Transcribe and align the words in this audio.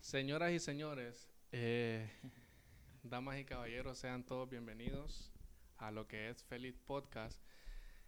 Señoras 0.00 0.50
y 0.52 0.58
señores, 0.58 1.28
eh, 1.52 2.10
damas 3.02 3.38
y 3.38 3.44
caballeros, 3.44 3.98
sean 3.98 4.24
todos 4.24 4.48
bienvenidos 4.48 5.30
a 5.76 5.90
lo 5.90 6.08
que 6.08 6.30
es 6.30 6.42
Feliz 6.42 6.74
Podcast. 6.78 7.38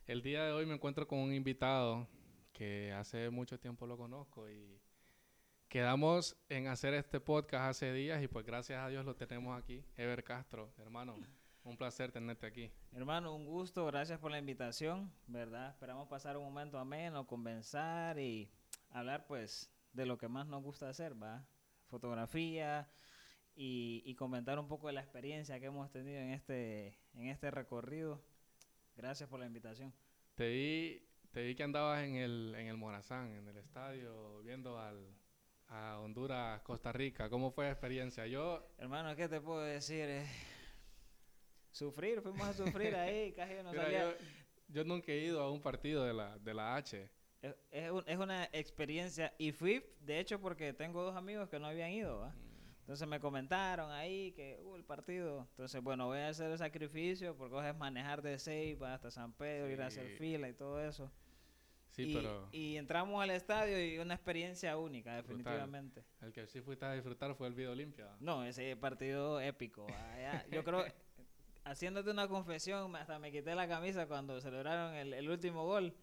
El 0.06 0.22
día 0.22 0.42
de 0.42 0.52
hoy 0.52 0.64
me 0.64 0.74
encuentro 0.74 1.06
con 1.06 1.18
un 1.18 1.34
invitado 1.34 2.08
que 2.54 2.92
hace 2.94 3.28
mucho 3.28 3.60
tiempo 3.60 3.86
lo 3.86 3.98
conozco 3.98 4.48
y 4.48 4.80
quedamos 5.68 6.34
en 6.48 6.66
hacer 6.68 6.94
este 6.94 7.20
podcast 7.20 7.70
hace 7.70 7.92
días 7.92 8.22
y 8.22 8.26
pues 8.26 8.46
gracias 8.46 8.82
a 8.82 8.88
Dios 8.88 9.04
lo 9.04 9.14
tenemos 9.14 9.56
aquí. 9.56 9.84
Ever 9.94 10.24
Castro, 10.24 10.72
hermano, 10.78 11.16
un 11.62 11.76
placer 11.76 12.10
tenerte 12.10 12.46
aquí. 12.46 12.72
Hermano, 12.92 13.36
un 13.36 13.44
gusto, 13.44 13.84
gracias 13.84 14.18
por 14.18 14.30
la 14.30 14.38
invitación, 14.38 15.12
¿verdad? 15.26 15.68
Esperamos 15.68 16.08
pasar 16.08 16.38
un 16.38 16.44
momento 16.44 16.78
ameno, 16.78 17.26
conversar 17.26 18.18
y 18.18 18.50
hablar 18.88 19.26
pues 19.26 19.70
de 19.92 20.06
lo 20.06 20.16
que 20.16 20.28
más 20.28 20.46
nos 20.46 20.62
gusta 20.62 20.88
hacer, 20.88 21.22
¿va? 21.22 21.46
Fotografía 21.92 22.88
y, 23.54 24.14
comentar 24.14 24.58
un 24.58 24.66
poco 24.66 24.86
de 24.86 24.94
la 24.94 25.02
experiencia 25.02 25.60
que 25.60 25.66
hemos 25.66 25.90
tenido 25.90 26.18
en 26.20 26.30
este, 26.30 26.98
en 27.12 27.28
este 27.28 27.50
recorrido. 27.50 28.24
Gracias 28.96 29.28
por 29.28 29.38
la 29.38 29.44
invitación. 29.44 29.92
Te 30.34 30.48
vi, 30.48 31.06
te 31.32 31.42
vi 31.42 31.54
que 31.54 31.62
andabas 31.62 32.02
en 32.04 32.14
el, 32.14 32.54
en 32.56 32.68
el 32.68 32.78
Morazán, 32.78 33.34
en 33.34 33.46
el 33.46 33.58
estadio, 33.58 34.40
viendo 34.42 34.78
al, 34.78 35.06
a 35.68 35.98
Honduras, 36.00 36.62
Costa 36.62 36.92
Rica. 36.92 37.28
¿Cómo 37.28 37.50
fue 37.50 37.66
la 37.66 37.72
experiencia? 37.72 38.26
Yo... 38.26 38.66
Hermano, 38.78 39.14
¿qué 39.14 39.28
te 39.28 39.42
puedo 39.42 39.60
decir? 39.60 40.08
Eh, 40.08 40.26
sufrir, 41.72 42.22
fuimos 42.22 42.48
a 42.48 42.54
sufrir 42.54 42.94
ahí, 42.96 43.32
casi 43.36 43.52
no 43.62 43.74
salía... 43.74 44.16
Yo, 44.68 44.84
nunca 44.84 45.12
he 45.12 45.18
ido 45.18 45.42
a 45.42 45.52
un 45.52 45.60
partido 45.60 46.04
de 46.06 46.14
la, 46.14 46.38
de 46.38 46.54
la 46.54 46.74
H. 46.76 47.10
Es, 47.42 47.54
es, 48.06 48.18
una 48.18 48.44
experiencia 48.52 49.34
y 49.36 49.50
fui, 49.50 49.84
de 50.00 50.20
hecho, 50.20 50.40
porque 50.40 50.72
tengo 50.72 51.02
dos 51.02 51.16
amigos 51.16 51.48
que 51.48 51.58
no 51.58 51.66
habían 51.66 51.90
ido, 51.90 52.24
mm. 52.24 52.52
Entonces 52.82 53.06
me 53.06 53.20
comentaron 53.20 53.90
ahí 53.92 54.32
que 54.32 54.60
uh, 54.64 54.74
el 54.74 54.84
partido. 54.84 55.46
Entonces, 55.50 55.80
bueno, 55.82 56.06
voy 56.06 56.18
a 56.18 56.28
hacer 56.28 56.50
el 56.50 56.58
sacrificio 56.58 57.36
porque 57.36 57.68
es 57.68 57.76
manejar 57.76 58.22
de 58.22 58.38
Ceiba 58.38 58.94
hasta 58.94 59.10
San 59.10 59.32
Pedro, 59.32 59.70
ir 59.70 59.80
a 59.82 59.86
hacer 59.86 60.16
fila 60.18 60.48
y 60.48 60.52
todo 60.52 60.80
eso. 60.84 61.10
Sí, 61.90 62.10
y, 62.10 62.14
pero... 62.14 62.48
y 62.50 62.76
entramos 62.76 63.22
al 63.22 63.30
estadio 63.30 63.82
y 63.84 63.98
una 63.98 64.14
experiencia 64.14 64.76
única, 64.78 65.14
definitivamente. 65.14 66.02
El 66.20 66.32
que 66.32 66.46
sí 66.46 66.60
fuiste 66.60 66.84
a 66.84 66.92
disfrutar 66.92 67.34
fue 67.34 67.46
el 67.48 67.54
Video 67.54 67.72
Olimpia. 67.72 68.08
No, 68.18 68.44
ese 68.44 68.76
partido 68.76 69.40
épico. 69.40 69.86
yo 70.50 70.64
creo, 70.64 70.84
haciéndote 71.64 72.10
una 72.10 72.28
confesión, 72.28 72.96
hasta 72.96 73.18
me 73.18 73.30
quité 73.30 73.54
la 73.54 73.68
camisa 73.68 74.06
cuando 74.06 74.40
celebraron 74.40 74.94
el, 74.94 75.12
el 75.12 75.30
último 75.30 75.64
gol. 75.64 75.94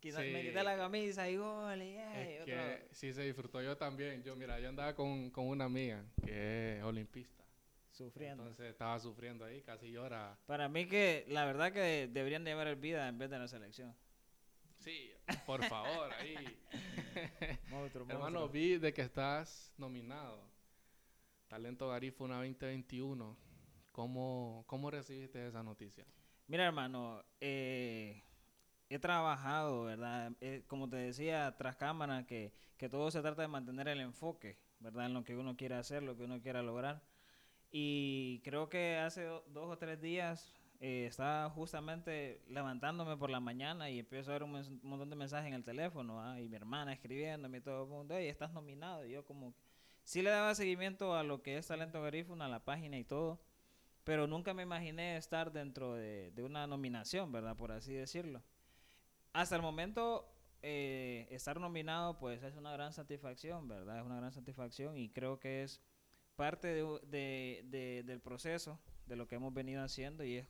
Quizás 0.00 0.20
me 0.20 0.42
quité 0.42 0.62
la 0.62 0.76
camisa 0.76 1.28
y 1.28 1.36
gol 1.36 1.82
y, 1.82 1.96
es 1.96 2.44
que 2.44 2.88
sí 2.92 3.12
se 3.12 3.22
disfrutó 3.22 3.60
yo 3.60 3.76
también. 3.76 4.22
Yo, 4.22 4.36
mira, 4.36 4.60
yo 4.60 4.68
andaba 4.68 4.94
con, 4.94 5.30
con 5.30 5.48
una 5.48 5.64
amiga 5.64 6.04
que 6.24 6.78
es 6.78 6.84
olimpista. 6.84 7.44
Sufriendo. 7.90 8.44
Entonces 8.44 8.70
estaba 8.70 8.96
sufriendo 9.00 9.44
ahí, 9.44 9.60
casi 9.62 9.90
llora. 9.90 10.38
Para 10.46 10.68
mí 10.68 10.86
que 10.86 11.24
la 11.28 11.44
verdad 11.44 11.72
que 11.72 12.08
deberían 12.12 12.44
llevar 12.44 12.68
el 12.68 12.76
vida 12.76 13.08
en 13.08 13.18
vez 13.18 13.28
de 13.28 13.40
la 13.40 13.48
selección. 13.48 13.92
Sí, 14.78 15.10
por 15.44 15.64
favor, 15.64 16.12
ahí. 16.12 16.36
Hermano, 18.08 18.48
vi 18.48 18.78
de 18.78 18.92
que 18.92 19.02
estás 19.02 19.72
nominado. 19.76 20.48
Talento 21.48 21.88
Garífuna 21.88 22.36
2021. 22.36 23.36
¿Cómo, 23.90 24.62
¿Cómo 24.68 24.90
recibiste 24.92 25.44
esa 25.48 25.64
noticia? 25.64 26.06
Mira, 26.46 26.66
hermano, 26.66 27.24
eh, 27.40 28.22
he 28.90 28.98
trabajado, 28.98 29.84
¿verdad? 29.84 30.32
Eh, 30.40 30.64
como 30.66 30.88
te 30.88 30.96
decía, 30.96 31.54
tras 31.58 31.76
cámara, 31.76 32.26
que, 32.26 32.52
que 32.76 32.88
todo 32.88 33.10
se 33.10 33.20
trata 33.20 33.42
de 33.42 33.48
mantener 33.48 33.88
el 33.88 34.00
enfoque, 34.00 34.58
¿verdad? 34.80 35.06
En 35.06 35.14
lo 35.14 35.24
que 35.24 35.36
uno 35.36 35.56
quiere 35.56 35.74
hacer, 35.74 36.02
lo 36.02 36.16
que 36.16 36.24
uno 36.24 36.40
quiera 36.40 36.62
lograr. 36.62 37.02
Y 37.70 38.40
creo 38.44 38.68
que 38.68 38.96
hace 38.96 39.24
dos 39.24 39.70
o 39.70 39.76
tres 39.76 40.00
días 40.00 40.54
eh, 40.80 41.06
estaba 41.06 41.50
justamente 41.50 42.40
levantándome 42.48 43.16
por 43.16 43.30
la 43.30 43.40
mañana 43.40 43.90
y 43.90 43.98
empiezo 43.98 44.30
a 44.30 44.34
ver 44.34 44.42
un, 44.42 44.52
montón 44.82 45.10
de 45.10 45.16
mensajes 45.16 45.48
en 45.48 45.54
el 45.54 45.64
teléfono, 45.64 46.22
¿ah? 46.22 46.40
y 46.40 46.48
mi 46.48 46.56
hermana 46.56 46.92
escribiéndome 46.92 47.58
y 47.58 47.60
todo 47.60 47.84
el 47.84 47.90
mundo, 47.90 48.14
hey, 48.16 48.28
estás 48.28 48.52
nominado. 48.52 49.04
Y 49.04 49.10
yo 49.10 49.24
como, 49.26 49.54
sí 50.04 50.22
le 50.22 50.30
daba 50.30 50.54
seguimiento 50.54 51.14
a 51.14 51.22
lo 51.24 51.42
que 51.42 51.58
es 51.58 51.66
Talento 51.66 52.00
Garífuna, 52.00 52.46
a 52.46 52.48
la 52.48 52.64
página 52.64 52.96
y 52.98 53.04
todo, 53.04 53.38
pero 54.04 54.26
nunca 54.26 54.54
me 54.54 54.62
imaginé 54.62 55.18
estar 55.18 55.52
dentro 55.52 55.94
de, 55.94 56.30
de 56.30 56.42
una 56.42 56.66
nominación, 56.66 57.30
¿verdad? 57.32 57.54
Por 57.54 57.72
así 57.72 57.92
decirlo 57.92 58.42
hasta 59.32 59.56
el 59.56 59.62
momento 59.62 60.32
eh, 60.62 61.28
estar 61.30 61.60
nominado 61.60 62.18
pues 62.18 62.42
es 62.42 62.56
una 62.56 62.72
gran 62.72 62.92
satisfacción, 62.92 63.68
¿verdad? 63.68 63.98
Es 63.98 64.04
una 64.04 64.16
gran 64.16 64.32
satisfacción 64.32 64.96
y 64.96 65.10
creo 65.10 65.38
que 65.38 65.62
es 65.62 65.80
parte 66.34 66.68
de, 67.02 68.02
del 68.04 68.20
proceso 68.20 68.80
de 69.06 69.16
lo 69.16 69.26
que 69.26 69.36
hemos 69.36 69.54
venido 69.54 69.82
haciendo 69.82 70.24
y 70.24 70.36
es 70.36 70.48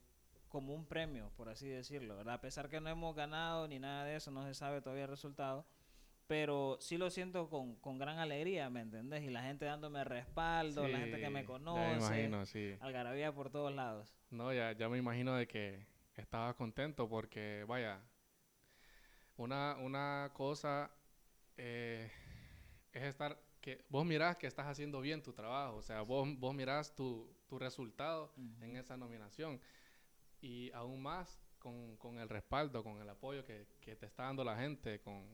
como 0.49 0.75
un 0.75 0.87
premio, 0.87 1.31
por 1.37 1.49
así 1.49 1.69
decirlo, 1.69 2.16
¿verdad? 2.16 2.34
A 2.34 2.41
pesar 2.41 2.69
que 2.69 2.81
no 2.81 2.89
hemos 2.89 3.15
ganado 3.15 3.69
ni 3.69 3.78
nada 3.78 4.05
de 4.05 4.16
eso, 4.16 4.31
no 4.31 4.47
se 4.47 4.55
sabe 4.55 4.81
todavía 4.81 5.05
el 5.05 5.10
resultado, 5.10 5.66
pero 6.27 6.78
sí 6.81 6.97
lo 6.99 7.10
siento 7.10 7.49
con, 7.49 7.77
con 7.77 7.99
gran 7.99 8.19
alegría, 8.19 8.71
¿me 8.71 8.81
entendés? 8.81 9.25
Y 9.25 9.31
la 9.31 9.43
gente 9.43 9.66
dándome 9.66 10.05
respaldo, 10.05 10.89
la 10.89 10.99
gente 10.99 11.21
que 11.21 11.31
me 11.31 11.45
conoce, 11.45 12.31
sí. 12.47 12.77
algarabía 12.81 13.34
por 13.34 13.50
todos 13.50 13.75
lados. 13.75 14.15
No, 14.31 14.53
ya, 14.53 14.72
ya 14.72 14.89
me 14.89 14.99
imagino 14.99 15.34
de 15.34 15.47
que 15.47 15.87
estaba 16.16 16.55
contento 16.55 17.09
porque, 17.09 17.65
vaya, 17.66 18.00
una, 19.38 19.76
una 19.76 20.31
cosa 20.34 20.91
eh, 21.56 22.10
es 22.93 23.03
estar, 23.04 23.41
que 23.60 23.84
vos 23.88 24.04
mirás 24.04 24.37
que 24.37 24.47
estás 24.47 24.66
haciendo 24.66 25.00
bien 25.00 25.22
tu 25.22 25.32
trabajo, 25.32 25.76
o 25.76 25.82
sea, 25.82 26.03
vos, 26.03 26.28
vos 26.38 26.54
mirás 26.54 26.94
tu, 26.94 27.32
tu 27.47 27.59
resultado 27.59 28.32
en 28.60 28.77
esa 28.77 28.97
nominación 28.97 29.60
y 30.41 30.71
aún 30.72 31.03
más 31.03 31.41
con, 31.59 31.97
con, 31.97 32.19
el 32.19 32.28
respaldo, 32.28 32.82
con 32.82 33.00
el 33.00 33.09
apoyo 33.09 33.44
que, 33.44 33.66
que, 33.81 33.97
te 33.97 34.06
está 34.06 34.25
dando 34.25 34.44
la 34.44 34.56
gente, 34.56 35.00
con, 35.00 35.25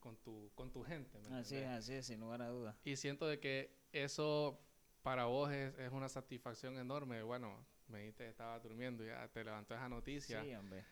con, 0.00 0.16
tu, 0.16 0.50
con 0.54 0.70
tu 0.70 0.82
gente. 0.82 1.18
así 1.32 1.56
es, 1.56 1.66
así 1.66 1.92
es, 1.94 2.06
sin 2.06 2.20
lugar 2.20 2.42
a 2.42 2.48
dudas. 2.48 2.76
Y 2.82 2.96
siento 2.96 3.26
de 3.26 3.40
que 3.40 3.76
eso 3.92 4.58
para 5.02 5.26
vos 5.26 5.50
es, 5.52 5.78
es 5.78 5.92
una 5.92 6.08
satisfacción 6.08 6.78
enorme. 6.78 7.22
Bueno, 7.22 7.66
me 7.88 8.00
dijiste 8.00 8.24
que 8.24 8.30
estaba 8.30 8.58
durmiendo 8.58 9.04
y 9.04 9.08
ya 9.08 9.28
te 9.28 9.44
levantó 9.44 9.74
esa 9.74 9.88
noticia. 9.88 10.42
Sí, 10.42 10.54
hombre 10.54 10.84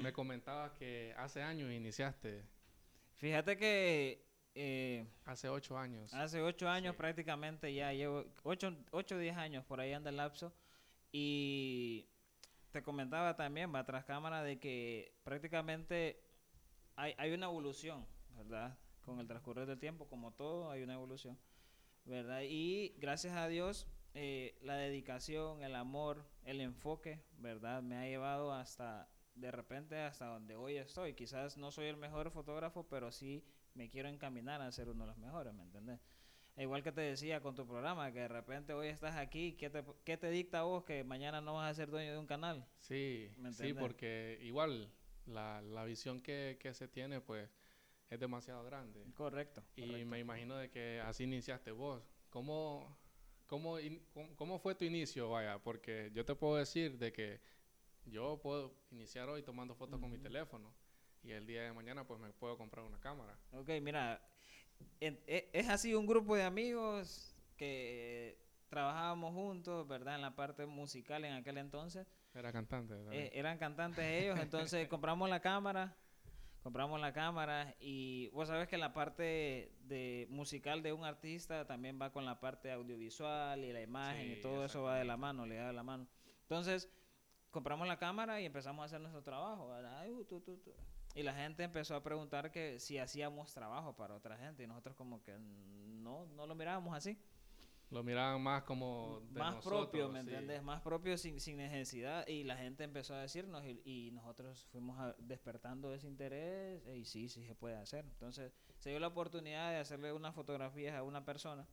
me 0.00 0.12
comentabas 0.12 0.72
que 0.72 1.14
hace 1.16 1.42
años 1.42 1.72
iniciaste. 1.72 2.44
Fíjate 3.14 3.56
que... 3.56 4.26
Eh, 4.54 5.06
hace 5.24 5.48
ocho 5.48 5.78
años. 5.78 6.12
Hace 6.14 6.42
ocho 6.42 6.68
años 6.68 6.96
prácticamente 6.96 7.72
ya 7.72 7.92
llevo, 7.92 8.24
ocho 8.42 8.76
o 8.90 9.18
diez 9.18 9.36
años 9.36 9.64
por 9.64 9.78
ahí 9.78 9.92
anda 9.92 10.10
el 10.10 10.16
lapso. 10.16 10.52
Y 11.12 12.08
te 12.72 12.82
comentaba 12.82 13.36
también, 13.36 13.72
va 13.72 13.84
tras 13.84 14.04
cámara, 14.04 14.42
de 14.42 14.58
que 14.58 15.14
prácticamente 15.22 16.20
hay, 16.96 17.14
hay 17.18 17.32
una 17.32 17.46
evolución, 17.46 18.06
¿verdad? 18.30 18.76
Con 19.02 19.20
el 19.20 19.26
transcurrir 19.26 19.66
del 19.66 19.78
tiempo, 19.78 20.08
como 20.08 20.32
todo, 20.32 20.70
hay 20.70 20.82
una 20.82 20.94
evolución, 20.94 21.38
¿verdad? 22.04 22.42
Y 22.42 22.94
gracias 22.98 23.34
a 23.36 23.48
Dios, 23.48 23.86
eh, 24.14 24.58
la 24.62 24.74
dedicación, 24.74 25.62
el 25.62 25.76
amor, 25.76 26.28
el 26.44 26.60
enfoque, 26.60 27.22
¿verdad? 27.38 27.82
Me 27.82 27.96
ha 27.96 28.04
llevado 28.04 28.52
hasta 28.52 29.08
de 29.38 29.50
repente 29.50 29.96
hasta 29.96 30.26
donde 30.26 30.56
hoy 30.56 30.76
estoy. 30.76 31.14
Quizás 31.14 31.56
no 31.56 31.70
soy 31.70 31.86
el 31.86 31.96
mejor 31.96 32.30
fotógrafo, 32.30 32.86
pero 32.88 33.10
sí 33.12 33.44
me 33.74 33.88
quiero 33.88 34.08
encaminar 34.08 34.60
a 34.60 34.70
ser 34.72 34.88
uno 34.88 35.04
de 35.04 35.08
los 35.08 35.18
mejores, 35.18 35.54
¿me 35.54 35.62
entiendes? 35.62 36.00
E 36.56 36.62
igual 36.62 36.82
que 36.82 36.90
te 36.90 37.02
decía 37.02 37.40
con 37.40 37.54
tu 37.54 37.64
programa, 37.66 38.10
que 38.10 38.18
de 38.18 38.28
repente 38.28 38.72
hoy 38.72 38.88
estás 38.88 39.14
aquí, 39.14 39.52
¿qué 39.52 39.70
te, 39.70 39.84
qué 40.04 40.16
te 40.16 40.28
dicta 40.28 40.60
a 40.60 40.62
vos 40.64 40.82
que 40.82 41.04
mañana 41.04 41.40
no 41.40 41.54
vas 41.54 41.70
a 41.70 41.74
ser 41.74 41.88
dueño 41.88 42.10
de 42.10 42.18
un 42.18 42.26
canal? 42.26 42.66
Sí, 42.80 43.30
sí, 43.52 43.72
porque 43.74 44.40
igual 44.42 44.92
la, 45.26 45.62
la 45.62 45.84
visión 45.84 46.20
que, 46.20 46.58
que, 46.60 46.74
se 46.74 46.88
tiene, 46.88 47.20
pues, 47.20 47.48
es 48.10 48.18
demasiado 48.18 48.64
grande. 48.64 49.04
Correcto. 49.14 49.62
Y 49.76 50.04
me 50.04 50.18
imagino 50.18 50.56
de 50.56 50.68
que 50.68 51.00
así 51.00 51.24
iniciaste 51.24 51.70
vos. 51.70 52.02
¿Cómo, 52.28 52.98
cómo, 53.46 53.76
cómo 54.34 54.58
fue 54.58 54.74
tu 54.74 54.84
inicio, 54.84 55.30
vaya? 55.30 55.60
Porque 55.60 56.10
yo 56.12 56.24
te 56.24 56.34
puedo 56.34 56.56
decir 56.56 56.98
de 56.98 57.12
que 57.12 57.40
yo 58.10 58.40
puedo 58.42 58.74
iniciar 58.90 59.28
hoy 59.28 59.42
tomando 59.42 59.74
fotos 59.74 60.00
con 60.00 60.10
mi 60.10 60.18
teléfono 60.18 60.72
y 61.22 61.32
el 61.32 61.46
día 61.46 61.62
de 61.62 61.72
mañana 61.72 62.06
pues 62.06 62.20
me 62.20 62.30
puedo 62.32 62.56
comprar 62.56 62.84
una 62.84 62.98
cámara. 63.00 63.38
Ok, 63.52 63.68
mira, 63.82 64.20
e, 65.00 65.50
es 65.52 65.68
así 65.68 65.94
un 65.94 66.06
grupo 66.06 66.36
de 66.36 66.44
amigos 66.44 67.34
que 67.56 68.38
trabajábamos 68.68 69.34
juntos, 69.34 69.86
¿verdad? 69.88 70.14
En 70.14 70.22
la 70.22 70.36
parte 70.36 70.66
musical 70.66 71.24
en 71.24 71.34
aquel 71.34 71.58
entonces. 71.58 72.06
Era 72.34 72.52
cantante, 72.52 72.94
eh, 73.10 73.30
eran 73.34 73.58
cantantes 73.58 74.04
ellos, 74.04 74.38
entonces 74.42 74.86
compramos 74.88 75.28
la 75.28 75.40
cámara, 75.40 75.96
compramos 76.62 77.00
la 77.00 77.12
cámara 77.12 77.74
y 77.80 78.28
vos 78.28 78.48
sabes 78.48 78.68
que 78.68 78.76
la 78.76 78.92
parte 78.92 79.72
de 79.80 80.26
musical 80.30 80.82
de 80.82 80.92
un 80.92 81.04
artista 81.04 81.66
también 81.66 81.98
va 82.00 82.12
con 82.12 82.24
la 82.24 82.38
parte 82.38 82.70
audiovisual 82.70 83.64
y 83.64 83.72
la 83.72 83.80
imagen 83.80 84.32
y 84.32 84.40
todo 84.40 84.64
eso 84.64 84.82
va 84.82 84.96
de 84.96 85.04
la 85.04 85.16
mano, 85.16 85.46
le 85.46 85.56
da 85.56 85.68
de 85.68 85.72
la 85.72 85.82
mano. 85.82 86.06
Entonces, 86.42 86.90
compramos 87.50 87.86
la 87.88 87.98
cámara 87.98 88.40
y 88.40 88.46
empezamos 88.46 88.82
a 88.82 88.86
hacer 88.86 89.00
nuestro 89.00 89.22
trabajo. 89.22 89.70
Y 91.14 91.22
la 91.22 91.34
gente 91.34 91.64
empezó 91.64 91.96
a 91.96 92.02
preguntar 92.02 92.50
que 92.50 92.78
si 92.78 92.98
hacíamos 92.98 93.52
trabajo 93.52 93.94
para 93.96 94.14
otra 94.14 94.36
gente 94.36 94.62
y 94.62 94.66
nosotros 94.66 94.96
como 94.96 95.22
que 95.22 95.36
no, 95.38 96.26
no 96.26 96.46
lo 96.46 96.54
mirábamos 96.54 96.94
así. 96.94 97.18
Lo 97.90 98.02
miraban 98.02 98.42
más 98.42 98.64
como 98.64 99.22
de 99.30 99.40
más 99.40 99.64
propio, 99.64 100.10
¿me 100.10 100.20
entiendes? 100.20 100.62
Más 100.62 100.82
propio 100.82 101.16
sin, 101.16 101.40
sin, 101.40 101.56
necesidad 101.56 102.26
y 102.26 102.44
la 102.44 102.54
gente 102.54 102.84
empezó 102.84 103.14
a 103.14 103.22
decirnos 103.22 103.64
y, 103.64 103.80
y 103.82 104.10
nosotros 104.10 104.66
fuimos 104.70 104.98
despertando 105.16 105.94
ese 105.94 106.06
interés 106.06 106.86
y 106.94 107.06
sí, 107.06 107.30
sí 107.30 107.46
se 107.46 107.54
puede 107.54 107.76
hacer. 107.76 108.04
Entonces 108.04 108.52
se 108.76 108.90
dio 108.90 109.00
la 109.00 109.06
oportunidad 109.06 109.70
de 109.70 109.78
hacerle 109.78 110.12
unas 110.12 110.34
fotografías 110.34 110.96
a 110.96 111.02
una 111.02 111.24
persona 111.24 111.66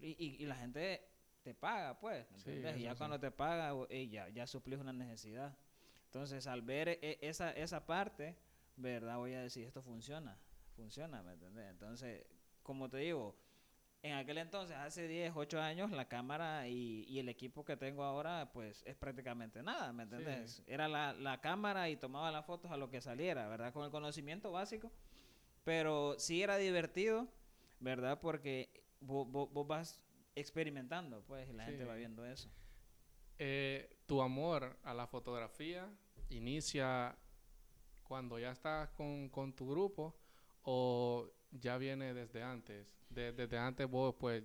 y, 0.00 0.16
y, 0.18 0.42
y 0.42 0.46
la 0.46 0.56
gente 0.56 1.09
te 1.42 1.54
paga, 1.54 1.98
pues, 1.98 2.26
y 2.46 2.82
ya 2.82 2.94
cuando 2.94 3.18
te 3.18 3.30
paga, 3.30 3.72
ya, 4.08 4.28
ya 4.28 4.46
suplís 4.46 4.78
una 4.78 4.92
necesidad. 4.92 5.56
Entonces 6.06 6.46
al 6.46 6.62
ver 6.62 6.88
e, 6.88 7.18
esa, 7.22 7.52
esa 7.52 7.86
parte, 7.86 8.36
¿verdad? 8.76 9.16
Voy 9.16 9.34
a 9.34 9.42
decir, 9.42 9.66
esto 9.66 9.82
funciona, 9.82 10.38
funciona, 10.74 11.22
¿me 11.22 11.32
entiendes? 11.32 11.70
Entonces, 11.70 12.26
como 12.62 12.90
te 12.90 12.98
digo, 12.98 13.36
en 14.02 14.14
aquel 14.14 14.38
entonces, 14.38 14.76
hace 14.76 15.06
10, 15.06 15.34
8 15.36 15.60
años, 15.60 15.90
la 15.90 16.08
cámara 16.08 16.66
y, 16.68 17.04
y, 17.06 17.18
el 17.18 17.28
equipo 17.28 17.64
que 17.64 17.76
tengo 17.76 18.02
ahora, 18.02 18.50
pues 18.52 18.82
es 18.86 18.96
prácticamente 18.96 19.62
nada, 19.62 19.92
¿me 19.92 20.04
entiendes? 20.04 20.62
Era 20.66 20.88
la, 20.88 21.12
la, 21.12 21.40
cámara 21.40 21.90
y 21.90 21.96
tomaba 21.96 22.30
las 22.30 22.46
fotos 22.46 22.70
a 22.70 22.78
lo 22.78 22.90
que 22.90 23.02
saliera, 23.02 23.46
¿verdad? 23.46 23.72
Con 23.74 23.84
el 23.84 23.90
conocimiento 23.90 24.50
básico. 24.52 24.90
Pero 25.64 26.18
sí 26.18 26.42
era 26.42 26.56
divertido, 26.56 27.28
¿verdad? 27.78 28.18
Porque 28.20 28.82
vos, 29.00 29.30
vos, 29.30 29.66
vas 29.66 30.00
experimentando, 30.34 31.22
pues, 31.26 31.48
y 31.48 31.52
la 31.52 31.64
gente 31.64 31.84
va 31.84 31.94
viendo 31.94 32.24
eso. 32.24 32.50
Eh, 33.38 33.96
tu 34.06 34.20
amor 34.20 34.76
a 34.82 34.92
la 34.92 35.06
fotografía 35.06 35.90
inicia 36.28 37.16
cuando 38.02 38.38
ya 38.38 38.50
estás 38.50 38.90
con, 38.90 39.28
con 39.30 39.54
tu 39.54 39.68
grupo 39.68 40.14
o 40.62 41.30
ya 41.50 41.78
viene 41.78 42.12
desde 42.12 42.42
antes? 42.42 42.96
desde 43.10 43.58
antes 43.58 43.88
vos 43.88 44.14
pues 44.14 44.44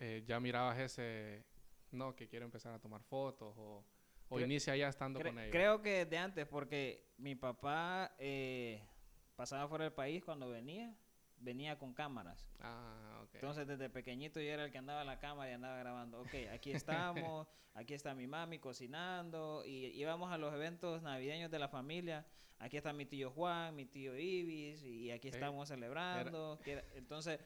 eh, 0.00 0.22
ya 0.26 0.38
mirabas 0.38 0.78
ese, 0.78 1.44
no, 1.90 2.14
que 2.14 2.28
quiero 2.28 2.44
empezar 2.44 2.74
a 2.74 2.78
tomar 2.78 3.02
fotos 3.02 3.54
o, 3.56 3.84
o 4.28 4.40
inicia 4.40 4.76
ya 4.76 4.88
estando 4.88 5.20
con 5.20 5.38
ellos. 5.38 5.50
Creo 5.50 5.80
que 5.82 6.04
desde 6.04 6.18
antes 6.18 6.46
porque 6.46 7.12
mi 7.16 7.34
papá 7.34 8.14
eh, 8.18 8.82
pasaba 9.34 9.68
fuera 9.68 9.84
del 9.84 9.92
país 9.92 10.24
cuando 10.24 10.48
venía, 10.48 10.94
venía 11.40 11.78
con 11.78 11.94
cámaras. 11.94 12.48
Ah. 12.60 13.24
Entonces 13.34 13.66
desde 13.66 13.90
pequeñito 13.90 14.40
yo 14.40 14.50
era 14.50 14.64
el 14.64 14.72
que 14.72 14.78
andaba 14.78 15.02
en 15.02 15.06
la 15.06 15.18
cámara 15.18 15.50
y 15.50 15.54
andaba 15.54 15.78
grabando. 15.78 16.20
Ok, 16.20 16.34
aquí 16.52 16.72
estamos, 16.72 17.46
aquí 17.74 17.94
está 17.94 18.14
mi 18.14 18.26
mami 18.26 18.58
cocinando 18.58 19.62
y 19.64 19.86
íbamos 19.98 20.32
a 20.32 20.38
los 20.38 20.52
eventos 20.54 21.02
navideños 21.02 21.50
de 21.50 21.58
la 21.58 21.68
familia 21.68 22.26
aquí 22.58 22.76
está 22.76 22.92
mi 22.92 23.06
tío 23.06 23.30
Juan, 23.30 23.74
mi 23.74 23.86
tío 23.86 24.16
Ibis, 24.16 24.82
y 24.82 25.10
aquí 25.10 25.28
estamos 25.28 25.68
celebrando. 25.68 26.58
entonces, 26.94 27.40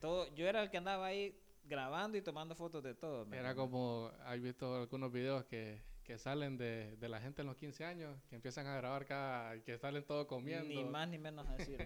todo, 0.00 0.32
yo 0.34 0.46
era 0.46 0.62
el 0.62 0.70
que 0.70 0.78
andaba 0.78 1.06
ahí 1.06 1.38
grabando 1.64 2.16
y 2.16 2.22
tomando 2.22 2.54
fotos 2.54 2.82
de 2.82 2.94
todo. 2.94 3.26
Era 3.32 3.54
como, 3.54 4.10
hay 4.24 4.40
visto 4.40 4.76
algunos 4.76 5.12
videos 5.12 5.44
que, 5.44 5.80
que 6.08 6.16
salen 6.16 6.56
de, 6.56 6.96
de, 6.96 7.06
la 7.06 7.20
gente 7.20 7.42
en 7.42 7.48
los 7.48 7.56
15 7.58 7.84
años, 7.84 8.18
que 8.30 8.36
empiezan 8.36 8.66
a 8.66 8.74
grabar 8.74 9.04
cada, 9.04 9.62
que 9.62 9.76
salen 9.76 10.02
todos 10.06 10.26
comiendo. 10.26 10.66
Ni 10.66 10.82
más 10.82 11.06
ni 11.06 11.18
menos 11.18 11.46
decir. 11.54 11.76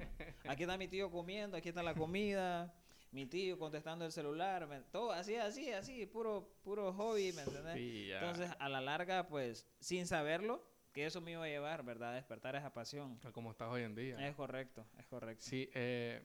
aquí 0.49 0.63
está 0.63 0.79
mi 0.79 0.87
tío 0.87 1.11
comiendo, 1.11 1.57
aquí 1.57 1.71
está 1.71 1.83
la 1.83 1.93
comida, 1.93 2.73
mi 3.11 3.27
tío 3.27 3.59
contestando 3.59 4.05
el 4.05 4.13
celular, 4.13 4.69
todo 4.93 5.11
así, 5.11 5.35
así, 5.35 5.73
así, 5.73 6.07
puro, 6.07 6.55
puro 6.63 6.93
hobby, 6.93 7.33
¿me 7.33 7.43
entiendes? 7.43 7.77
Entonces, 7.77 8.49
a 8.61 8.69
la 8.69 8.81
larga, 8.81 9.27
pues, 9.27 9.67
sin 9.81 10.07
saberlo, 10.07 10.65
que 10.93 11.05
eso 11.05 11.21
me 11.21 11.33
iba 11.33 11.43
a 11.43 11.49
llevar, 11.49 11.85
¿verdad? 11.85 12.11
A 12.11 12.15
despertar 12.15 12.55
esa 12.55 12.73
pasión. 12.73 13.19
Como 13.33 13.51
estás 13.51 13.71
hoy 13.73 13.83
en 13.83 13.97
día. 13.97 14.29
Es 14.29 14.37
correcto, 14.37 14.87
es 15.01 15.07
correcto. 15.07 15.45
Sí, 15.45 15.69
eh, 15.75 16.25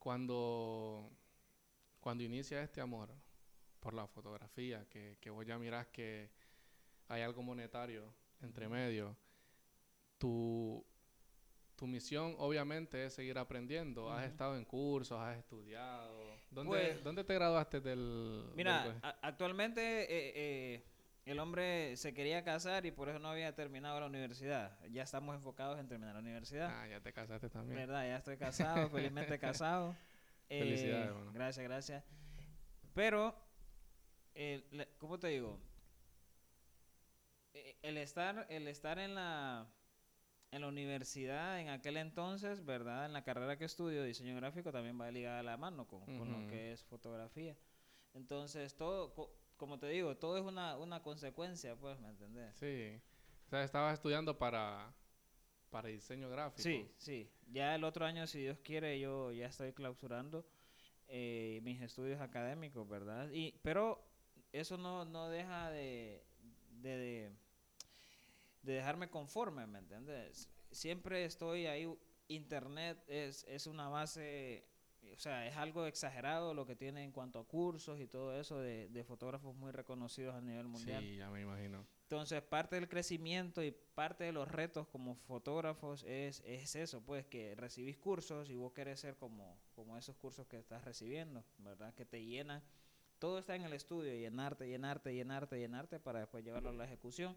cuando, 0.00 1.08
cuando 2.00 2.24
inicia 2.24 2.60
este 2.60 2.80
amor 2.80 3.14
por 3.78 3.94
la 3.94 4.08
fotografía, 4.08 4.84
que, 4.88 5.16
que 5.20 5.30
vos 5.30 5.46
ya 5.46 5.60
mirás 5.60 5.86
que 5.86 6.39
hay 7.10 7.22
algo 7.22 7.42
monetario 7.42 8.04
entre 8.40 8.68
medio, 8.68 9.16
tu, 10.16 10.86
tu 11.74 11.86
misión 11.86 12.36
obviamente 12.38 13.04
es 13.04 13.14
seguir 13.14 13.36
aprendiendo. 13.36 14.10
Has 14.12 14.26
estado 14.26 14.56
en 14.56 14.64
cursos, 14.64 15.18
has 15.20 15.36
estudiado. 15.36 16.38
¿Dónde, 16.50 16.70
pues 16.70 17.04
¿dónde 17.04 17.24
te 17.24 17.34
graduaste 17.34 17.80
del...? 17.80 18.50
Mira, 18.54 18.98
actualmente... 19.20 20.02
Eh, 20.02 20.32
eh, 20.34 20.84
el 21.26 21.38
hombre 21.38 21.96
se 21.96 22.14
quería 22.14 22.42
casar 22.42 22.86
y 22.86 22.90
por 22.90 23.08
eso 23.08 23.18
no 23.18 23.28
había 23.28 23.54
terminado 23.54 24.00
la 24.00 24.06
universidad. 24.06 24.76
Ya 24.90 25.02
estamos 25.02 25.36
enfocados 25.36 25.78
en 25.78 25.86
terminar 25.86 26.14
la 26.14 26.20
universidad. 26.20 26.70
Ah, 26.72 26.88
ya 26.88 27.00
te 27.00 27.12
casaste 27.12 27.48
también. 27.50 27.76
¿Verdad? 27.76 28.04
Ya 28.04 28.16
estoy 28.16 28.36
casado, 28.36 28.88
felizmente 28.90 29.38
casado. 29.38 29.94
Felicidades, 30.48 31.10
eh, 31.10 31.30
Gracias, 31.32 31.62
gracias. 31.62 32.04
Pero, 32.94 33.36
¿cómo 34.98 35.20
te 35.20 35.28
digo? 35.28 35.60
Eh, 37.54 37.76
el 37.82 37.96
estar, 37.96 38.46
el 38.50 38.68
estar 38.68 38.98
en 38.98 39.14
la, 39.14 39.66
en 40.50 40.60
la 40.60 40.68
universidad 40.68 41.60
en 41.60 41.68
aquel 41.68 41.96
entonces, 41.96 42.64
¿verdad? 42.64 43.06
En 43.06 43.12
la 43.12 43.24
carrera 43.24 43.56
que 43.58 43.64
estudio, 43.64 44.04
diseño 44.04 44.36
gráfico, 44.36 44.72
también 44.72 45.00
va 45.00 45.10
ligada 45.10 45.40
a 45.40 45.42
la 45.42 45.56
mano 45.56 45.86
con, 45.86 46.04
con 46.18 46.30
lo 46.32 46.48
que 46.48 46.72
es 46.72 46.84
fotografía. 46.84 47.56
Entonces, 48.14 48.76
todo 48.76 49.14
como 49.60 49.78
te 49.78 49.88
digo, 49.88 50.16
todo 50.16 50.38
es 50.38 50.42
una, 50.42 50.78
una 50.78 51.02
consecuencia, 51.02 51.76
pues, 51.76 52.00
¿me 52.00 52.08
entendés? 52.08 52.56
Sí. 52.56 52.98
O 53.46 53.50
sea, 53.50 53.62
estabas 53.62 53.92
estudiando 53.92 54.38
para, 54.38 54.90
para 55.68 55.88
diseño 55.88 56.30
gráfico. 56.30 56.62
Sí, 56.62 56.90
sí. 56.96 57.30
Ya 57.52 57.74
el 57.74 57.84
otro 57.84 58.06
año, 58.06 58.26
si 58.26 58.40
Dios 58.40 58.58
quiere, 58.60 58.98
yo 58.98 59.32
ya 59.32 59.48
estoy 59.48 59.74
clausurando 59.74 60.46
eh, 61.08 61.60
mis 61.62 61.82
estudios 61.82 62.22
académicos, 62.22 62.88
¿verdad? 62.88 63.28
Y, 63.32 63.52
pero 63.60 64.02
eso 64.50 64.78
no, 64.78 65.04
no 65.04 65.28
deja 65.28 65.70
de, 65.70 66.24
de, 66.80 66.96
de, 66.96 67.32
dejarme 68.62 69.08
conforme, 69.08 69.66
¿me 69.66 69.78
entiendes? 69.78 70.48
Siempre 70.70 71.24
estoy 71.24 71.66
ahí. 71.66 71.88
Internet 72.28 73.02
es, 73.08 73.44
es 73.48 73.66
una 73.66 73.88
base 73.88 74.70
o 75.14 75.18
sea, 75.18 75.46
es 75.46 75.56
algo 75.56 75.86
exagerado 75.86 76.54
lo 76.54 76.66
que 76.66 76.76
tiene 76.76 77.02
en 77.02 77.12
cuanto 77.12 77.38
a 77.38 77.46
cursos 77.46 78.00
y 78.00 78.06
todo 78.06 78.38
eso 78.38 78.58
de, 78.58 78.88
de, 78.88 79.04
fotógrafos 79.04 79.54
muy 79.54 79.72
reconocidos 79.72 80.34
a 80.34 80.40
nivel 80.40 80.68
mundial. 80.68 81.02
Sí, 81.02 81.16
ya 81.16 81.30
me 81.30 81.40
imagino. 81.40 81.86
Entonces, 82.02 82.42
parte 82.42 82.76
del 82.76 82.88
crecimiento 82.88 83.62
y 83.62 83.70
parte 83.70 84.24
de 84.24 84.32
los 84.32 84.48
retos 84.48 84.86
como 84.88 85.14
fotógrafos 85.14 86.04
es, 86.04 86.42
es 86.44 86.76
eso, 86.76 87.00
pues, 87.02 87.26
que 87.26 87.54
recibís 87.54 87.96
cursos 87.98 88.50
y 88.50 88.56
vos 88.56 88.72
querés 88.72 89.00
ser 89.00 89.16
como, 89.16 89.58
como 89.74 89.96
esos 89.96 90.16
cursos 90.16 90.46
que 90.46 90.58
estás 90.58 90.84
recibiendo, 90.84 91.44
¿verdad? 91.58 91.94
Que 91.94 92.04
te 92.04 92.24
llenan. 92.24 92.62
Todo 93.18 93.38
está 93.38 93.54
en 93.54 93.62
el 93.62 93.72
estudio, 93.74 94.12
llenarte, 94.14 94.66
llenarte, 94.66 95.14
llenarte, 95.14 95.58
llenarte 95.58 96.00
para 96.00 96.20
después 96.20 96.44
llevarlo 96.44 96.70
a 96.70 96.72
la 96.74 96.84
ejecución. 96.84 97.36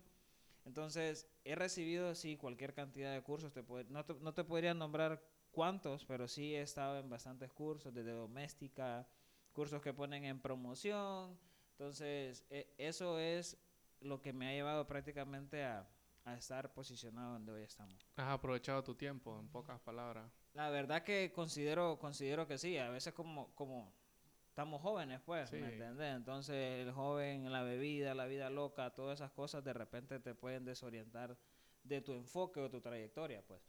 Entonces, 0.65 1.27
he 1.43 1.55
recibido, 1.55 2.15
sí, 2.15 2.37
cualquier 2.37 2.73
cantidad 2.73 3.13
de 3.13 3.21
cursos. 3.21 3.53
Te 3.53 3.63
puede, 3.63 3.85
no, 3.85 4.05
te, 4.05 4.13
no 4.15 4.33
te 4.33 4.43
podría 4.43 4.73
nombrar 4.73 5.21
cuántos, 5.51 6.05
pero 6.05 6.27
sí 6.27 6.55
he 6.55 6.61
estado 6.61 6.99
en 6.99 7.09
bastantes 7.09 7.51
cursos 7.51 7.93
de 7.93 8.03
doméstica, 8.03 9.07
cursos 9.51 9.81
que 9.81 9.93
ponen 9.93 10.25
en 10.25 10.39
promoción. 10.39 11.37
Entonces, 11.71 12.45
e, 12.49 12.73
eso 12.77 13.19
es 13.19 13.57
lo 13.99 14.21
que 14.21 14.33
me 14.33 14.47
ha 14.47 14.51
llevado 14.51 14.87
prácticamente 14.87 15.63
a, 15.63 15.87
a, 16.25 16.35
estar 16.35 16.73
posicionado 16.73 17.33
donde 17.33 17.51
hoy 17.53 17.63
estamos. 17.63 18.05
¿Has 18.15 18.29
aprovechado 18.29 18.83
tu 18.83 18.95
tiempo, 18.95 19.39
en 19.39 19.47
pocas 19.49 19.79
palabras? 19.81 20.31
La 20.53 20.69
verdad 20.69 21.03
que 21.03 21.31
considero, 21.33 21.97
considero 21.99 22.47
que 22.47 22.57
sí. 22.57 22.77
A 22.77 22.89
veces 22.89 23.13
como, 23.13 23.53
como 23.55 23.93
estamos 24.53 24.81
jóvenes, 24.81 25.19
pues, 25.25 25.51
¿me 25.51 25.59
entiendes? 25.59 26.15
Entonces, 26.15 26.85
el 26.85 26.91
joven, 26.91 27.51
la 27.51 27.63
bebida, 27.63 28.13
la 28.13 28.25
vida 28.25 28.49
loca, 28.49 28.93
todas 28.93 29.19
esas 29.19 29.31
cosas 29.31 29.63
de 29.63 29.73
repente 29.73 30.19
te 30.19 30.35
pueden 30.35 30.63
desorientar 30.63 31.37
de 31.83 32.01
tu 32.01 32.13
enfoque 32.13 32.59
o 32.59 32.69
tu 32.69 32.79
trayectoria, 32.79 33.41
pues. 33.45 33.61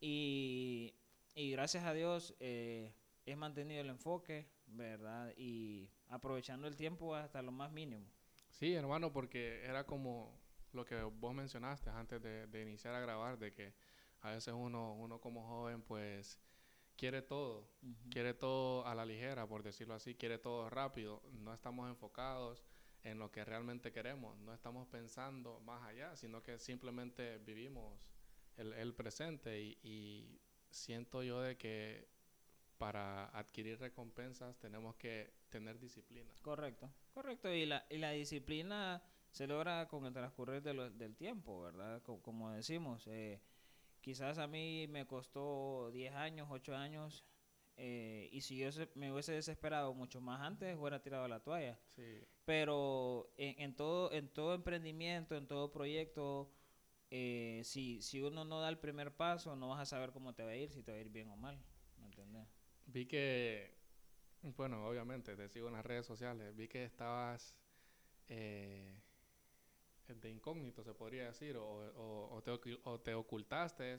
Y 0.00 0.94
y 1.34 1.52
gracias 1.52 1.84
a 1.84 1.92
Dios 1.92 2.34
eh, 2.40 2.92
he 3.24 3.36
mantenido 3.36 3.80
el 3.80 3.88
enfoque, 3.88 4.50
¿verdad? 4.66 5.32
Y 5.36 5.90
aprovechando 6.08 6.66
el 6.66 6.76
tiempo 6.76 7.14
hasta 7.14 7.42
lo 7.42 7.52
más 7.52 7.72
mínimo. 7.72 8.06
Sí, 8.50 8.74
hermano, 8.74 9.12
porque 9.12 9.64
era 9.64 9.86
como 9.86 10.38
lo 10.72 10.84
que 10.84 11.02
vos 11.02 11.34
mencionaste 11.34 11.90
antes 11.90 12.20
de, 12.20 12.62
iniciar 12.62 12.94
a 12.94 13.00
grabar, 13.00 13.38
de 13.38 13.52
que 13.52 13.74
a 14.20 14.32
veces 14.32 14.54
uno, 14.54 14.94
uno 14.94 15.20
como 15.20 15.46
joven 15.46 15.82
pues 15.82 16.38
quiere 17.00 17.22
todo, 17.22 17.66
quiere 18.10 18.34
todo 18.34 18.86
a 18.86 18.94
la 18.94 19.06
ligera, 19.06 19.46
por 19.46 19.62
decirlo 19.62 19.94
así, 19.94 20.16
quiere 20.16 20.36
todo 20.36 20.68
rápido, 20.68 21.22
no 21.32 21.54
estamos 21.54 21.88
enfocados 21.88 22.62
en 23.04 23.18
lo 23.18 23.30
que 23.32 23.42
realmente 23.42 23.90
queremos, 23.90 24.38
no 24.40 24.52
estamos 24.52 24.86
pensando 24.86 25.60
más 25.60 25.82
allá, 25.82 26.14
sino 26.14 26.42
que 26.42 26.58
simplemente 26.58 27.38
vivimos 27.38 27.98
el, 28.58 28.74
el 28.74 28.92
presente 28.92 29.62
y, 29.62 29.78
y 29.82 30.42
siento 30.68 31.22
yo 31.22 31.40
de 31.40 31.56
que 31.56 32.06
para 32.76 33.28
adquirir 33.28 33.80
recompensas 33.80 34.58
tenemos 34.58 34.94
que 34.96 35.32
tener 35.48 35.80
disciplina. 35.80 36.34
Correcto, 36.42 36.90
correcto. 37.14 37.50
Y 37.50 37.64
la, 37.64 37.86
y 37.88 37.96
la 37.96 38.10
disciplina 38.10 39.02
se 39.30 39.46
logra 39.46 39.88
con 39.88 40.04
el 40.04 40.12
transcurrir 40.12 40.60
del 40.62 41.16
tiempo, 41.16 41.62
¿verdad? 41.62 42.02
como 42.02 42.50
decimos, 42.50 43.06
eh, 43.06 43.40
quizás 44.00 44.38
a 44.38 44.46
mí 44.46 44.86
me 44.88 45.06
costó 45.06 45.90
10 45.92 46.12
años, 46.14 46.48
8 46.50 46.74
años, 46.76 47.24
eh, 47.76 48.28
y 48.32 48.40
si 48.42 48.58
yo 48.58 48.70
se- 48.72 48.90
me 48.94 49.12
hubiese 49.12 49.32
desesperado 49.32 49.94
mucho 49.94 50.20
más 50.20 50.40
antes, 50.40 50.76
hubiera 50.78 51.02
tirado 51.02 51.26
la 51.28 51.40
toalla. 51.40 51.78
Sí. 51.96 52.26
Pero 52.44 53.32
en, 53.36 53.60
en 53.60 53.76
todo, 53.76 54.12
en 54.12 54.28
todo 54.28 54.54
emprendimiento, 54.54 55.36
en 55.36 55.46
todo 55.46 55.70
proyecto, 55.72 56.52
eh, 57.10 57.62
si, 57.64 58.02
si 58.02 58.20
uno 58.20 58.44
no 58.44 58.60
da 58.60 58.68
el 58.68 58.78
primer 58.78 59.16
paso, 59.16 59.56
no 59.56 59.68
vas 59.68 59.80
a 59.80 59.86
saber 59.86 60.12
cómo 60.12 60.34
te 60.34 60.44
va 60.44 60.50
a 60.50 60.56
ir, 60.56 60.70
si 60.70 60.82
te 60.82 60.92
va 60.92 60.98
a 60.98 61.00
ir 61.00 61.10
bien 61.10 61.28
o 61.30 61.36
mal. 61.36 61.58
¿Me 61.98 62.06
entiendes? 62.06 62.46
Vi 62.86 63.06
que, 63.06 63.78
bueno, 64.56 64.86
obviamente 64.86 65.36
te 65.36 65.48
sigo 65.48 65.68
en 65.68 65.74
las 65.74 65.84
redes 65.86 66.06
sociales. 66.06 66.54
Vi 66.56 66.68
que 66.68 66.84
estabas 66.84 67.54
eh, 68.28 69.00
de 70.14 70.30
incógnito, 70.30 70.82
se 70.82 70.94
podría 70.94 71.26
decir, 71.26 71.56
o, 71.56 71.64
o- 71.66 72.34
o 72.34 72.42
te, 72.42 72.50
ocu- 72.50 72.80
o 72.84 73.00
te 73.00 73.14
ocultaste 73.14 73.98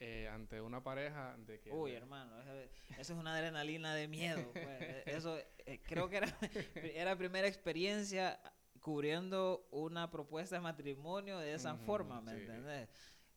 eh, 0.00 0.28
ante 0.28 0.60
una 0.60 0.82
pareja 0.82 1.36
de 1.38 1.60
que... 1.60 1.70
Uy, 1.70 1.92
de- 1.92 1.96
hermano, 1.98 2.40
eso, 2.40 2.52
es 2.98 3.10
una 3.10 3.34
adrenalina 3.36 3.94
de 3.94 4.08
miedo. 4.08 4.50
pues. 4.52 4.66
Eh, 4.80 5.02
Eso 5.06 5.38
eh, 5.66 5.80
creo 5.86 6.08
que 6.08 6.16
era, 6.16 6.26
era 6.94 7.16
primera 7.16 7.46
experiencia 7.46 8.40
cubriendo 8.80 9.68
una 9.70 10.10
propuesta 10.10 10.56
de 10.56 10.60
matrimonio 10.62 11.38
de 11.38 11.54
esa 11.54 11.76
forma, 11.76 12.20
¿me 12.20 12.34
sí. 12.40 12.46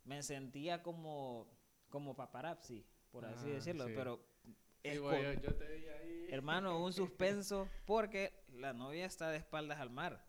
Me 0.03 0.23
sentía 0.23 0.81
como, 0.81 1.47
como 1.89 2.15
paparazzi, 2.15 2.85
por 3.11 3.25
así 3.25 3.45
Ah, 3.51 3.53
decirlo, 3.55 3.85
sí. 3.87 3.93
pero 3.95 4.25
Sí, 4.43 4.91
es 4.91 4.99
güey, 5.01 5.23
con- 5.23 5.33
yo, 5.43 5.49
yo 5.49 5.55
te 5.55 5.67
vi 5.67 5.85
ahí. 5.87 6.27
hermano, 6.31 6.83
un 6.83 6.93
suspenso 6.93 7.67
porque 7.85 8.43
la 8.49 8.73
novia 8.73 9.05
está 9.05 9.29
de 9.31 9.37
espaldas 9.37 9.79
al 9.79 9.89
mar. 9.89 10.23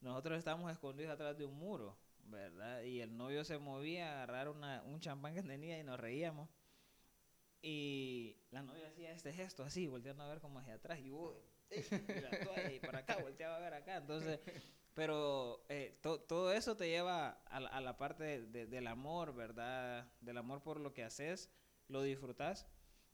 Nosotros 0.00 0.38
estábamos 0.38 0.70
escondidos 0.72 1.12
atrás 1.12 1.36
de 1.36 1.44
un 1.44 1.54
muro, 1.54 1.96
¿verdad? 2.24 2.82
Y 2.82 3.00
el 3.00 3.16
novio 3.16 3.44
se 3.44 3.58
movía 3.58 4.08
a 4.10 4.14
agarrar 4.22 4.48
una, 4.48 4.82
un 4.84 5.00
champán 5.00 5.34
que 5.34 5.42
tenía 5.42 5.78
y 5.78 5.84
nos 5.84 5.98
reíamos. 5.98 6.48
Y 7.62 8.36
la 8.50 8.62
novia 8.62 8.88
hacía 8.88 9.12
este 9.12 9.32
gesto 9.32 9.64
así, 9.64 9.86
volteando 9.88 10.22
a 10.22 10.28
ver 10.28 10.40
como 10.40 10.58
hacia 10.60 10.74
atrás. 10.74 10.98
Y 11.00 11.10
"Ey, 11.70 12.76
y 12.76 12.80
para 12.80 12.98
acá, 13.00 13.16
volteaba 13.16 13.56
a 13.56 13.60
ver 13.60 13.74
acá. 13.74 13.96
Entonces, 13.96 14.38
pero 14.94 15.64
eh, 15.68 15.98
to- 16.02 16.20
todo 16.20 16.52
eso 16.52 16.76
te 16.76 16.88
lleva 16.88 17.42
a 17.46 17.56
a 17.56 17.80
la 17.80 17.96
parte 17.96 18.22
de- 18.24 18.46
de- 18.46 18.66
del 18.66 18.86
amor, 18.86 19.34
¿verdad? 19.34 20.08
Del 20.20 20.38
amor 20.38 20.62
por 20.62 20.78
lo 20.78 20.92
que 20.94 21.02
haces, 21.02 21.50
lo 21.88 22.02
disfrutas, 22.02 22.68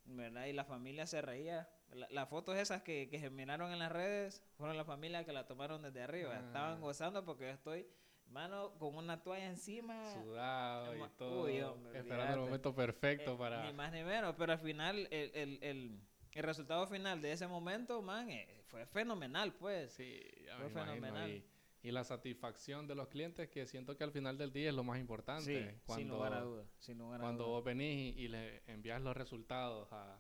¿verdad? 0.05 0.47
Y 0.47 0.53
la 0.53 0.65
familia 0.65 1.07
se 1.07 1.23
reía. 1.23 1.71
La- 1.93 2.09
las 2.11 2.29
fotos 2.29 2.57
esas 2.57 2.83
que, 2.83 3.09
que 3.09 3.19
se 3.19 3.31
miraron 3.31 3.73
en 3.73 3.79
las 3.79 3.93
redes 3.93 4.43
fueron 4.57 4.77
la 4.77 4.85
familia 4.85 5.25
que 5.25 5.33
la 5.33 5.47
tomaron 5.47 5.83
desde 5.83 6.03
arriba. 6.03 6.35
Ah. 6.35 6.47
Estaban 6.47 6.81
gozando 6.81 7.25
porque 7.25 7.45
yo 7.45 7.51
estoy, 7.51 7.87
mano, 8.29 8.73
con 8.79 8.97
una 8.97 9.23
toalla 9.23 9.47
encima. 9.47 10.11
Sudado 10.15 10.97
y 10.97 11.09
todo. 11.19 11.45
Uy, 11.45 11.61
hombre, 11.61 11.99
esperando 11.99 12.35
el 12.35 12.41
momento 12.41 12.75
perfecto 12.75 13.35
Eh, 13.35 13.39
para... 13.39 13.67
Ni 13.67 13.73
más 13.73 13.93
ni 13.93 14.03
menos, 14.03 14.35
pero 14.39 14.53
al 14.53 14.59
final, 14.59 15.07
el, 15.11 15.31
el, 15.35 15.59
el, 15.63 16.01
el 16.33 16.43
resultado 16.43 16.87
final 16.87 17.21
de 17.21 17.33
ese 17.33 17.47
momento, 17.47 18.01
man, 18.01 18.31
eh, 18.31 18.63
fue 18.69 18.87
fenomenal, 18.87 19.53
pues. 19.55 19.93
Sí, 19.93 20.21
ya 20.47 20.57
Fue 20.57 20.69
me 20.69 20.71
fenomenal. 20.71 21.31
Y, 21.31 21.45
y 21.83 21.91
la 21.91 22.05
satisfacción 22.05 22.87
de 22.87 22.95
los 22.95 23.09
clientes, 23.09 23.51
que 23.51 23.67
siento 23.67 23.97
que 23.99 24.05
al 24.05 24.13
final 24.13 24.39
del 24.39 24.53
día 24.53 24.71
es 24.71 24.75
lo 24.75 24.85
más 24.85 24.99
importante. 24.99 25.45
Sí, 25.73 25.79
cuando, 25.85 26.01
sin 26.01 26.09
lugar 26.09 26.33
a 26.33 26.41
dudas. 26.41 26.67
Sin 26.79 26.97
lugar 26.99 27.21
a 27.21 27.25
cuando 27.25 27.49
vos 27.49 27.63
venís 27.65 28.17
y, 28.17 28.21
y 28.23 28.29
le 28.29 28.63
envías 28.67 29.03
los 29.03 29.15
resultados 29.17 29.89
a, 29.93 30.19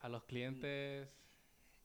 a 0.00 0.08
los 0.08 0.24
clientes. 0.24 1.08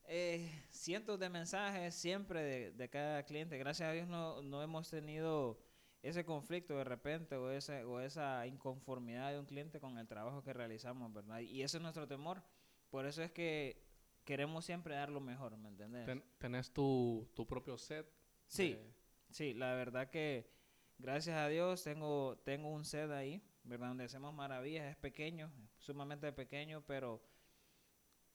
Eh, 0.07 0.51
cientos 0.69 1.19
de 1.19 1.29
mensajes 1.29 1.95
siempre 1.95 2.41
de, 2.43 2.71
de 2.71 2.89
cada 2.89 3.23
cliente. 3.23 3.57
Gracias 3.57 3.89
a 3.89 3.91
Dios 3.91 4.07
no, 4.07 4.41
no 4.43 4.61
hemos 4.61 4.89
tenido 4.89 5.59
ese 6.03 6.23
conflicto 6.23 6.77
de 6.77 6.83
repente 6.83 7.35
o, 7.35 7.49
ese, 7.49 7.83
o 7.83 7.99
esa 7.99 8.45
inconformidad 8.45 9.31
de 9.31 9.39
un 9.39 9.45
cliente 9.47 9.79
con 9.79 9.97
el 9.97 10.07
trabajo 10.07 10.43
que 10.43 10.53
realizamos, 10.53 11.11
¿verdad? 11.11 11.39
Y 11.39 11.63
ese 11.63 11.77
es 11.77 11.81
nuestro 11.83 12.07
temor. 12.07 12.43
Por 12.91 13.07
eso 13.07 13.23
es 13.23 13.31
que 13.31 13.83
queremos 14.23 14.63
siempre 14.65 14.93
dar 14.95 15.09
lo 15.09 15.19
mejor, 15.19 15.57
¿me 15.57 15.69
entendés? 15.69 16.05
ten- 16.05 16.23
tenés 16.37 16.71
tu, 16.71 17.27
tu 17.35 17.47
propio 17.47 17.75
set. 17.77 18.07
Sí, 18.47 18.73
de- 18.73 18.93
sí, 19.31 19.53
la 19.55 19.73
verdad 19.73 20.09
que 20.11 20.51
gracias 20.99 21.35
a 21.37 21.47
Dios 21.47 21.83
tengo, 21.83 22.37
tengo 22.45 22.69
un 22.69 22.85
set 22.85 23.09
ahí, 23.09 23.41
¿verdad? 23.63 23.87
Donde 23.87 24.03
hacemos 24.03 24.31
maravillas, 24.35 24.85
es 24.91 24.95
pequeño, 24.97 25.51
sumamente 25.79 26.31
pequeño, 26.31 26.83
pero 26.85 27.23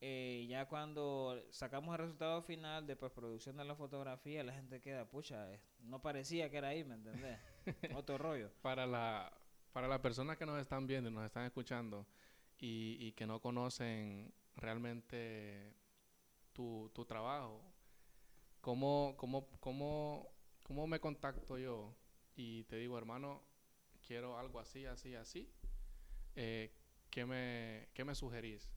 eh, 0.02 0.46
ya 0.48 0.66
cuando 0.66 1.38
sacamos 1.50 1.92
el 1.94 1.98
resultado 2.02 2.42
final 2.42 2.86
de 2.86 2.96
postproducción 2.96 3.56
de 3.58 3.64
la 3.64 3.74
fotografía, 3.74 4.42
la 4.42 4.54
gente 4.54 4.80
queda, 4.80 5.04
pucha, 5.08 5.52
eh, 5.52 5.60
no 5.80 6.00
parecía 6.00 6.50
que 6.50 6.56
era 6.56 6.68
ahí, 6.68 6.84
¿me 6.84 6.94
entendés? 6.94 7.38
Otro 7.94 8.16
rollo. 8.16 8.50
para, 8.62 8.86
la, 8.86 9.30
para 9.72 9.88
las 9.88 10.00
personas 10.00 10.38
que 10.38 10.46
nos 10.46 10.58
están 10.58 10.86
viendo 10.86 11.10
y 11.10 11.12
nos 11.12 11.26
están 11.26 11.44
escuchando 11.44 12.06
y, 12.58 12.96
y 12.98 13.12
que 13.12 13.26
no 13.26 13.40
conocen 13.40 14.32
realmente 14.56 15.74
tu, 16.52 16.90
tu 16.94 17.04
trabajo, 17.04 17.62
¿cómo, 18.62 19.14
cómo, 19.18 19.48
cómo, 19.60 20.32
¿cómo 20.62 20.86
me 20.86 20.98
contacto 20.98 21.58
yo? 21.58 21.94
Y 22.36 22.64
te 22.64 22.76
digo, 22.76 22.96
hermano, 22.96 23.42
quiero 24.06 24.38
algo 24.38 24.60
así, 24.60 24.86
así, 24.86 25.14
así. 25.14 25.52
Eh, 26.36 26.72
¿qué, 27.10 27.26
me, 27.26 27.88
¿Qué 27.92 28.04
me 28.04 28.14
sugerís? 28.14 28.72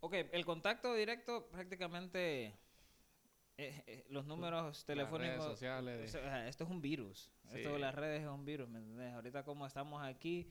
Ok, 0.00 0.14
el 0.32 0.44
contacto 0.46 0.94
directo 0.94 1.46
prácticamente, 1.50 2.46
eh, 2.46 3.82
eh, 3.86 4.04
los 4.08 4.24
números 4.26 4.64
Las 4.64 4.72
redes 4.72 4.86
telefónicos 4.86 5.44
sociales. 5.44 6.14
O 6.14 6.18
sea, 6.18 6.48
esto 6.48 6.64
es 6.64 6.70
un 6.70 6.80
virus. 6.80 7.30
Esto 7.52 7.68
de 7.70 7.74
Sí. 7.74 7.80
las 7.80 7.94
redes 7.94 8.22
es 8.22 8.28
un 8.28 8.44
virus, 8.44 8.68
¿me 8.68 8.78
entendés? 8.78 9.12
Ahorita 9.12 9.44
como 9.44 9.66
estamos 9.66 10.02
aquí, 10.02 10.50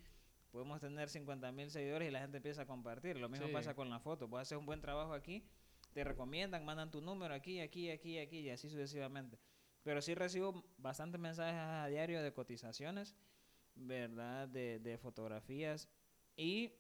podemos 0.52 0.80
tener 0.80 1.10
50 1.10 1.52
mil 1.52 1.72
seguidores 1.72 2.08
y 2.08 2.12
la 2.12 2.20
gente 2.20 2.38
empieza 2.38 2.62
a 2.64 2.66
compartir. 2.68 3.18
Lo 3.18 3.28
mismo 3.30 3.48
Sí. 3.48 3.54
pasa 3.54 3.74
con 3.74 3.90
la 3.90 4.00
foto. 4.00 4.30
Puedes 4.30 4.48
hacer 4.48 4.58
un 4.60 4.68
buen 4.68 4.82
trabajo 4.82 5.14
aquí, 5.14 5.44
te 5.94 6.04
recomiendan, 6.04 6.64
mandan 6.64 6.92
tu 6.92 7.02
número 7.02 7.34
aquí, 7.34 7.60
aquí, 7.60 7.90
aquí, 7.90 8.20
aquí 8.20 8.40
y 8.42 8.50
así 8.52 8.70
sucesivamente. 8.70 9.40
Pero 9.82 10.02
sí 10.04 10.14
recibo 10.14 10.64
bastantes 10.78 11.20
mensajes 11.20 11.56
a 11.60 11.88
diario 11.88 12.22
de 12.22 12.32
cotizaciones, 12.34 13.16
¿verdad? 13.74 14.48
De, 14.48 14.78
de 14.80 14.98
fotografías 15.00 15.90
y 16.36 16.74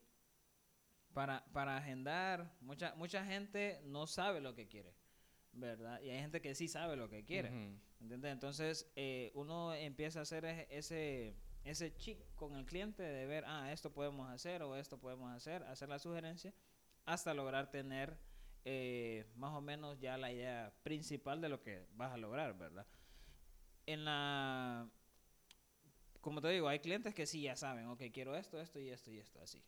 para, 1.13 1.43
para 1.53 1.77
agendar, 1.77 2.51
mucha, 2.61 2.93
mucha 2.95 3.25
gente 3.25 3.81
no 3.83 4.07
sabe 4.07 4.41
lo 4.41 4.55
que 4.55 4.67
quiere, 4.67 4.93
¿verdad? 5.53 6.01
Y 6.01 6.09
hay 6.09 6.19
gente 6.19 6.41
que 6.41 6.55
sí 6.55 6.67
sabe 6.67 6.95
lo 6.95 7.09
que 7.09 7.25
quiere. 7.25 7.77
¿Entiendes? 7.99 8.31
Entonces, 8.31 8.91
eh, 8.95 9.31
uno 9.33 9.73
empieza 9.73 10.19
a 10.19 10.21
hacer 10.21 10.45
ese, 10.69 11.35
ese 11.65 11.95
chic 11.97 12.19
con 12.35 12.55
el 12.55 12.65
cliente 12.65 13.03
de 13.03 13.25
ver, 13.25 13.43
ah, 13.47 13.71
esto 13.71 13.91
podemos 13.91 14.29
hacer 14.29 14.63
o 14.63 14.75
esto 14.75 14.99
podemos 14.99 15.31
hacer, 15.31 15.63
hacer 15.63 15.89
la 15.89 15.99
sugerencia, 15.99 16.53
hasta 17.05 17.33
lograr 17.33 17.69
tener 17.71 18.17
eh, 18.65 19.25
más 19.35 19.53
o 19.53 19.61
menos 19.61 19.99
ya 19.99 20.17
la 20.17 20.31
idea 20.31 20.73
principal 20.83 21.41
de 21.41 21.49
lo 21.49 21.61
que 21.61 21.85
vas 21.91 22.13
a 22.13 22.17
lograr, 22.17 22.57
¿verdad? 22.57 22.85
En 23.85 24.05
la... 24.05 24.89
Como 26.21 26.41
te 26.41 26.49
digo, 26.49 26.67
hay 26.67 26.79
clientes 26.79 27.13
que 27.13 27.25
sí 27.25 27.41
ya 27.41 27.55
saben, 27.55 27.87
ok, 27.87 28.03
quiero 28.13 28.35
esto, 28.35 28.59
esto 28.59 28.79
y 28.79 28.89
esto 28.89 29.11
y 29.11 29.19
esto, 29.19 29.41
así. 29.41 29.63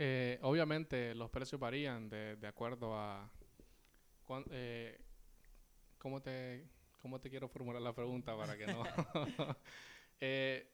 Eh, 0.00 0.38
obviamente 0.42 1.12
los 1.16 1.28
precios 1.28 1.60
varían 1.60 2.08
de, 2.08 2.36
de 2.36 2.46
acuerdo 2.46 2.94
a... 2.96 3.28
cuán- 4.24 4.44
eh, 4.52 4.96
¿cómo, 5.98 6.22
te, 6.22 6.64
¿Cómo 7.02 7.20
te 7.20 7.28
quiero 7.28 7.48
formular 7.48 7.82
la 7.82 7.92
pregunta 7.94 8.36
para 8.36 8.56
que 8.56 8.66
no... 8.66 8.82
Eh, 10.20 10.68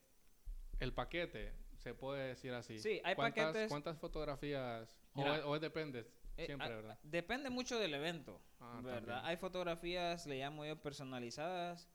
el 0.80 0.94
paquete, 0.94 1.52
se 1.76 1.92
puede 1.94 2.28
decir 2.28 2.52
así. 2.54 2.78
Sí, 2.78 2.98
hay 3.04 3.14
¿Cuántas, 3.14 3.54
paquetes- 3.54 3.68
¿Cuántas 3.68 3.98
fotografías? 3.98 4.98
O 5.14 5.34
es, 5.34 5.42
o 5.44 5.54
es 5.54 5.60
depende, 5.60 6.06
Eh, 6.38 6.46
siempre, 6.46 6.68
ah, 6.68 6.76
¿verdad? 6.76 6.98
Depende 7.02 7.50
mucho 7.50 7.78
del 7.78 7.92
evento, 7.92 8.40
Ah, 8.60 8.80
¿verdad? 8.82 9.00
también. 9.00 9.18
Hay 9.26 9.36
fotografías, 9.36 10.26
le 10.26 10.38
llamo 10.38 10.64
yo 10.64 10.76
personalizadas, 10.80 11.88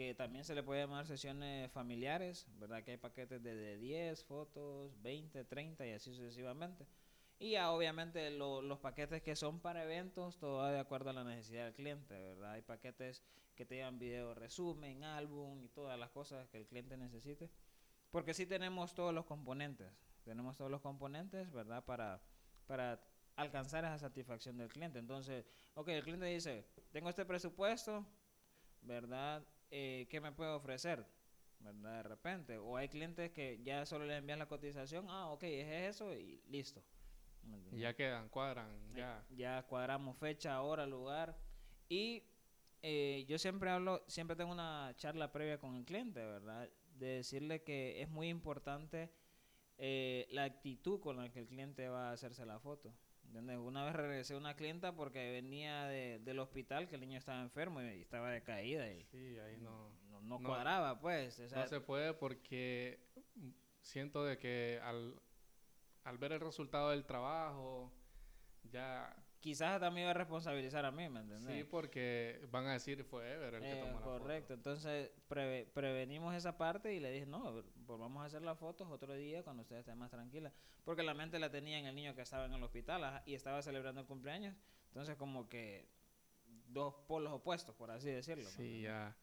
que 0.00 0.14
también 0.14 0.46
se 0.46 0.54
le 0.54 0.62
puede 0.62 0.80
llamar 0.80 1.06
sesiones 1.06 1.70
familiares, 1.72 2.46
¿verdad? 2.58 2.82
Que 2.82 2.92
hay 2.92 2.96
paquetes 2.96 3.42
de, 3.42 3.54
de 3.54 3.76
10 3.76 4.24
fotos, 4.24 4.98
20, 5.02 5.44
30 5.44 5.86
y 5.86 5.92
así 5.92 6.14
sucesivamente. 6.14 6.86
Y 7.38 7.50
ya 7.50 7.70
obviamente 7.70 8.30
lo- 8.30 8.62
los 8.62 8.78
paquetes 8.78 9.20
que 9.20 9.36
son 9.36 9.60
para 9.60 9.84
eventos, 9.84 10.38
todo 10.38 10.56
va 10.60 10.72
de 10.72 10.78
acuerdo 10.78 11.10
a 11.10 11.12
la 11.12 11.22
necesidad 11.22 11.66
del 11.66 11.74
cliente, 11.74 12.14
¿verdad? 12.14 12.52
Hay 12.52 12.62
paquetes 12.62 13.22
que 13.54 13.66
te 13.66 13.74
llevan 13.74 13.98
video 13.98 14.32
resumen, 14.34 15.04
álbum 15.04 15.62
y 15.62 15.68
todas 15.68 15.98
las 15.98 16.08
cosas 16.08 16.48
que 16.48 16.56
el 16.56 16.66
cliente 16.66 16.96
necesite. 16.96 17.50
Porque 18.10 18.32
sí 18.32 18.46
tenemos 18.46 18.94
todos 18.94 19.12
los 19.12 19.26
componentes, 19.26 19.92
tenemos 20.24 20.56
todos 20.56 20.70
los 20.70 20.80
componentes, 20.80 21.52
¿verdad? 21.52 21.84
Para, 21.84 22.22
para 22.66 23.02
alcanzar 23.36 23.84
esa 23.84 23.98
satisfacción 23.98 24.56
del 24.56 24.68
cliente. 24.70 24.98
Entonces, 24.98 25.44
ok, 25.74 25.88
el 25.88 26.02
cliente 26.04 26.24
dice, 26.24 26.66
tengo 26.90 27.10
este 27.10 27.26
presupuesto, 27.26 28.06
¿verdad? 28.82 29.44
Eh, 29.70 30.06
¿Qué 30.10 30.20
me 30.20 30.32
puede 30.32 30.50
ofrecer? 30.50 31.06
¿Verdad? 31.60 31.96
De 31.96 32.02
repente. 32.02 32.58
O 32.58 32.76
hay 32.76 32.88
clientes 32.88 33.30
que 33.30 33.60
ya 33.62 33.84
solo 33.86 34.06
le 34.06 34.16
envían 34.16 34.38
la 34.38 34.46
cotización, 34.46 35.06
ah, 35.08 35.28
ok, 35.30 35.42
es 35.44 35.96
eso 35.96 36.14
y 36.14 36.42
listo. 36.48 36.82
Ya 37.72 37.94
quedan, 37.94 38.28
cuadran, 38.28 38.68
ya. 38.94 39.24
ya 39.30 39.62
cuadramos 39.62 40.16
fecha, 40.18 40.60
hora, 40.60 40.86
lugar. 40.86 41.36
Y 41.88 42.22
eh, 42.82 43.24
yo 43.28 43.38
siempre 43.38 43.70
hablo, 43.70 44.04
siempre 44.06 44.36
tengo 44.36 44.52
una 44.52 44.92
charla 44.96 45.32
previa 45.32 45.58
con 45.58 45.76
el 45.76 45.84
cliente, 45.84 46.20
¿verdad? 46.24 46.68
de 47.00 47.16
decirle 47.16 47.62
que 47.62 48.02
es 48.02 48.08
muy 48.08 48.28
importante 48.28 49.10
eh, 49.78 50.28
la 50.30 50.44
actitud 50.44 51.00
con 51.00 51.16
la 51.16 51.30
que 51.30 51.40
el 51.40 51.46
cliente 51.46 51.88
va 51.88 52.10
a 52.10 52.12
hacerse 52.12 52.44
la 52.44 52.60
foto. 52.60 52.94
¿Entiendes? 53.30 53.58
Una 53.58 53.84
vez 53.84 53.94
regresé 53.94 54.34
a 54.34 54.38
una 54.38 54.56
clienta 54.56 54.96
porque 54.96 55.30
venía 55.30 55.84
de, 55.84 56.18
del 56.18 56.40
hospital, 56.40 56.88
que 56.88 56.96
el 56.96 57.02
niño 57.02 57.16
estaba 57.16 57.40
enfermo 57.42 57.80
y 57.80 58.00
estaba 58.00 58.28
de 58.32 58.42
caída 58.42 58.90
y 58.92 59.04
Sí, 59.04 59.38
ahí 59.38 59.56
no. 59.58 59.88
no, 60.10 60.20
no 60.20 60.40
no. 60.40 60.48
cuadraba, 60.48 60.98
pues. 60.98 61.38
o 61.38 61.48
sea, 61.48 61.58
No 61.62 61.66
se 61.68 61.80
puede 61.80 62.12
porque 62.12 62.98
siento 63.82 64.24
de 64.24 64.36
que 64.36 64.80
al, 64.82 65.14
al 66.02 66.18
ver 66.18 66.32
el 66.32 66.40
resultado 66.40 66.90
del 66.90 67.04
trabajo, 67.06 67.92
ya... 68.64 69.19
quizás 69.40 69.80
también 69.80 70.04
iba 70.04 70.10
a 70.10 70.14
responsabilizar 70.14 70.84
a 70.84 70.90
mí, 70.90 71.08
¿me 71.08 71.20
entiendes? 71.20 71.54
Sí, 71.56 71.64
porque 71.64 72.46
van 72.50 72.66
a 72.66 72.72
decir 72.74 73.02
fue 73.04 73.32
Ever 73.32 73.54
el 73.54 73.62
que 73.62 73.72
Eh, 73.72 73.80
tomó 73.80 73.98
la 73.98 74.04
correcto, 74.04 74.48
foto. 74.48 74.54
entonces 74.54 75.10
preve- 75.28 75.66
prevenimos 75.72 76.34
esa 76.34 76.56
parte 76.58 76.94
y 76.94 77.00
le 77.00 77.10
dije, 77.10 77.26
no, 77.26 77.62
pues 77.86 77.98
vamos 77.98 78.22
a 78.22 78.26
hacer 78.26 78.42
las 78.42 78.58
fotos 78.58 78.88
otro 78.90 79.14
día 79.14 79.42
cuando 79.42 79.62
usted 79.62 79.76
esté 79.76 79.94
más 79.94 80.10
tranquila. 80.10 80.52
Porque 80.84 81.02
la 81.02 81.14
mente 81.14 81.38
la 81.38 81.50
tenía 81.50 81.78
en 81.78 81.86
el 81.86 81.94
niño 81.94 82.14
que 82.14 82.22
estaba 82.22 82.44
en 82.46 82.52
el 82.52 82.62
hospital 82.62 83.22
y 83.26 83.34
estaba 83.34 83.62
celebrando 83.62 84.00
el 84.02 84.06
cumpleaños. 84.06 84.54
Entonces 84.88 85.16
como 85.16 85.48
que 85.48 85.88
dos 86.68 86.94
polos 87.08 87.32
opuestos, 87.32 87.74
por 87.74 87.90
así 87.90 88.10
decirlo. 88.10 88.44
¿me 88.44 88.50
Sí, 88.50 88.82
ya, 88.82 89.16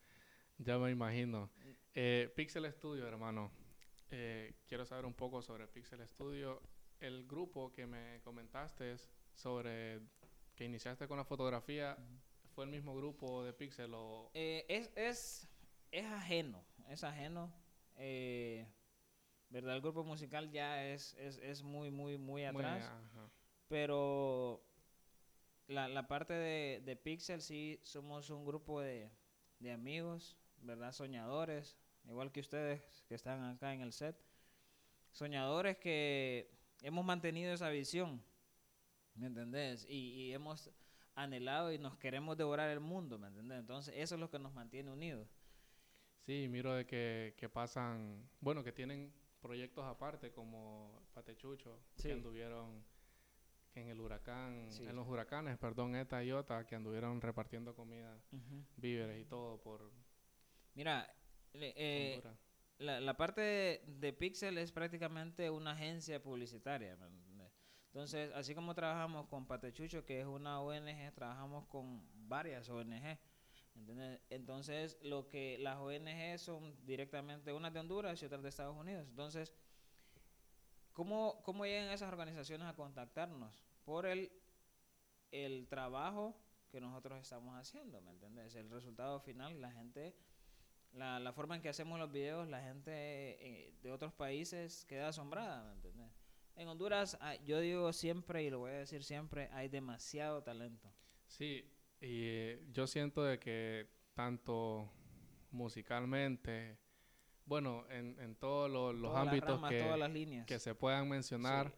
ya 0.58 0.78
me 0.78 0.90
imagino. 0.90 1.50
Eh, 1.94 2.32
Pixel 2.36 2.70
Studio, 2.72 3.06
hermano. 3.06 3.50
Eh, 4.10 4.54
quiero 4.66 4.84
saber 4.86 5.04
un 5.04 5.14
poco 5.14 5.42
sobre 5.42 5.66
Pixel 5.68 6.06
Studio. 6.08 6.60
El 7.00 7.26
grupo 7.26 7.70
que 7.72 7.86
me 7.86 8.20
comentaste 8.22 8.92
es 8.92 9.08
sobre 9.38 10.00
que 10.56 10.64
iniciaste 10.64 11.06
con 11.06 11.16
la 11.16 11.24
fotografía, 11.24 11.96
¿fue 12.54 12.64
el 12.64 12.70
mismo 12.70 12.94
grupo 12.96 13.44
de 13.44 13.52
Pixel 13.52 13.92
o...? 13.94 14.30
Eh, 14.34 14.66
es, 14.68 14.90
es, 14.96 15.48
es 15.92 16.04
ajeno, 16.06 16.64
es 16.88 17.04
ajeno. 17.04 17.52
eh, 17.96 18.66
¿Verdad? 19.50 19.76
El 19.76 19.80
grupo 19.80 20.02
musical 20.04 20.50
ya 20.50 20.84
es, 20.84 21.14
es, 21.14 21.38
es 21.38 21.62
muy, 21.62 21.90
muy, 21.90 22.18
muy 22.18 22.44
atrás. 22.44 22.90
Pero 23.68 24.62
la, 25.68 25.88
la 25.88 26.08
parte 26.08 26.34
de, 26.34 26.82
de 26.84 26.96
Pixel 26.96 27.40
sí 27.40 27.78
somos 27.82 28.28
un 28.30 28.44
grupo 28.44 28.80
de, 28.80 29.10
de 29.60 29.72
amigos, 29.72 30.36
¿verdad? 30.60 30.92
Soñadores, 30.92 31.78
igual 32.08 32.32
que 32.32 32.40
ustedes 32.40 32.82
que 33.08 33.14
están 33.14 33.42
acá 33.44 33.72
en 33.72 33.82
el 33.82 33.92
set. 33.92 34.16
Soñadores 35.12 35.78
que 35.78 36.50
hemos 36.82 37.04
mantenido 37.04 37.54
esa 37.54 37.70
visión, 37.70 38.22
¿me 39.18 39.26
entendés? 39.26 39.86
Y, 39.88 40.12
y 40.14 40.32
hemos 40.32 40.70
anhelado 41.14 41.72
y 41.72 41.78
nos 41.78 41.96
queremos 41.98 42.36
devorar 42.36 42.70
el 42.70 42.80
mundo, 42.80 43.18
¿me 43.18 43.28
entendés? 43.28 43.58
Entonces 43.60 43.94
eso 43.96 44.14
es 44.14 44.20
lo 44.20 44.30
que 44.30 44.38
nos 44.38 44.52
mantiene 44.54 44.90
unidos. 44.90 45.28
Sí, 46.26 46.46
miro 46.48 46.74
de 46.74 46.86
que, 46.86 47.34
que 47.36 47.48
pasan, 47.48 48.28
bueno, 48.40 48.62
que 48.62 48.72
tienen 48.72 49.12
proyectos 49.40 49.84
aparte 49.84 50.30
como 50.30 51.02
Patechucho, 51.14 51.78
Sí. 51.94 52.08
que 52.08 52.12
anduvieron 52.14 52.84
que 53.72 53.80
en 53.80 53.88
el 53.88 54.00
huracán, 54.00 54.70
Sí. 54.70 54.84
en 54.84 54.94
los 54.96 55.06
huracanes, 55.08 55.56
perdón, 55.58 55.94
ETA 55.96 56.22
y 56.24 56.32
OTA, 56.32 56.66
que 56.66 56.74
anduvieron 56.76 57.20
repartiendo 57.20 57.74
comida, 57.74 58.18
víveres 58.76 59.20
y 59.20 59.24
todo 59.24 59.60
por 59.60 59.90
Mira, 60.74 61.12
eh, 61.54 62.22
la, 62.78 63.00
la 63.00 63.16
parte 63.16 63.40
de, 63.40 63.82
de 63.86 64.12
Pixel 64.12 64.58
es 64.58 64.70
prácticamente 64.70 65.50
una 65.50 65.72
agencia 65.72 66.22
publicitaria. 66.22 66.96
Entonces, 67.88 68.30
así 68.34 68.54
como 68.54 68.74
trabajamos 68.74 69.26
con 69.26 69.46
Patechucho, 69.46 70.04
que 70.04 70.20
es 70.20 70.26
una 70.26 70.60
ONG, 70.60 71.12
trabajamos 71.14 71.66
con 71.66 72.02
varias 72.28 72.68
ONG. 72.68 73.18
Entonces, 74.30 74.98
lo 75.02 75.28
que 75.28 75.56
las 75.58 75.78
ONG 75.78 76.38
son 76.38 76.76
directamente 76.84 77.52
unas 77.52 77.72
de 77.72 77.80
Honduras 77.80 78.20
y 78.22 78.26
otras 78.26 78.42
de 78.42 78.48
Estados 78.48 78.76
Unidos. 78.76 79.06
Entonces, 79.08 79.54
¿cómo, 80.92 81.40
cómo 81.44 81.64
llegan 81.64 81.90
esas 81.90 82.12
organizaciones 82.12 82.66
a 82.68 82.74
contactarnos? 82.74 83.64
Por 83.84 84.06
el, 84.06 84.30
el 85.30 85.66
trabajo 85.68 86.36
que 86.70 86.80
nosotros 86.80 87.20
estamos 87.20 87.56
haciendo, 87.56 88.00
¿me 88.02 88.10
entiendes? 88.10 88.54
El 88.54 88.68
resultado 88.68 89.20
final, 89.20 89.60
la 89.60 89.72
gente 89.72 90.14
la, 90.92 91.18
la 91.20 91.32
forma 91.32 91.56
en 91.56 91.62
que 91.62 91.68
hacemos 91.68 91.98
los 91.98 92.10
videos, 92.10 92.48
la 92.48 92.60
gente 92.62 92.90
eh, 92.92 93.74
de 93.82 93.92
otros 93.92 94.12
países 94.12 94.84
queda 94.86 95.08
asombrada, 95.08 95.64
¿me 95.64 95.72
entiendes? 95.72 96.17
En 96.58 96.66
Honduras, 96.68 97.16
ah, 97.20 97.36
yo 97.44 97.60
digo 97.60 97.92
siempre, 97.92 98.42
y 98.42 98.50
lo 98.50 98.58
voy 98.58 98.72
a 98.72 98.78
decir 98.78 99.04
siempre, 99.04 99.48
hay 99.52 99.68
demasiado 99.68 100.42
talento. 100.42 100.92
Sí, 101.28 101.64
y 102.00 102.24
eh, 102.26 102.64
yo 102.72 102.86
siento 102.88 103.22
de 103.22 103.38
que 103.38 103.88
tanto 104.14 104.90
musicalmente, 105.52 106.76
bueno, 107.44 107.84
en, 107.90 108.18
en 108.18 108.34
todos 108.34 108.68
lo- 108.68 108.92
los 108.92 109.12
Todas 109.12 109.28
ámbitos 109.28 109.50
ramas, 109.50 109.70
que, 109.70 109.82
todas 109.82 109.98
las 110.00 110.10
líneas. 110.10 110.46
que 110.46 110.58
se 110.58 110.74
puedan 110.74 111.08
mencionar, 111.08 111.68
Sí. 111.70 111.74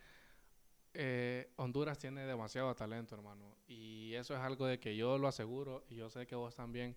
eh, 0.94 1.52
Honduras 1.56 1.98
tiene 1.98 2.24
demasiado 2.24 2.74
talento, 2.74 3.14
hermano. 3.14 3.54
Y 3.68 4.14
eso 4.14 4.34
es 4.34 4.40
algo 4.40 4.64
de 4.64 4.80
que 4.80 4.96
yo 4.96 5.18
lo 5.18 5.28
aseguro 5.28 5.84
y 5.90 5.96
yo 5.96 6.08
sé 6.08 6.26
que 6.26 6.34
vos 6.36 6.54
también. 6.54 6.96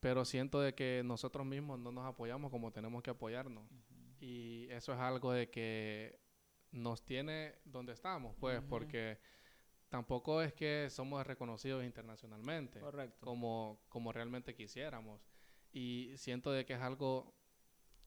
Pero 0.00 0.24
siento 0.24 0.60
de 0.60 0.74
que 0.74 1.02
nosotros 1.04 1.46
mismos 1.46 1.78
no 1.78 1.92
nos 1.92 2.04
apoyamos 2.04 2.50
como 2.50 2.72
tenemos 2.72 3.04
que 3.04 3.10
apoyarnos. 3.10 3.64
Y 4.20 4.66
eso 4.70 4.92
es 4.92 4.98
algo 4.98 5.32
de 5.32 5.48
que 5.48 6.20
nos 6.72 7.04
tiene 7.04 7.54
donde 7.64 7.92
estamos, 7.92 8.34
pues, 8.40 8.58
Ujú. 8.58 8.68
porque 8.68 9.18
tampoco 9.88 10.42
es 10.42 10.52
que 10.54 10.88
somos 10.90 11.26
reconocidos 11.26 11.84
internacionalmente 11.84 12.80
Correcto. 12.80 13.24
como, 13.24 13.80
como 13.88 14.10
realmente 14.12 14.54
quisiéramos. 14.54 15.20
Y 15.70 16.12
siento 16.16 16.50
de 16.50 16.64
que 16.64 16.72
es 16.74 16.80
algo 16.80 17.34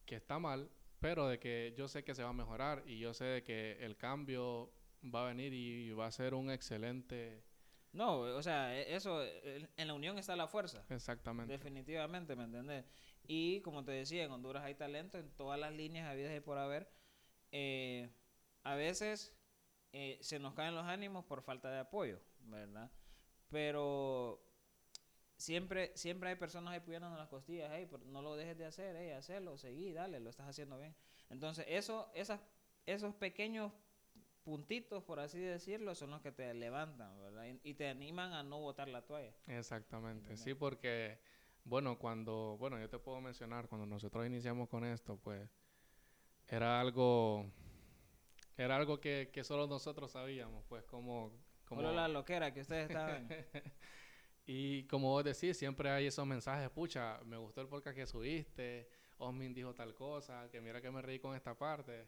que 0.06 0.16
está 0.16 0.40
mal, 0.40 0.70
pero 1.00 1.28
de 1.28 1.40
que 1.40 1.74
yo 1.78 1.88
sé 1.88 2.04
que 2.04 2.16
se 2.16 2.24
va 2.24 2.30
a 2.30 2.34
mejorar 2.34 2.84
y 2.88 2.98
yo 3.00 3.14
sé 3.14 3.26
de 3.26 3.44
que 3.44 3.84
el 3.86 3.98
cambio 3.98 4.72
va 5.04 5.24
a 5.26 5.28
venir 5.28 5.54
y 5.54 5.92
va 5.92 6.08
a 6.08 6.12
ser 6.12 6.34
un 6.34 6.50
excelente... 6.50 7.44
No, 7.92 8.20
o 8.20 8.44
sea, 8.44 8.76
e- 8.78 8.94
eso, 8.96 9.24
eh, 9.24 9.70
en 9.78 9.88
la 9.88 9.94
unión 9.94 10.18
está 10.18 10.36
la 10.36 10.48
fuerza. 10.48 10.84
Exactamente. 10.90 11.54
Definitivamente, 11.54 12.36
¿me 12.36 12.44
entiendes? 12.44 12.86
Y 13.24 13.62
como 13.62 13.86
te 13.86 13.92
decía, 13.92 14.24
en 14.26 14.32
Honduras 14.32 14.64
hay 14.64 14.76
talento 14.76 15.18
en 15.18 15.30
todas 15.32 15.60
las 15.60 15.72
líneas 15.72 16.10
habidas 16.10 16.36
y 16.36 16.40
por 16.42 16.58
haber. 16.58 16.90
Eh, 17.52 18.10
a 18.66 18.76
veces 18.76 19.34
eh, 19.94 20.18
se 20.22 20.40
nos 20.40 20.54
caen 20.56 20.76
los 20.76 20.86
ánimos 20.86 21.24
por 21.24 21.42
falta 21.42 21.72
de 21.72 21.80
apoyo, 21.80 22.20
¿verdad? 22.42 22.92
Pero 23.50 24.44
siempre 25.38 25.92
siempre 25.96 26.30
hay 26.30 26.36
personas 26.36 26.76
apoyándonos 26.76 27.18
las 27.18 27.30
costillas, 27.30 27.72
hey, 27.74 27.88
no 28.08 28.22
lo 28.22 28.36
dejes 28.36 28.58
de 28.58 28.66
hacer, 28.66 28.96
hey, 28.98 29.12
hacerlo, 29.12 29.58
seguí, 29.58 29.94
dale, 29.94 30.20
lo 30.20 30.30
estás 30.30 30.50
haciendo 30.50 30.78
bien. 30.80 30.96
Entonces, 31.30 31.66
eso, 31.70 32.12
esas, 32.14 32.42
esos 32.86 33.14
pequeños 33.16 33.72
puntitos, 34.44 35.04
por 35.04 35.20
así 35.20 35.40
decirlo, 35.40 35.94
son 35.94 36.12
los 36.12 36.22
que 36.22 36.32
te 36.32 36.54
levantan, 36.54 37.20
¿verdad? 37.22 37.46
Y, 37.46 37.70
y 37.70 37.74
te 37.76 37.88
animan 37.88 38.34
a 38.34 38.44
no 38.44 38.60
botar 38.60 38.88
la 38.88 39.04
toalla. 39.04 39.34
Exactamente, 39.48 40.38
sí, 40.38 40.56
porque, 40.56 41.20
bueno, 41.64 42.00
cuando, 42.00 42.58
bueno, 42.58 42.80
yo 42.80 42.90
te 42.90 42.98
puedo 42.98 43.22
mencionar, 43.22 43.68
cuando 43.68 43.86
nosotros 43.86 44.26
iniciamos 44.26 44.70
con 44.70 44.86
esto, 44.86 45.18
pues, 45.18 45.50
era 46.48 46.80
algo, 46.80 47.52
era 48.58 48.76
algo 48.76 49.00
que, 49.00 49.30
que 49.32 49.44
solo 49.44 49.68
nosotros 49.68 50.12
sabíamos, 50.12 50.64
pues, 50.68 50.86
como, 50.86 51.32
como, 51.66 51.82
Solo 51.82 51.94
la 51.94 52.08
loquera 52.08 52.54
que 52.54 52.62
ustedes 52.62 52.90
estaban. 52.90 53.28
y 54.46 54.84
como 54.84 55.10
vos 55.10 55.24
decís, 55.24 55.58
siempre 55.58 55.90
hay 55.90 56.08
esos 56.08 56.26
mensajes, 56.26 56.70
pucha, 56.70 57.20
me 57.26 57.38
gustó 57.38 57.62
el 57.62 57.68
podcast 57.68 57.96
que 57.96 58.06
subiste, 58.06 58.90
Osmin 59.18 59.54
dijo 59.54 59.74
tal 59.74 59.94
cosa, 59.94 60.50
que 60.52 60.62
mira 60.62 60.82
que 60.82 60.92
me 60.92 61.02
reí 61.02 61.20
con 61.20 61.36
esta 61.36 61.58
parte. 61.58 62.08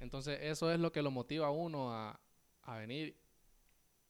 Entonces, 0.00 0.38
eso 0.42 0.70
es 0.72 0.78
lo 0.78 0.92
que 0.92 1.02
lo 1.02 1.10
motiva 1.10 1.46
a 1.46 1.50
uno 1.50 1.92
a, 1.92 2.20
a 2.62 2.76
venir 2.76 3.16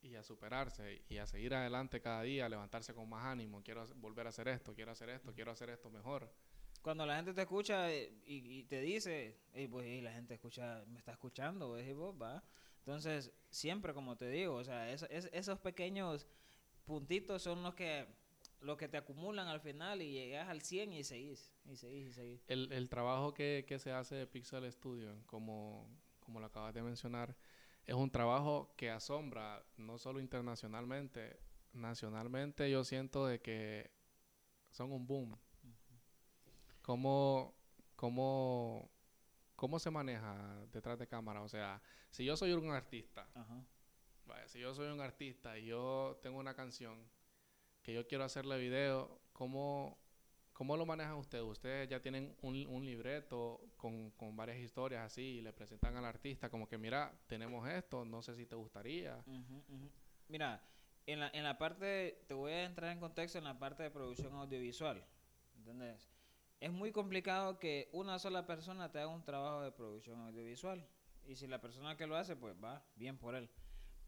y 0.01 0.15
a 0.15 0.23
superarse 0.23 1.03
y 1.09 1.19
a 1.19 1.27
seguir 1.27 1.55
adelante 1.55 2.01
cada 2.01 2.23
día, 2.23 2.47
a 2.47 2.49
levantarse 2.49 2.95
con 2.95 3.09
más 3.09 3.25
ánimo. 3.25 3.63
Quiero 3.63 3.85
volver 3.97 4.27
a 4.27 4.31
hacer 4.31 4.49
esto, 4.49 4.75
quiero 4.75 4.93
hacer 4.93 5.11
esto, 5.11 5.35
quiero 5.35 5.51
hacer 5.51 5.71
esto 5.71 5.91
mejor. 5.91 6.31
Cuando 6.89 7.05
la 7.05 7.17
gente 7.17 7.35
te 7.35 7.43
escucha 7.43 7.93
eh, 7.93 8.15
y, 8.25 8.61
y 8.61 8.65
te 8.65 8.81
dice, 8.81 9.37
"Ey, 9.53 9.69
pues 9.69 9.87
y 9.87 10.01
la 10.01 10.11
gente 10.11 10.33
escucha, 10.33 10.83
me 10.89 10.97
está 10.99 11.13
escuchando, 11.13 11.69
pues, 11.69 11.87
va. 12.19 12.43
Entonces, 12.79 13.31
siempre 13.51 13.93
como 13.93 14.17
te 14.17 14.31
digo, 14.31 14.55
o 14.55 14.65
sea, 14.65 14.91
es- 14.91 15.03
es- 15.11 15.29
esos 15.35 15.59
pequeños 15.59 16.27
puntitos 16.87 17.43
son 17.43 17.63
los 17.63 17.75
que, 17.75 18.07
los 18.63 18.79
que 18.79 18.89
te 18.89 18.97
acumulan 18.97 19.49
al 19.49 19.61
final 19.61 20.01
y 20.01 20.13
llegas 20.13 20.49
al 20.49 20.63
100 20.63 20.95
y 20.95 21.05
seguís, 21.05 21.53
y 21.67 21.77
seguís, 21.77 22.07
y 22.09 22.13
seguís. 22.15 22.45
El, 22.49 22.73
el 22.73 22.89
trabajo 22.89 23.35
que, 23.35 23.67
que 23.69 23.79
se 23.79 23.93
hace 23.93 24.15
de 24.15 24.27
Pixel 24.27 24.73
Studio, 24.73 25.15
como, 25.27 25.87
como 26.21 26.41
lo 26.41 26.47
acabas 26.47 26.73
de 26.73 26.81
mencionar, 26.81 27.37
es 27.85 27.97
un 27.97 28.11
trabajo 28.11 28.73
que 28.79 28.89
asombra, 28.89 29.63
no 29.77 29.99
solo 29.99 30.21
internacionalmente, 30.21 31.39
nacionalmente 31.75 32.71
yo 32.71 32.83
siento 32.83 33.27
de 33.27 33.43
que 33.43 33.91
son 34.71 34.91
un 34.93 35.07
boom. 35.07 35.39
¿Cómo, 36.89 37.55
cómo, 37.97 38.91
¿Cómo 39.57 39.79
se 39.79 39.91
maneja 39.91 40.65
detrás 40.73 40.99
de 40.99 41.07
cámara? 41.07 41.43
O 41.43 41.49
sea, 41.51 41.83
si 42.09 42.25
yo 42.25 42.35
soy 42.35 42.53
un 42.53 42.71
artista, 42.71 43.29
Ajá. 43.35 43.63
si 44.47 44.59
yo 44.59 44.75
soy 44.75 44.91
un 44.91 45.03
artista 45.03 45.59
y 45.59 45.67
yo 45.67 46.19
tengo 46.23 46.39
una 46.39 46.55
canción 46.55 47.07
que 47.83 47.93
yo 47.93 48.07
quiero 48.07 48.25
hacerle 48.25 48.57
video, 48.57 49.21
¿cómo, 49.35 49.99
¿Cómo 50.55 50.79
lo 50.79 50.87
manejan 50.87 51.17
ustedes? 51.17 51.45
Ustedes 51.45 51.91
ya 51.91 52.01
tienen 52.01 52.35
un, 52.41 52.67
un 52.67 52.87
libreto 52.87 53.61
con, 53.77 54.11
con, 54.13 54.35
varias 54.35 54.57
historias 54.57 55.05
así 55.05 55.21
y 55.21 55.43
le 55.43 55.53
presentan 55.53 55.95
al 55.95 56.07
artista 56.07 56.49
como 56.49 56.67
que, 56.67 56.79
mira, 56.79 57.13
tenemos 57.27 57.69
esto, 57.69 58.07
no 58.07 58.23
sé 58.23 58.35
si 58.35 58.47
te 58.47 58.57
gustaría. 58.57 59.23
Mira, 60.29 60.67
en 61.05 61.21
la, 61.21 61.29
en 61.35 61.45
la 61.45 61.59
parte, 61.59 62.25
te 62.27 62.33
voy 62.33 62.53
a 62.53 62.65
entrar 62.65 62.93
en 62.93 62.99
contexto 62.99 63.37
en 63.37 63.45
la 63.45 63.59
parte 63.59 63.83
de 63.83 63.91
producción 63.91 64.33
audiovisual, 64.33 65.05
¿entendés? 65.55 66.18
Es 66.61 66.73
muy 66.73 66.91
complicado 66.91 67.59
que 67.59 67.89
una 67.93 68.19
sola 68.19 68.47
persona 68.47 68.91
te 68.91 68.99
haga 68.99 69.09
un 69.09 69.25
trabajo 69.25 69.63
de 69.63 69.71
producción 69.71 70.21
audiovisual. 70.21 70.87
Y 71.25 71.37
si 71.37 71.47
la 71.47 71.61
persona 71.61 71.97
que 71.97 72.07
lo 72.07 72.17
hace, 72.17 72.35
pues 72.35 72.57
va, 72.63 72.85
bien 72.97 73.17
por 73.17 73.35
él. 73.37 73.49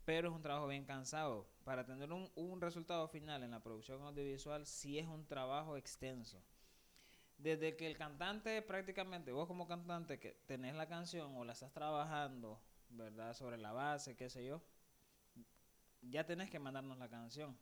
Pero 0.04 0.28
es 0.28 0.34
un 0.34 0.42
trabajo 0.42 0.66
bien 0.66 0.84
cansado. 0.84 1.46
Para 1.64 1.84
tener 1.84 2.12
un, 2.12 2.30
un 2.34 2.60
resultado 2.60 3.06
final 3.06 3.44
en 3.44 3.52
la 3.52 3.62
producción 3.62 4.02
audiovisual, 4.02 4.66
sí 4.66 4.98
es 4.98 5.06
un 5.06 5.26
trabajo 5.26 5.76
extenso. 5.76 6.42
Desde 7.38 7.76
que 7.76 7.86
el 7.86 7.96
cantante, 7.96 8.60
prácticamente, 8.62 9.32
vos 9.32 9.46
como 9.46 9.68
cantante, 9.68 10.18
que 10.18 10.32
tenés 10.46 10.74
la 10.74 10.88
canción 10.88 11.36
o 11.36 11.44
la 11.44 11.52
estás 11.52 11.72
trabajando, 11.72 12.60
¿verdad? 12.90 13.32
Sobre 13.34 13.58
la 13.58 13.72
base, 13.72 14.16
qué 14.16 14.28
sé 14.28 14.44
yo, 14.44 14.60
ya 16.02 16.26
tenés 16.26 16.50
que 16.50 16.58
mandarnos 16.58 16.98
la 16.98 17.08
canción. 17.08 17.56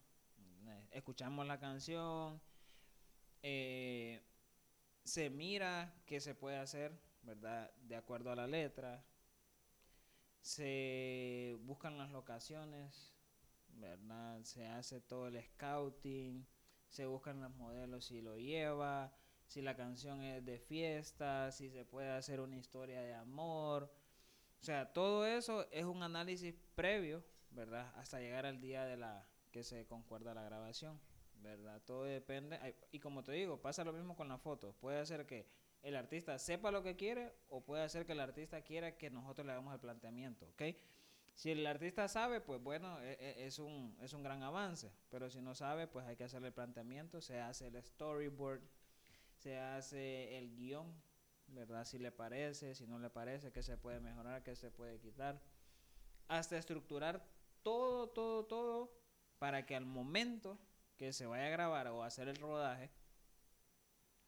Escuchamos 0.91 1.47
la 1.47 1.59
canción, 1.59 2.41
eh, 3.43 4.23
se 5.09 5.31
mira 5.31 5.95
qué 6.07 6.21
se 6.21 6.35
puede 6.35 6.59
hacer, 6.59 6.93
¿verdad? 7.23 7.73
De 7.81 7.97
acuerdo 7.97 8.31
a 8.31 8.37
la 8.37 8.47
letra. 8.47 9.05
Se 10.41 11.57
buscan 11.63 11.99
las 11.99 12.11
locaciones, 12.11 13.15
¿verdad? 13.71 14.43
Se 14.45 14.67
hace 14.67 15.01
todo 15.01 15.29
el 15.29 15.43
scouting, 15.43 16.47
se 16.89 17.07
buscan 17.07 17.41
los 17.41 17.55
modelos 17.57 18.05
si 18.05 18.21
lo 18.21 18.37
lleva, 18.37 19.13
si 19.47 19.63
la 19.63 19.77
canción 19.77 20.23
es 20.23 20.45
de 20.45 20.59
fiesta, 20.59 21.51
si 21.53 21.71
se 21.71 21.85
puede 21.85 22.11
hacer 22.11 22.41
una 22.41 22.57
historia 22.57 23.01
de 23.01 23.15
amor. 23.15 23.91
O 24.61 24.65
sea, 24.65 24.93
todo 24.93 25.27
eso 25.27 25.67
es 25.71 25.85
un 25.85 26.03
análisis 26.03 26.55
previo, 26.75 27.25
¿verdad? 27.51 27.93
Hasta 27.97 28.21
llegar 28.21 28.45
al 28.45 28.61
día 28.61 28.85
de 28.85 28.99
la 28.99 29.27
que 29.51 29.65
se 29.65 29.87
concuerda 29.87 30.35
la 30.35 30.43
grabación. 30.43 31.01
¿Verdad? 31.43 31.81
Todo 31.85 32.05
depende. 32.05 32.75
Y 32.93 32.99
como 32.99 33.23
te 33.23 33.33
digo, 33.33 33.61
pasa 33.61 33.85
lo 33.85 33.93
mismo 33.93 34.17
con 34.17 34.29
la 34.29 34.39
foto. 34.39 34.73
Puede 34.81 35.05
ser 35.07 35.27
que 35.27 35.47
el 35.83 35.97
artista 35.97 36.39
sepa 36.39 36.71
lo 36.71 36.83
que 36.83 36.97
quiere 36.97 37.35
o 37.49 37.63
puede 37.63 37.89
ser 37.89 38.05
que 38.05 38.13
el 38.13 38.21
artista 38.21 38.63
quiera 38.63 38.97
que 38.97 39.11
nosotros 39.11 39.47
le 39.47 39.53
hagamos 39.53 39.73
el 39.75 39.81
planteamiento, 39.81 40.47
¿ok? 40.49 40.63
Si 41.35 41.53
el 41.53 41.65
artista 41.67 42.09
sabe, 42.09 42.41
pues 42.41 42.61
bueno, 42.61 43.01
e, 43.01 43.13
e, 43.13 43.47
es 43.47 43.61
un, 43.61 43.97
es 44.01 44.13
un 44.13 44.25
gran 44.25 44.43
avance. 44.43 44.91
Pero 45.09 45.31
si 45.31 45.41
no 45.41 45.55
sabe, 45.55 45.87
pues 45.87 46.05
hay 46.05 46.17
que 46.17 46.25
hacerle 46.25 46.49
el 46.49 46.55
planteamiento. 46.55 47.21
Se 47.21 47.39
hace 47.39 47.69
el 47.69 47.81
storyboard, 47.81 48.61
se 49.37 49.57
hace 49.57 50.37
el 50.37 50.51
guion, 50.57 50.93
¿verdad? 51.47 51.85
Si 51.85 51.99
le 51.99 52.11
parece, 52.11 52.75
si 52.75 52.89
no 52.89 52.99
le 52.99 53.09
parece, 53.09 53.53
qué 53.53 53.63
se 53.63 53.77
puede 53.77 54.01
mejorar, 54.01 54.43
qué 54.43 54.57
se 54.57 54.73
puede 54.73 54.99
quitar. 54.99 55.41
Hasta 56.27 56.59
estructurar 56.59 57.25
todo, 57.63 58.09
todo, 58.09 58.45
todo 58.45 58.99
para 59.39 59.65
que 59.65 59.77
al 59.77 59.87
momento 59.87 60.59
que 60.99 61.13
se 61.13 61.27
vaya 61.27 61.47
a 61.47 61.51
grabar 61.51 61.87
o 61.87 62.03
a 62.03 62.07
hacer 62.07 62.29
el 62.29 62.37
rodaje, 62.37 62.91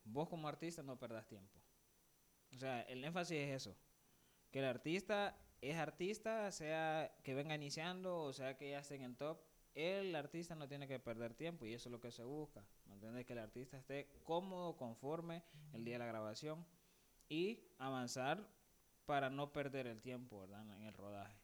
vos 0.05 0.29
como 0.29 0.49
artista 0.49 0.83
no 0.83 0.99
perdás 0.99 1.27
tiempo. 1.27 1.61
O 2.55 2.59
sea, 2.59 2.83
el 2.83 3.05
énfasis 3.05 3.37
es 3.39 3.63
eso. 3.63 3.77
Que 4.51 4.61
el 4.61 4.65
artista 4.65 5.37
es 5.61 5.77
artista, 5.77 6.51
sea 6.53 7.13
que 7.23 7.35
venga 7.35 7.55
iniciando 7.55 8.23
o 8.23 8.33
sea 8.33 8.57
que 8.57 8.71
ya 8.71 8.79
esté 8.79 8.95
en 8.95 9.17
top, 9.17 9.39
el 9.75 10.15
artista 10.17 10.55
no 10.55 10.67
tiene 10.69 10.89
que 10.89 10.99
perder 10.99 11.35
tiempo 11.35 11.67
y 11.67 11.75
eso 11.75 11.89
es 11.89 11.93
lo 11.93 12.01
que 12.01 12.11
se 12.11 12.25
busca. 12.25 12.65
¿Me? 12.87 13.25
Que 13.25 13.33
el 13.33 13.39
artista 13.41 13.77
esté 13.77 14.09
cómodo, 14.25 14.77
conforme 14.77 15.43
el 15.73 15.85
día 15.85 15.95
de 15.95 16.01
la 16.01 16.07
grabación 16.07 16.65
y 17.29 17.61
avanzar 17.79 18.49
para 19.07 19.29
no 19.31 19.53
perder 19.53 19.87
el 19.87 20.01
tiempo, 20.01 20.41
¿verdad? 20.41 20.63
En 20.77 20.83
el 20.85 20.95
rodaje. 20.95 21.37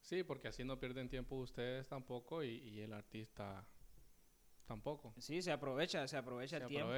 Sí, 0.00 0.22
porque 0.22 0.48
así 0.48 0.64
no 0.64 0.78
pierden 0.78 1.08
tiempo 1.08 1.36
ustedes 1.36 1.88
tampoco 1.88 2.42
y 2.42 2.80
el 2.80 2.92
artista 2.92 3.66
Tampoco. 4.66 5.12
Sí, 5.18 5.42
se 5.42 5.52
aprovecha, 5.52 6.08
se 6.08 6.16
aprovecha 6.16 6.56
el 6.56 6.66
tiempo. 6.66 6.92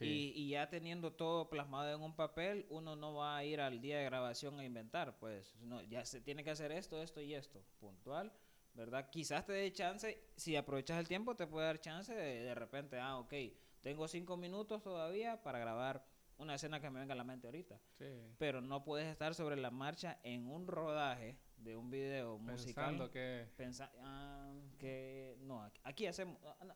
y, 0.00 0.32
y, 0.34 0.50
ya 0.50 0.68
teniendo 0.68 1.12
todo 1.12 1.50
plasmado 1.50 1.92
en 1.92 2.00
un 2.00 2.14
papel, 2.14 2.66
uno 2.70 2.94
no 2.94 3.14
va 3.14 3.36
a 3.36 3.44
ir 3.44 3.60
al 3.60 3.80
día 3.80 3.98
de 3.98 4.04
grabación 4.04 4.60
a 4.60 4.64
inventar, 4.64 5.18
pues 5.18 5.56
no, 5.56 5.82
ya 5.82 6.04
se 6.04 6.20
tiene 6.20 6.44
que 6.44 6.50
hacer 6.50 6.70
esto, 6.70 7.02
esto 7.02 7.20
y 7.20 7.34
esto, 7.34 7.64
puntual, 7.80 8.32
¿verdad? 8.74 9.10
Quizás 9.10 9.44
te 9.44 9.52
dé 9.52 9.72
chance, 9.72 10.22
si 10.36 10.54
aprovechas 10.54 11.00
el 11.00 11.08
tiempo, 11.08 11.34
te 11.34 11.48
puede 11.48 11.66
dar 11.66 11.80
chance 11.80 12.14
de, 12.14 12.44
de 12.44 12.54
repente, 12.54 13.00
ah, 13.00 13.18
ok, 13.18 13.34
tengo 13.80 14.06
cinco 14.06 14.36
minutos 14.36 14.82
todavía 14.82 15.42
para 15.42 15.58
grabar 15.58 16.04
una 16.40 16.54
escena 16.54 16.80
que 16.80 16.90
me 16.90 17.00
venga 17.00 17.14
a 17.14 17.16
la 17.16 17.24
mente 17.24 17.46
ahorita. 17.46 17.80
Sí. 17.98 18.34
Pero 18.38 18.60
no 18.60 18.82
puedes 18.82 19.06
estar 19.06 19.34
sobre 19.34 19.56
la 19.56 19.70
marcha 19.70 20.18
en 20.22 20.46
un 20.46 20.66
rodaje 20.66 21.36
de 21.56 21.76
un 21.76 21.90
video 21.90 22.38
musical. 22.38 22.86
Pensando 22.86 23.10
que... 23.10 23.46
Pensa 23.56 23.92
ah, 24.00 24.54
que... 24.78 25.36
No, 25.40 25.70
aquí 25.82 26.06
hacemos... 26.06 26.38
Ah, 26.44 26.64
no. 26.64 26.74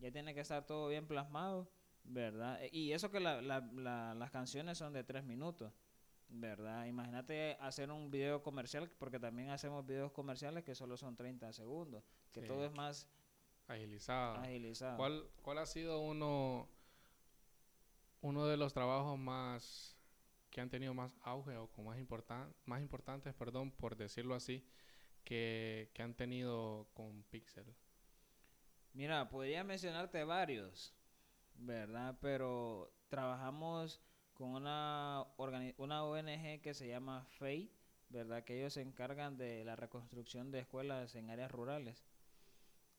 Ya 0.00 0.10
tiene 0.10 0.34
que 0.34 0.40
estar 0.40 0.64
todo 0.66 0.88
bien 0.88 1.06
plasmado, 1.06 1.70
¿verdad? 2.04 2.62
E, 2.62 2.70
y 2.72 2.92
eso 2.92 3.10
que 3.10 3.20
la, 3.20 3.42
la, 3.42 4.14
las 4.14 4.30
canciones 4.30 4.78
son 4.78 4.94
de 4.94 5.04
tres 5.04 5.24
minutos, 5.24 5.72
¿verdad? 6.28 6.86
Imagínate 6.86 7.56
hacer 7.60 7.90
un 7.90 8.10
video 8.10 8.42
comercial, 8.42 8.90
porque 8.98 9.18
también 9.18 9.50
hacemos 9.50 9.84
videos 9.84 10.12
comerciales 10.12 10.64
que 10.64 10.74
solo 10.74 10.96
son 10.96 11.16
30 11.16 11.52
segundos, 11.52 12.02
que 12.32 12.40
todo 12.40 12.64
es 12.64 12.72
más 12.72 13.08
agilizado. 13.68 14.36
agilizado. 14.36 14.96
¿Cuál, 14.96 15.28
¿Cuál 15.42 15.58
ha 15.58 15.66
sido 15.66 16.00
uno, 16.00 16.68
uno 18.22 18.46
de 18.46 18.56
los 18.56 18.72
trabajos 18.72 19.18
más 19.18 19.96
que 20.50 20.60
han 20.60 20.70
tenido 20.70 20.94
más 20.94 21.16
auge 21.22 21.56
o 21.56 21.68
con 21.68 21.84
más, 21.84 21.98
importan 21.98 22.54
más 22.64 22.80
importantes, 22.80 23.34
perdón, 23.34 23.70
por 23.70 23.96
decirlo 23.96 24.34
así, 24.34 24.66
que, 25.24 25.90
que 25.92 26.02
han 26.02 26.14
tenido 26.14 26.88
con 26.94 27.22
Pixel? 27.24 27.66
Mira, 28.92 29.28
podría 29.28 29.64
mencionarte 29.64 30.24
varios, 30.24 30.94
¿verdad? 31.54 32.18
Pero 32.20 32.92
trabajamos 33.08 34.00
con 34.34 34.50
una, 34.50 35.26
una 35.76 36.04
ONG 36.04 36.60
que 36.60 36.74
se 36.74 36.88
llama 36.88 37.24
FATE, 37.38 37.70
¿verdad? 38.08 38.44
Que 38.44 38.58
ellos 38.58 38.72
se 38.72 38.82
encargan 38.82 39.36
de 39.36 39.64
la 39.64 39.76
reconstrucción 39.76 40.50
de 40.50 40.60
escuelas 40.60 41.14
en 41.14 41.30
áreas 41.30 41.50
rurales. 41.50 42.04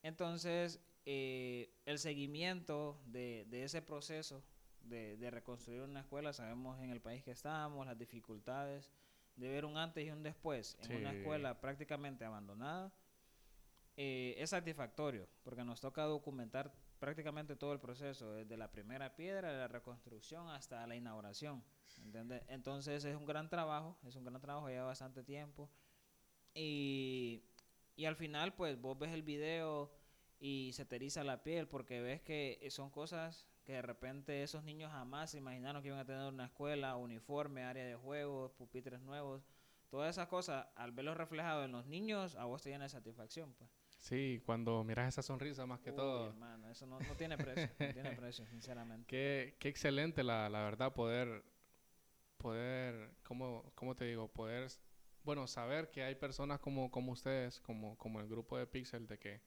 Entonces, 0.04 0.82
eh, 1.06 1.74
el 1.86 2.00
seguimiento 2.00 3.02
de, 3.06 3.46
de 3.50 3.64
ese 3.64 3.82
proceso 3.82 4.44
de, 4.82 5.18
de, 5.18 5.30
reconstruir 5.30 5.82
una 5.82 6.02
escuela, 6.02 6.34
sabemos 6.34 6.80
en 6.80 6.90
el 6.90 7.02
país 7.02 7.24
que 7.24 7.32
estamos, 7.32 7.86
las 7.86 7.98
dificultades 7.98 8.92
de 9.36 9.50
ver 9.50 9.66
un 9.66 9.78
antes 9.78 10.06
y 10.06 10.12
un 10.12 10.24
después 10.24 10.78
en 10.82 10.98
una 10.98 11.14
escuela 11.14 11.60
prácticamente 11.60 12.26
abandonada 12.26 12.92
eh, 13.98 14.36
es 14.38 14.50
satisfactorio, 14.50 15.28
porque 15.44 15.64
nos 15.64 15.82
toca 15.82 16.04
documentar 16.04 16.74
prácticamente 17.00 17.56
todo 17.56 17.74
el 17.74 17.80
proceso, 17.80 18.34
desde 18.34 18.58
la 18.58 18.72
primera 18.72 19.16
piedra, 19.16 19.52
la 19.52 19.68
reconstrucción 19.68 20.50
hasta 20.50 20.86
la 20.88 20.96
inauguración. 20.96 21.64
Entonces 22.48 23.04
es 23.04 23.16
un 23.16 23.26
gran 23.26 23.50
trabajo, 23.50 23.98
es 24.08 24.16
un 24.16 24.24
gran 24.24 24.40
trabajo, 24.40 24.70
lleva 24.70 24.86
bastante 24.86 25.24
tiempo. 25.24 25.70
Y, 26.54 27.44
y 27.96 28.06
al 28.06 28.16
final, 28.16 28.54
pues 28.54 28.80
vos 28.80 28.98
ves 28.98 29.12
el 29.12 29.24
video 29.24 29.92
y 30.40 30.72
se 30.74 30.86
te 30.86 30.96
eriza 30.98 31.24
la 31.24 31.44
piel 31.44 31.68
porque 31.68 32.02
ves 32.02 32.22
que 32.22 32.68
son 32.72 32.90
cosas 32.90 33.48
que 33.64 33.74
de 33.74 33.82
repente 33.82 34.44
esos 34.44 34.64
niños 34.64 34.92
jamás 34.92 35.32
se 35.32 35.38
imaginaron 35.38 35.82
que 35.82 35.90
iban 35.90 36.00
a 36.00 36.06
tener 36.06 36.28
una 36.28 36.46
escuela, 36.46 36.96
uniforme, 36.98 37.64
área 37.64 37.86
de 37.86 37.96
juegos, 37.96 38.52
pupitres 38.54 39.02
nuevos. 39.02 39.44
Todas 39.90 40.10
esas 40.10 40.28
cosas, 40.28 40.68
al 40.76 40.92
verlos 40.92 41.18
reflejados 41.18 41.66
en 41.66 41.72
los 41.72 41.86
niños, 41.86 42.36
a 42.36 42.46
vos 42.46 42.62
te 42.62 42.70
llena 42.70 42.86
de 42.86 42.90
satisfacción. 42.90 43.54
Pues. 43.54 43.70
Sí, 44.02 44.42
cuando 44.48 44.84
miras 44.84 45.10
esa 45.10 45.22
sonrisa 45.22 45.68
más 45.68 45.80
que 45.80 45.92
todo. 45.92 46.30
Hermano, 46.30 46.70
eso 46.72 46.88
no, 46.88 47.00
no 47.00 47.16
tiene 47.16 47.38
precio, 47.38 47.70
no 47.80 47.94
tiene 47.94 48.12
precio, 48.20 48.46
sinceramente. 48.48 49.06
Qué, 49.08 49.56
qué 49.60 49.70
excelente, 49.70 50.24
la, 50.24 50.50
la 50.50 50.64
verdad, 50.64 50.92
poder, 50.92 51.44
poder, 52.38 53.14
¿cómo, 53.24 53.72
¿cómo 53.76 53.96
te 53.96 54.06
digo? 54.06 54.28
Poder, 54.28 54.72
bueno, 55.24 55.46
saber 55.46 55.92
que 55.92 56.02
hay 56.02 56.16
personas 56.16 56.60
como, 56.60 56.90
como 56.90 57.12
ustedes, 57.12 57.62
como, 57.62 57.96
como 57.98 58.20
el 58.20 58.28
grupo 58.28 58.58
de 58.58 58.66
Pixel, 58.66 59.06
de 59.06 59.20
que, 59.20 59.42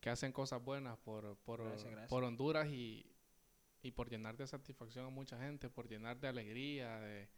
que 0.00 0.08
hacen 0.08 0.32
cosas 0.32 0.64
buenas 0.64 0.96
por, 0.96 1.36
por, 1.40 1.62
por 2.08 2.24
Honduras 2.24 2.68
y, 2.68 3.14
y 3.82 3.90
por 3.90 4.08
llenar 4.08 4.38
de 4.38 4.46
satisfacción 4.46 5.04
a 5.04 5.10
mucha 5.10 5.38
gente, 5.38 5.68
por 5.68 5.86
llenar 5.86 6.18
de 6.18 6.28
alegría, 6.28 6.98
de 7.00 7.28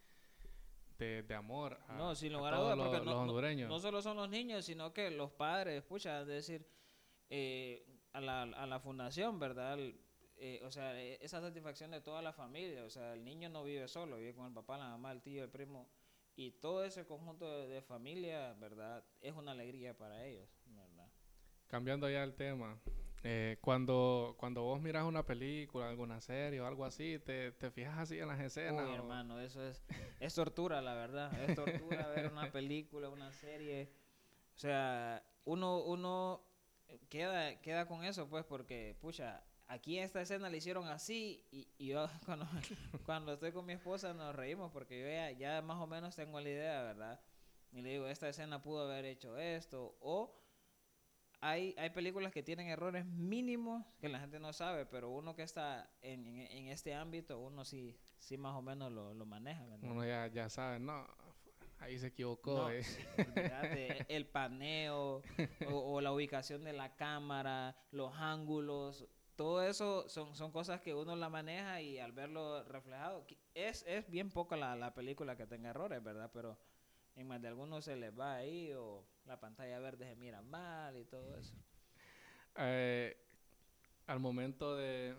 de, 0.98 1.34
amor 1.34 1.78
a, 1.86 1.96
no, 1.96 2.14
sin 2.14 2.32
lugar 2.32 2.54
a, 2.54 2.56
todos 2.56 2.76
los, 2.76 3.04
no, 3.04 3.20
hondureños. 3.20 3.68
No, 3.68 3.78
solo 3.78 4.02
son 4.02 4.16
los 4.16 4.28
niños, 4.28 4.64
sino 4.64 4.92
que 4.92 5.10
los 5.10 5.30
padres, 5.30 5.78
escucha, 5.78 6.22
es 6.22 6.26
decir, 6.26 6.66
eh, 7.30 7.86
a, 8.12 8.20
la, 8.20 8.42
a 8.42 8.66
la 8.66 8.80
fundación, 8.80 9.38
¿verdad? 9.38 9.78
Eh, 10.36 10.60
o 10.64 10.70
sea, 10.70 11.00
e, 11.00 11.18
esa 11.22 11.40
satisfacción 11.40 11.92
de 11.92 12.00
toda 12.00 12.20
la 12.20 12.32
familia, 12.32 12.84
o 12.84 12.90
sea, 12.90 13.14
el 13.14 13.24
niño 13.24 13.48
no 13.48 13.62
vive 13.62 13.86
solo, 13.86 14.16
vive 14.16 14.34
con 14.34 14.46
el 14.46 14.52
papá, 14.52 14.76
la 14.76 14.88
mamá, 14.88 15.12
el 15.12 15.22
tío, 15.22 15.44
el 15.44 15.50
primo, 15.50 15.88
y 16.34 16.52
todo 16.52 16.84
ese 16.84 17.06
conjunto 17.06 17.66
de, 17.66 17.80
familia, 17.82 18.54
¿verdad? 18.54 19.04
Es 19.20 19.34
una 19.34 19.52
alegría 19.52 19.96
para 19.96 20.24
ellos, 20.24 20.48
¿verdad? 20.66 21.10
Cambiando 21.68 22.10
ya 22.10 22.24
el 22.24 22.34
tema, 22.34 22.80
Eh, 23.24 23.58
cuando, 23.60 24.36
cuando 24.38 24.62
vos 24.62 24.80
miras 24.80 25.04
una 25.04 25.24
película, 25.24 25.88
alguna 25.88 26.20
serie 26.20 26.60
o 26.60 26.66
algo 26.66 26.84
así, 26.84 27.18
te, 27.18 27.52
te 27.52 27.70
fijas 27.70 27.98
así 27.98 28.18
en 28.18 28.28
las 28.28 28.40
escenas. 28.40 28.84
Uy, 28.86 28.92
o- 28.92 28.94
hermano, 28.94 29.40
eso 29.40 29.62
es, 29.66 29.82
es 30.20 30.34
tortura, 30.34 30.80
la 30.80 30.94
verdad. 30.94 31.32
Es 31.44 31.54
tortura 31.56 32.06
ver 32.08 32.30
una 32.30 32.50
película, 32.52 33.08
una 33.08 33.32
serie. 33.32 33.90
O 34.54 34.58
sea, 34.58 35.22
uno, 35.44 35.78
uno 35.84 36.42
queda, 37.08 37.60
queda 37.60 37.86
con 37.86 38.04
eso, 38.04 38.28
pues, 38.28 38.44
porque, 38.44 38.96
pucha, 39.00 39.42
aquí 39.66 39.98
esta 39.98 40.20
escena 40.22 40.48
la 40.48 40.56
hicieron 40.56 40.86
así 40.88 41.44
y, 41.50 41.68
y 41.76 41.88
yo 41.88 42.08
cuando, 42.26 42.46
cuando 43.04 43.32
estoy 43.34 43.52
con 43.52 43.66
mi 43.66 43.72
esposa 43.74 44.14
nos 44.14 44.34
reímos 44.34 44.70
porque 44.72 45.00
yo 45.00 45.06
ya, 45.08 45.30
ya 45.32 45.62
más 45.62 45.78
o 45.78 45.86
menos 45.86 46.14
tengo 46.16 46.40
la 46.40 46.48
idea, 46.48 46.82
¿verdad? 46.82 47.20
Y 47.72 47.82
le 47.82 47.90
digo, 47.90 48.06
esta 48.08 48.28
escena 48.28 48.62
pudo 48.62 48.84
haber 48.84 49.04
hecho 49.04 49.36
esto. 49.38 49.96
O 50.00 50.34
hay, 51.40 51.74
hay 51.78 51.90
películas 51.90 52.32
que 52.32 52.42
tienen 52.42 52.68
errores 52.68 53.06
mínimos 53.06 53.84
que 54.00 54.08
la 54.08 54.20
gente 54.20 54.40
no 54.40 54.52
sabe, 54.52 54.86
pero 54.86 55.10
uno 55.10 55.34
que 55.34 55.42
está 55.42 55.90
en, 56.02 56.26
en, 56.26 56.40
en 56.40 56.68
este 56.68 56.94
ámbito, 56.94 57.38
uno 57.38 57.64
sí, 57.64 57.96
sí 58.18 58.36
más 58.36 58.54
o 58.54 58.62
menos 58.62 58.92
lo, 58.92 59.14
lo 59.14 59.26
maneja, 59.26 59.64
¿verdad? 59.66 59.90
Uno 59.90 60.04
ya, 60.04 60.26
ya 60.28 60.48
sabe, 60.48 60.78
no, 60.78 61.06
ahí 61.78 61.98
se 61.98 62.08
equivocó. 62.08 62.54
No, 62.54 62.70
eh. 62.70 62.84
el 64.08 64.26
paneo 64.26 65.22
o, 65.68 65.94
o 65.94 66.00
la 66.00 66.12
ubicación 66.12 66.64
de 66.64 66.72
la 66.72 66.96
cámara, 66.96 67.76
los 67.92 68.14
ángulos, 68.16 69.06
todo 69.38 69.62
eso 69.62 70.08
son, 70.08 70.34
son 70.34 70.50
cosas 70.50 70.80
que 70.80 70.94
uno 70.94 71.14
la 71.14 71.28
maneja 71.28 71.80
y 71.80 72.00
al 72.00 72.10
verlo 72.10 72.64
reflejado, 72.64 73.24
es, 73.54 73.84
es 73.86 74.10
bien 74.10 74.30
poca 74.30 74.56
la, 74.56 74.74
la 74.74 74.94
película 74.94 75.36
que 75.36 75.46
tenga 75.46 75.70
errores, 75.70 76.02
¿verdad? 76.02 76.30
Pero 76.34 76.58
en 77.18 77.26
más 77.26 77.42
de 77.42 77.48
algunos 77.48 77.84
se 77.84 77.96
les 77.96 78.16
va 78.18 78.36
ahí 78.36 78.72
o 78.74 79.04
la 79.26 79.38
pantalla 79.40 79.78
verde 79.80 80.06
se 80.06 80.16
mira 80.16 80.40
mal 80.42 80.96
y 80.96 81.04
todo 81.04 81.36
eso. 81.36 81.54
Eh, 82.56 83.16
al 84.06 84.20
momento 84.20 84.76
de, 84.76 85.14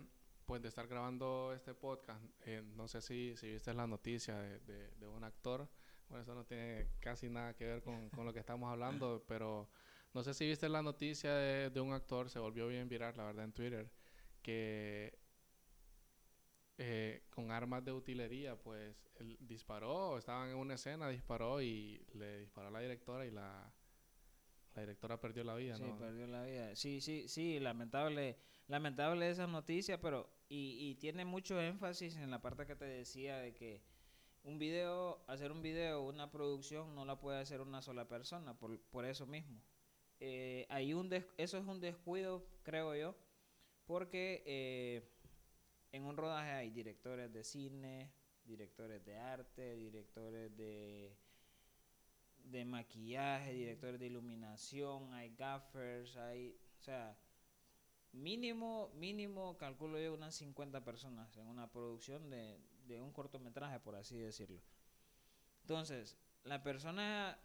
pues, 0.46 0.60
de 0.62 0.68
estar 0.68 0.86
grabando 0.88 1.52
este 1.54 1.74
podcast, 1.74 2.22
eh, 2.46 2.62
no 2.74 2.88
sé 2.88 3.00
si, 3.00 3.36
si 3.36 3.52
viste 3.52 3.72
la 3.74 3.86
noticia 3.86 4.36
de, 4.38 4.58
de- 4.60 4.90
de 4.96 5.06
un 5.06 5.22
actor. 5.24 5.68
Bueno, 6.08 6.22
eso 6.22 6.34
no 6.34 6.44
tiene 6.44 6.88
casi 7.00 7.28
nada 7.28 7.54
que 7.54 7.66
ver 7.66 7.82
con, 7.82 8.10
con 8.10 8.26
lo 8.26 8.32
que 8.32 8.40
estamos 8.40 8.70
hablando, 8.70 9.24
pero 9.28 9.68
no 10.12 10.24
sé 10.24 10.34
si 10.34 10.46
viste 10.48 10.68
la 10.68 10.82
noticia 10.82 11.32
de, 11.34 11.70
de 11.70 11.80
un 11.80 11.92
actor, 11.92 12.28
se 12.30 12.38
volvió 12.40 12.66
bien 12.66 12.88
viral, 12.88 13.16
la 13.16 13.24
verdad, 13.24 13.44
en 13.44 13.52
Twitter, 13.52 13.90
que 14.42 15.19
eh, 16.82 17.24
con 17.28 17.50
armas 17.52 17.84
de 17.84 17.92
utilería, 17.92 18.56
pues, 18.56 18.96
él 19.16 19.36
disparó, 19.40 20.16
estaban 20.16 20.48
en 20.48 20.56
una 20.56 20.74
escena, 20.74 21.10
disparó 21.10 21.60
y 21.60 22.02
le 22.14 22.38
disparó 22.40 22.68
a 22.68 22.70
la 22.70 22.80
directora 22.80 23.26
y 23.26 23.30
la, 23.30 23.70
la 24.74 24.80
directora 24.80 25.20
perdió 25.20 25.44
la 25.44 25.54
vida, 25.56 25.76
Sí, 25.76 25.82
¿no? 25.82 25.98
perdió 25.98 26.26
la 26.26 26.42
vida. 26.44 26.74
Sí, 26.74 27.02
sí, 27.02 27.28
sí, 27.28 27.60
lamentable, 27.60 28.38
lamentable 28.66 29.28
esa 29.28 29.46
noticia, 29.46 30.00
pero 30.00 30.30
y, 30.48 30.76
y 30.90 30.94
tiene 30.94 31.26
mucho 31.26 31.60
énfasis 31.60 32.16
en 32.16 32.30
la 32.30 32.40
parte 32.40 32.64
que 32.66 32.76
te 32.76 32.86
decía 32.86 33.36
de 33.38 33.52
que 33.54 33.82
un 34.42 34.58
video, 34.58 35.22
hacer 35.28 35.52
un 35.52 35.60
video, 35.60 36.00
una 36.00 36.30
producción 36.30 36.94
no 36.94 37.04
la 37.04 37.20
puede 37.20 37.40
hacer 37.40 37.60
una 37.60 37.82
sola 37.82 38.08
persona, 38.08 38.54
por, 38.58 38.80
por 38.90 39.04
eso 39.04 39.26
mismo. 39.26 39.60
Eh, 40.18 40.66
hay 40.70 40.94
un 40.94 41.10
des- 41.10 41.26
eso 41.36 41.58
es 41.58 41.66
un 41.66 41.78
descuido, 41.78 42.46
creo 42.62 42.94
yo, 42.94 43.14
porque 43.84 44.42
eh, 44.46 45.10
en 45.92 46.04
un 46.04 46.16
rodaje 46.16 46.50
hay 46.50 46.70
directores 46.70 47.32
de 47.32 47.44
cine, 47.44 48.12
directores 48.44 49.04
de 49.04 49.16
arte, 49.16 49.76
directores 49.76 50.56
de 50.56 51.16
de 52.44 52.64
maquillaje, 52.64 53.52
directores 53.52 54.00
de 54.00 54.06
iluminación, 54.06 55.12
hay 55.14 55.34
gaffers, 55.36 56.16
hay, 56.16 56.58
o 56.78 56.82
sea, 56.82 57.16
mínimo, 58.12 58.90
mínimo, 58.94 59.56
calculo 59.56 60.00
yo, 60.00 60.14
unas 60.14 60.34
50 60.34 60.84
personas 60.84 61.36
en 61.36 61.46
una 61.46 61.70
producción 61.70 62.30
de, 62.30 62.58
de 62.86 63.00
un 63.00 63.12
cortometraje, 63.12 63.78
por 63.80 63.94
así 63.94 64.16
decirlo. 64.18 64.60
Entonces, 65.62 66.16
la 66.44 66.62
persona 66.62 67.38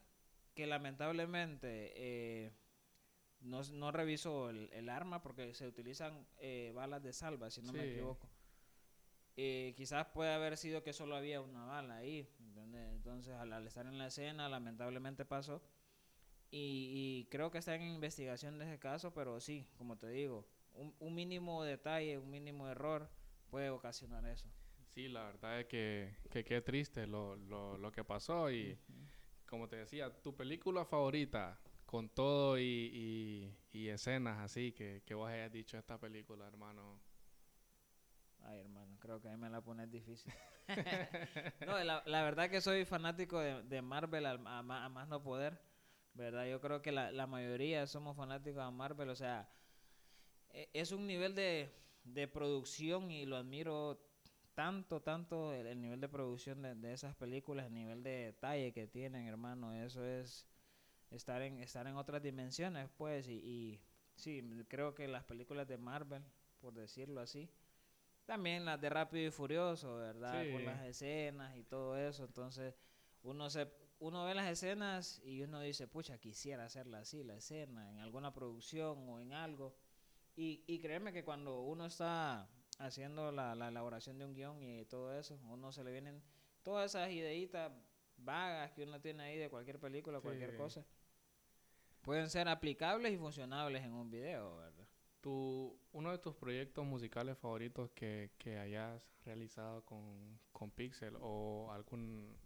que 0.55 0.65
lamentablemente 0.65 1.93
eh, 1.95 2.51
no, 3.45 3.61
no 3.63 3.91
revisó 3.91 4.49
el, 4.49 4.69
el 4.73 4.89
arma, 4.89 5.21
porque 5.21 5.53
se 5.53 5.67
utilizan 5.67 6.27
eh, 6.37 6.71
balas 6.75 7.01
de 7.03 7.13
salva, 7.13 7.49
si 7.49 7.61
no 7.61 7.71
me 7.73 7.91
equivoco. 7.91 8.29
Eh, 9.37 9.73
quizás 9.75 10.07
puede 10.07 10.33
haber 10.33 10.57
sido 10.57 10.81
que 10.83 10.93
solo 10.93 11.15
había 11.15 11.41
una 11.41 11.65
bala 11.65 11.97
ahí. 11.97 12.29
¿entendés? 12.39 12.91
Entonces, 12.93 13.33
al, 13.33 13.51
al 13.53 13.67
estar 13.67 13.85
en 13.85 13.97
la 13.97 14.07
escena, 14.07 14.49
lamentablemente 14.49 15.25
pasó. 15.25 15.61
Y, 16.51 16.91
y 16.93 17.27
creo 17.29 17.51
que 17.51 17.57
está 17.57 17.75
en 17.75 17.81
investigación 17.81 18.57
de 18.59 18.65
ese 18.65 18.79
caso, 18.79 19.13
pero 19.13 19.39
sí, 19.39 19.67
como 19.77 19.97
te 19.97 20.07
digo, 20.09 20.47
un, 20.73 20.95
un 20.99 21.13
mínimo 21.13 21.63
detalle, 21.63 22.17
un 22.17 22.29
mínimo 22.29 22.69
error 22.69 23.09
puede 23.49 23.69
ocasionar 23.69 24.25
eso. 24.25 24.47
Sí, 24.87 25.09
la 25.09 25.25
verdad 25.25 25.59
es 25.59 25.65
que, 25.65 26.15
que 26.29 26.45
qué 26.45 26.61
triste 26.61 27.07
lo, 27.07 27.35
lo, 27.35 27.77
lo 27.77 27.91
que 27.91 28.03
pasó 28.05 28.49
y 28.49 28.77
como 29.45 29.67
te 29.67 29.75
decía, 29.77 30.09
tu 30.21 30.35
película 30.35 30.85
favorita 30.85 31.59
con 31.95 32.09
todo 32.09 32.59
y, 32.59 33.55
y, 33.71 33.87
escenas 33.87 34.39
así 34.39 34.73
que, 34.73 35.01
que 35.05 35.13
vos 35.13 35.29
hayas 35.29 35.49
dicho 35.49 35.77
esta 35.77 35.97
película, 35.97 36.45
hermano. 36.45 36.99
Ay, 38.43 38.59
hermano, 38.59 38.97
creo 38.99 39.21
que 39.21 39.29
ahí 39.29 39.37
me 39.37 39.49
la 39.49 39.61
pones 39.61 39.89
difícil. 39.89 40.33
no, 41.65 41.81
la, 41.81 42.03
verdad 42.23 42.49
que 42.49 42.59
soy 42.59 42.83
fanático 42.83 43.39
de, 43.39 43.63
de 43.63 43.81
Marvel 43.81 44.25
a, 44.25 44.37
ma- 44.37 44.83
a 44.83 44.89
más 44.89 45.07
no 45.07 45.23
poder, 45.23 45.57
¿verdad? 46.13 46.45
Yo 46.47 46.59
creo 46.59 46.81
que 46.81 46.91
la, 46.91 47.13
la 47.13 47.27
mayoría 47.27 47.87
somos 47.87 48.17
fanáticos 48.17 48.65
de 48.65 48.71
Marvel, 48.71 49.07
o 49.07 49.15
sea, 49.15 49.49
e- 50.49 50.69
es 50.73 50.91
un 50.91 51.07
nivel 51.07 51.33
de, 51.33 51.73
de 52.03 52.27
producción 52.27 53.09
y 53.09 53.25
lo 53.25 53.37
admiro 53.37 54.01
tanto, 54.53 55.01
tanto 55.01 55.53
el, 55.53 55.65
el 55.65 55.79
nivel 55.79 56.01
de 56.01 56.09
producción 56.09 56.61
de, 56.61 56.75
de 56.75 56.91
esas 56.91 57.15
películas, 57.15 57.67
el 57.67 57.73
nivel 57.73 58.03
de 58.03 58.33
detalle 58.33 58.73
que 58.73 58.85
tienen, 58.85 59.27
hermano, 59.27 59.71
eso 59.73 60.03
es 60.03 60.45
estar 61.11 61.41
en, 61.41 61.59
estar 61.59 61.85
en 61.87 61.95
otras 61.95 62.21
dimensiones, 62.21 62.89
pues, 62.97 63.27
y, 63.27 63.33
y 63.35 63.81
sí, 64.15 64.41
creo 64.67 64.93
que 64.95 65.07
las 65.07 65.23
películas 65.23 65.67
de 65.67 65.77
Marvel, 65.77 66.23
por 66.59 66.73
decirlo 66.73 67.21
así, 67.21 67.49
también 68.25 68.65
las 68.65 68.81
de 68.81 68.89
Rápido 68.89 69.27
y 69.27 69.31
Furioso, 69.31 69.97
¿verdad? 69.97 70.43
Sí. 70.43 70.51
Por 70.51 70.61
las 70.61 70.83
escenas 70.83 71.55
y 71.57 71.63
todo 71.63 71.95
eso. 71.97 72.25
Entonces, 72.25 72.73
uno 73.23 73.49
se 73.49 73.71
uno 73.99 74.25
ve 74.25 74.35
las 74.35 74.47
escenas 74.49 75.21
y 75.23 75.41
uno 75.41 75.61
dice, 75.61 75.87
pucha, 75.87 76.17
quisiera 76.17 76.65
hacerla 76.65 76.99
así, 76.99 77.23
la 77.23 77.35
escena, 77.35 77.89
en 77.89 77.99
alguna 77.99 78.33
producción 78.33 79.07
o 79.07 79.19
en 79.21 79.31
algo. 79.31 79.73
Y, 80.35 80.63
y 80.67 80.79
créeme 80.79 81.13
que 81.13 81.23
cuando 81.23 81.61
uno 81.61 81.85
está 81.85 82.49
haciendo 82.79 83.31
la, 83.31 83.55
la 83.55 83.69
elaboración 83.69 84.17
de 84.17 84.25
un 84.25 84.33
guion 84.33 84.61
y 84.61 84.83
todo 84.85 85.17
eso, 85.17 85.39
uno 85.49 85.71
se 85.71 85.83
le 85.83 85.91
vienen 85.93 86.21
todas 86.61 86.91
esas 86.91 87.09
ideitas 87.09 87.71
vagas 88.17 88.71
que 88.73 88.83
uno 88.83 88.99
tiene 88.99 89.23
ahí 89.23 89.37
de 89.37 89.49
cualquier 89.49 89.79
película, 89.79 90.19
cualquier 90.19 90.51
Sí. 90.51 90.57
cosa. 90.57 90.85
Pueden 92.05 92.29
ser 92.29 92.47
aplicables 92.47 93.11
y 93.11 93.17
funcionables 93.17 93.83
en 93.83 93.91
un 93.91 94.11
video, 94.11 94.57
¿verdad? 94.57 94.87
Tu, 95.21 95.75
uno 95.91 96.11
de 96.11 96.19
tus 96.19 96.35
proyectos 96.35 96.85
musicales 96.85 97.35
favoritos 97.35 97.89
que, 97.95 98.29
que 98.37 98.59
hayas 98.59 99.03
realizado 99.25 99.83
con, 99.83 100.39
con 100.51 100.69
Pixel 100.69 101.15
o 101.19 101.71
algún 101.71 102.37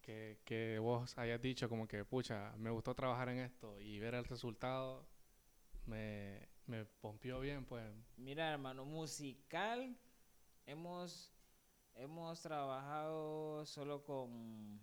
que, 0.00 0.40
que 0.46 0.78
vos 0.78 1.18
hayas 1.18 1.42
dicho 1.42 1.68
como 1.68 1.86
que, 1.86 2.06
pucha, 2.06 2.54
me 2.56 2.70
gustó 2.70 2.94
trabajar 2.94 3.28
en 3.28 3.40
esto 3.40 3.78
y 3.78 3.98
ver 3.98 4.14
el 4.14 4.24
resultado 4.24 5.06
me, 5.84 6.48
me 6.66 6.86
pompió 6.86 7.40
bien, 7.40 7.66
pues. 7.66 7.84
Mira, 8.16 8.50
hermano, 8.50 8.86
musical 8.86 9.94
hemos 10.64 11.30
hemos 11.94 12.40
trabajado 12.40 13.66
solo 13.66 14.02
con 14.02 14.80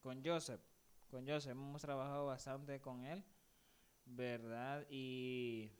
con 0.00 0.22
Joseph. 0.22 0.75
Con 1.10 1.26
Joseph 1.26 1.52
hemos 1.52 1.80
trabajado 1.82 2.26
bastante 2.26 2.80
con 2.80 3.04
él, 3.04 3.24
¿verdad? 4.04 4.86
Y 4.90 5.70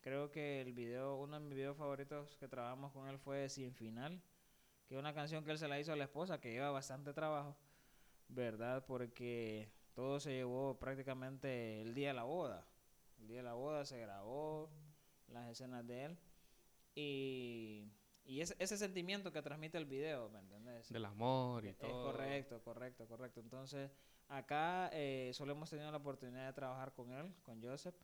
creo 0.00 0.30
que 0.30 0.60
el 0.60 0.72
video, 0.72 1.16
uno 1.16 1.38
de 1.38 1.46
mis 1.46 1.54
videos 1.54 1.76
favoritos 1.76 2.36
que 2.36 2.48
trabajamos 2.48 2.92
con 2.92 3.08
él 3.08 3.18
fue 3.18 3.48
Sin 3.48 3.74
Final, 3.74 4.22
que 4.86 4.94
es 4.94 5.00
una 5.00 5.14
canción 5.14 5.44
que 5.44 5.52
él 5.52 5.58
se 5.58 5.68
la 5.68 5.80
hizo 5.80 5.92
a 5.92 5.96
la 5.96 6.04
esposa, 6.04 6.40
que 6.40 6.52
lleva 6.52 6.70
bastante 6.70 7.12
trabajo, 7.14 7.56
¿verdad? 8.28 8.84
Porque 8.86 9.70
todo 9.94 10.20
se 10.20 10.32
llevó 10.32 10.78
prácticamente 10.78 11.80
el 11.80 11.94
día 11.94 12.08
de 12.08 12.14
la 12.14 12.24
boda. 12.24 12.66
El 13.20 13.28
día 13.28 13.38
de 13.38 13.42
la 13.44 13.54
boda 13.54 13.84
se 13.84 13.98
grabó 14.00 14.70
las 15.28 15.48
escenas 15.50 15.86
de 15.86 16.04
él 16.04 16.18
y, 16.94 17.90
y 18.24 18.40
ese, 18.40 18.54
ese 18.58 18.76
sentimiento 18.76 19.32
que 19.32 19.40
transmite 19.40 19.78
el 19.78 19.86
video, 19.86 20.28
¿me 20.28 20.40
entiendes? 20.40 20.90
Del 20.90 21.04
amor 21.06 21.64
y 21.64 21.68
Es 21.68 21.78
todo. 21.78 22.12
correcto, 22.12 22.60
correcto, 22.62 23.06
correcto. 23.06 23.40
Entonces, 23.40 23.90
acá 24.36 24.90
eh, 24.92 25.30
solo 25.34 25.52
hemos 25.52 25.70
tenido 25.70 25.90
la 25.90 25.98
oportunidad 25.98 26.46
de 26.46 26.52
trabajar 26.52 26.92
con 26.92 27.12
él, 27.12 27.32
con 27.42 27.62
Joseph, 27.62 27.94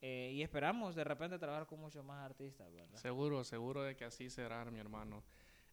eh, 0.00 0.32
y 0.34 0.42
esperamos 0.42 0.94
de 0.94 1.04
repente 1.04 1.38
trabajar 1.38 1.66
con 1.66 1.80
muchos 1.80 2.04
más 2.04 2.24
artistas, 2.24 2.72
¿verdad? 2.72 2.98
Seguro, 2.98 3.44
seguro 3.44 3.82
de 3.82 3.96
que 3.96 4.04
así 4.04 4.28
será, 4.30 4.64
mi 4.66 4.78
hermano. 4.78 5.24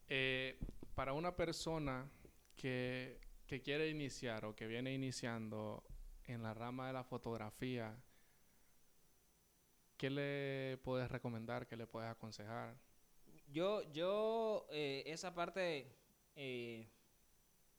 Eh, 0.08 0.58
para 0.94 1.12
una 1.12 1.34
persona 1.34 2.10
que, 2.56 3.20
que 3.46 3.62
quiere 3.62 3.88
iniciar 3.88 4.44
o 4.44 4.54
que 4.54 4.66
viene 4.66 4.92
iniciando 4.92 5.84
en 6.24 6.42
la 6.42 6.54
rama 6.54 6.86
de 6.86 6.92
la 6.92 7.04
fotografía, 7.04 7.96
¿qué 9.96 10.10
le 10.10 10.78
puedes 10.78 11.10
recomendar? 11.10 11.66
¿Qué 11.66 11.76
le 11.76 11.86
puedes 11.86 12.10
aconsejar? 12.10 12.76
Yo, 13.48 13.82
yo, 13.92 14.66
eh, 14.70 15.02
esa 15.06 15.34
parte, 15.34 15.94
eh, 16.34 16.88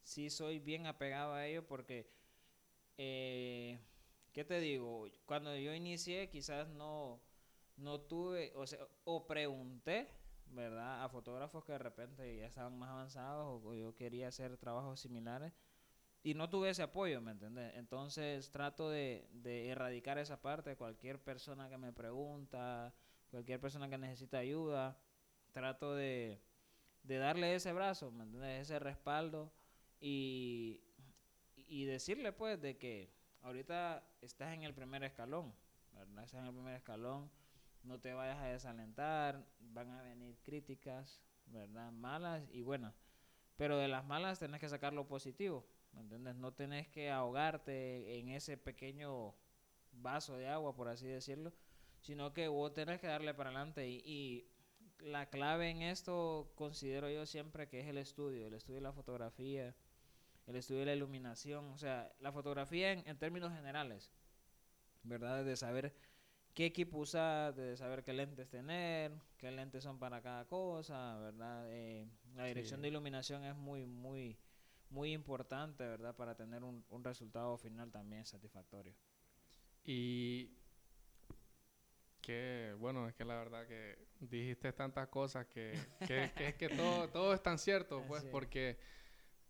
sí 0.04 0.30
soy 0.30 0.60
bien 0.60 0.86
apegado 0.86 1.34
a 1.34 1.46
ello 1.48 1.66
porque, 1.66 2.10
eh, 2.98 3.80
¿qué 4.32 4.44
te 4.44 4.60
digo? 4.60 5.08
Cuando 5.26 5.56
yo 5.58 5.74
inicié 5.74 6.30
quizás 6.30 6.68
no, 6.70 7.22
no 7.78 8.02
tuve, 8.02 8.52
o 8.56 8.68
sea, 8.68 8.80
o 9.06 9.26
pregunté, 9.26 10.10
¿verdad? 10.48 11.04
A 11.04 11.10
fotógrafos 11.10 11.64
que 11.64 11.72
de 11.72 11.80
repente 11.80 12.38
ya 12.38 12.46
estaban 12.46 12.78
más 12.78 12.90
avanzados 12.90 13.62
o, 13.64 13.74
yo 13.74 13.96
quería 13.96 14.28
hacer 14.28 14.58
trabajos 14.58 15.00
similares 15.00 15.54
y 16.22 16.36
no 16.36 16.50
tuve 16.50 16.70
ese 16.70 16.84
apoyo, 16.84 17.22
¿me 17.22 17.32
entiendes? 17.32 17.74
Entonces 17.76 18.52
trato 18.52 18.90
de, 18.90 19.28
de 19.32 19.70
erradicar 19.70 20.18
esa 20.18 20.42
parte, 20.42 20.76
cualquier 20.76 21.22
persona 21.22 21.70
que 21.70 21.78
me 21.78 21.92
pregunta, 21.92 22.94
cualquier 23.32 23.60
persona 23.60 23.90
que 23.90 23.98
necesita 23.98 24.38
ayuda, 24.38 24.98
trato 25.52 25.96
de, 25.96 26.42
de 27.04 27.18
darle 27.18 27.56
ese 27.56 27.74
brazo, 27.74 28.12
¿me 28.12 28.24
entiendes? 28.24 28.62
Ese 28.62 28.80
respaldo 28.80 29.52
y, 30.06 30.82
y 31.56 31.86
decirle 31.86 32.34
pues 32.34 32.62
de 32.62 32.78
que 32.78 33.10
ahorita 33.42 34.06
estás 34.20 34.54
en 34.54 34.64
el 34.64 34.74
primer 34.74 35.02
escalón, 35.06 35.54
¿verdad? 35.94 36.26
Estás 36.26 36.42
en 36.42 36.48
el 36.48 36.54
primer 36.54 36.76
escalón, 36.76 37.32
no 37.84 38.02
te 38.02 38.14
vayas 38.14 38.38
a 38.38 38.48
desalentar, 38.48 39.48
van 39.62 39.92
a 39.92 40.04
venir 40.04 40.38
críticas, 40.44 41.22
¿verdad? 41.46 41.90
Malas 41.94 42.44
y 42.52 42.64
buenas. 42.64 42.94
Pero 43.56 43.78
de 43.78 43.88
las 43.88 44.04
malas 44.04 44.40
tenés 44.40 44.60
que 44.60 44.68
sacar 44.68 44.92
lo 44.92 45.08
positivo, 45.08 45.66
¿me 45.94 46.02
entiendes? 46.02 46.36
No 46.36 46.54
tenés 46.54 46.90
que 46.90 47.10
ahogarte 47.10 48.20
en 48.20 48.28
ese 48.28 48.58
pequeño 48.58 49.34
vaso 49.94 50.36
de 50.36 50.50
agua, 50.50 50.76
por 50.76 50.90
así 50.90 51.08
decirlo, 51.08 51.54
sino 52.02 52.34
que 52.34 52.50
vos 52.50 52.74
tenés 52.74 53.00
que 53.00 53.08
darle 53.08 53.34
para 53.34 53.52
adelante 53.52 53.88
y, 53.88 54.02
y 54.06 54.50
la 55.00 55.30
clave 55.30 55.70
en 55.70 55.82
esto 55.82 56.52
considero 56.56 57.10
yo 57.10 57.26
siempre 57.26 57.70
que 57.70 57.80
es 57.80 57.88
el 57.88 57.98
estudio, 57.98 58.48
el 58.48 58.54
estudio 58.54 58.76
de 58.76 58.82
la 58.82 58.92
fotografía, 58.92 59.74
el 60.48 60.56
estudio 60.56 60.82
de 60.82 60.88
la 60.88 60.96
iluminación, 60.96 61.66
o 61.72 61.78
sea, 61.78 62.14
la 62.20 62.32
fotografía 62.32 62.92
en, 62.92 63.18
términos 63.18 63.54
generales, 63.54 64.12
¿verdad? 65.04 65.44
De 65.46 65.56
saber 65.56 65.96
qué 66.54 66.66
equipo 66.66 66.98
usar, 66.98 67.56
de 67.56 67.78
saber 67.78 68.04
qué 68.04 68.14
lentes 68.14 68.50
tener, 68.50 69.14
qué 69.38 69.52
lentes 69.52 69.84
son 69.84 70.00
para 70.00 70.22
cada 70.22 70.46
cosa, 70.46 71.18
¿verdad? 71.20 71.66
Eh, 71.70 72.08
la 72.36 72.46
dirección 72.46 72.82
de 72.82 72.90
iluminación 72.90 73.44
es 73.46 73.56
muy, 73.56 73.86
muy, 73.86 74.38
muy 74.90 75.14
importante, 75.14 75.84
¿verdad? 75.86 76.16
Para 76.16 76.36
tener 76.36 76.64
un, 76.64 76.86
un 76.90 77.04
resultado 77.04 77.58
final 77.58 77.92
también 77.92 78.26
satisfactorio. 78.26 78.94
Y 79.86 80.52
que, 82.24 82.74
bueno, 82.80 83.08
es 83.08 83.14
que 83.14 83.26
la 83.26 83.36
verdad 83.36 83.68
que 83.68 83.98
dijiste 84.22 84.72
tantas 84.72 85.10
cosas 85.10 85.46
que, 85.46 85.78
que, 86.08 86.32
es 86.38 86.56
que 86.56 86.70
todo, 86.70 87.10
todo 87.10 87.34
es 87.34 87.44
tan 87.44 87.60
cierto, 87.60 88.02
pues, 88.08 88.24
porque 88.32 88.80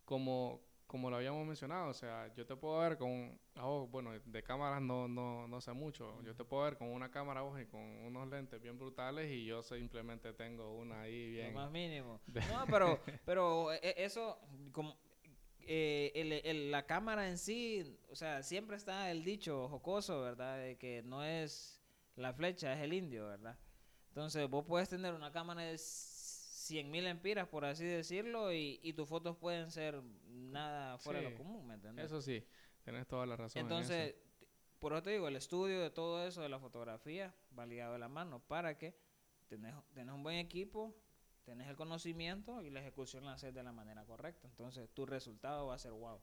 como, 0.03 0.60
como 0.93 1.10
lo 1.10 1.15
habíamos 1.15 1.43
mencionado, 1.47 1.89
o 1.89 1.93
sea, 1.95 2.32
yo 2.36 2.45
te 2.45 2.56
puedo 2.56 2.77
ver 2.77 2.99
con, 2.99 3.36
oh, 3.60 3.88
bueno, 3.88 4.12
de 4.12 4.43
cámaras 4.43 4.79
no, 4.79 5.08
no, 5.08 5.47
no 5.47 5.60
sé 5.60 5.73
mucho, 5.73 6.21
yo 6.21 6.36
te 6.36 6.45
puedo 6.45 6.65
ver 6.65 6.77
con 6.77 6.88
una 6.88 7.10
cámara 7.10 7.43
ojo 7.43 7.58
y 7.58 7.65
con 7.65 7.82
unos 7.82 8.27
lentes 8.27 8.62
bien 8.62 8.77
brutales 8.77 9.32
y 9.32 9.43
yo 9.43 9.63
simplemente 9.63 10.34
tengo 10.34 10.77
una 10.77 11.01
ahí 11.01 11.32
bien... 11.32 11.47
Lo 11.47 11.62
más 11.62 11.71
mínimo. 11.71 12.21
No, 12.47 12.65
pero, 12.69 12.99
pero 13.25 13.73
e, 13.73 13.95
eso, 13.97 14.38
como, 14.71 14.95
eh, 15.62 16.12
el, 16.13 16.32
el, 16.32 16.69
la 16.69 16.86
cámara 16.86 17.27
en 17.27 17.39
sí, 17.39 17.97
o 18.12 18.15
sea, 18.15 18.43
siempre 18.43 18.77
está 18.77 19.10
el 19.10 19.23
dicho 19.23 19.67
jocoso, 19.69 20.21
¿verdad? 20.21 20.60
De 20.60 20.77
que 20.77 21.01
no 21.01 21.23
es 21.23 21.82
la 22.17 22.34
flecha 22.34 22.71
es 22.71 22.84
el 22.84 22.93
indio, 22.93 23.25
¿verdad? 23.29 23.58
Entonces 24.10 24.47
vos 24.47 24.63
puedes 24.63 24.89
tener 24.89 25.15
una 25.15 25.32
cámara 25.32 25.63
de 25.63 25.79
100.000 26.69 27.08
empiras, 27.08 27.47
por 27.47 27.65
así 27.65 27.86
decirlo, 27.86 28.54
y, 28.54 28.80
y, 28.84 28.93
tus 28.93 29.10
fotos 29.10 29.36
pueden 29.38 29.69
ser 29.71 30.02
nada 30.28 30.97
fuera 30.97 31.19
de 31.19 31.32
lo 31.32 31.38
común, 31.38 31.67
¿me 31.67 31.73
entiendes? 31.73 32.06
Eso 32.06 32.21
sí, 32.21 32.45
tienes 32.84 33.08
toda 33.08 33.26
la 33.26 33.36
razón. 33.36 33.62
Entonces, 33.62 34.15
por 34.80 34.93
eso 34.93 35.04
te 35.04 35.12
digo, 35.12 35.28
el 35.28 35.36
estudio 35.36 35.82
de 35.82 35.89
todo 35.89 36.26
eso, 36.26 36.41
de 36.41 36.49
la 36.49 36.60
fotografía, 36.60 37.34
va 37.58 37.65
ligado 37.65 37.93
de 37.93 37.99
la 37.99 38.08
mano 38.08 38.39
para 38.39 38.78
que 38.78 38.95
tenés, 39.47 39.76
tenés 39.93 40.13
un 40.13 40.23
buen 40.23 40.38
equipo, 40.38 40.95
tenés 41.43 41.67
el 41.67 41.76
conocimiento 41.76 42.62
y 42.62 42.69
la 42.69 42.80
ejecución 42.82 43.26
la 43.26 43.34
haces 43.34 43.54
de 43.54 43.63
la 43.63 43.71
manera 43.71 44.06
correcta. 44.06 44.47
Entonces, 44.47 44.89
tu 44.93 45.06
resultado 45.06 45.67
va 45.67 45.76
a 45.76 45.80
ser 45.80 45.91
wow. 45.91 46.21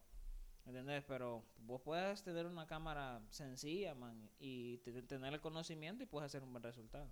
¿Entendés? 0.66 1.02
Pero 1.04 1.44
vos 1.58 1.80
puedes 1.80 2.22
tener 2.22 2.46
una 2.46 2.66
cámara 2.66 3.22
sencilla, 3.30 3.94
man, 3.94 4.30
y 4.38 4.78
tener 4.78 5.32
el 5.32 5.40
conocimiento 5.40 6.02
y 6.02 6.06
puedes 6.06 6.26
hacer 6.26 6.42
un 6.42 6.52
buen 6.52 6.62
resultado. 6.62 7.10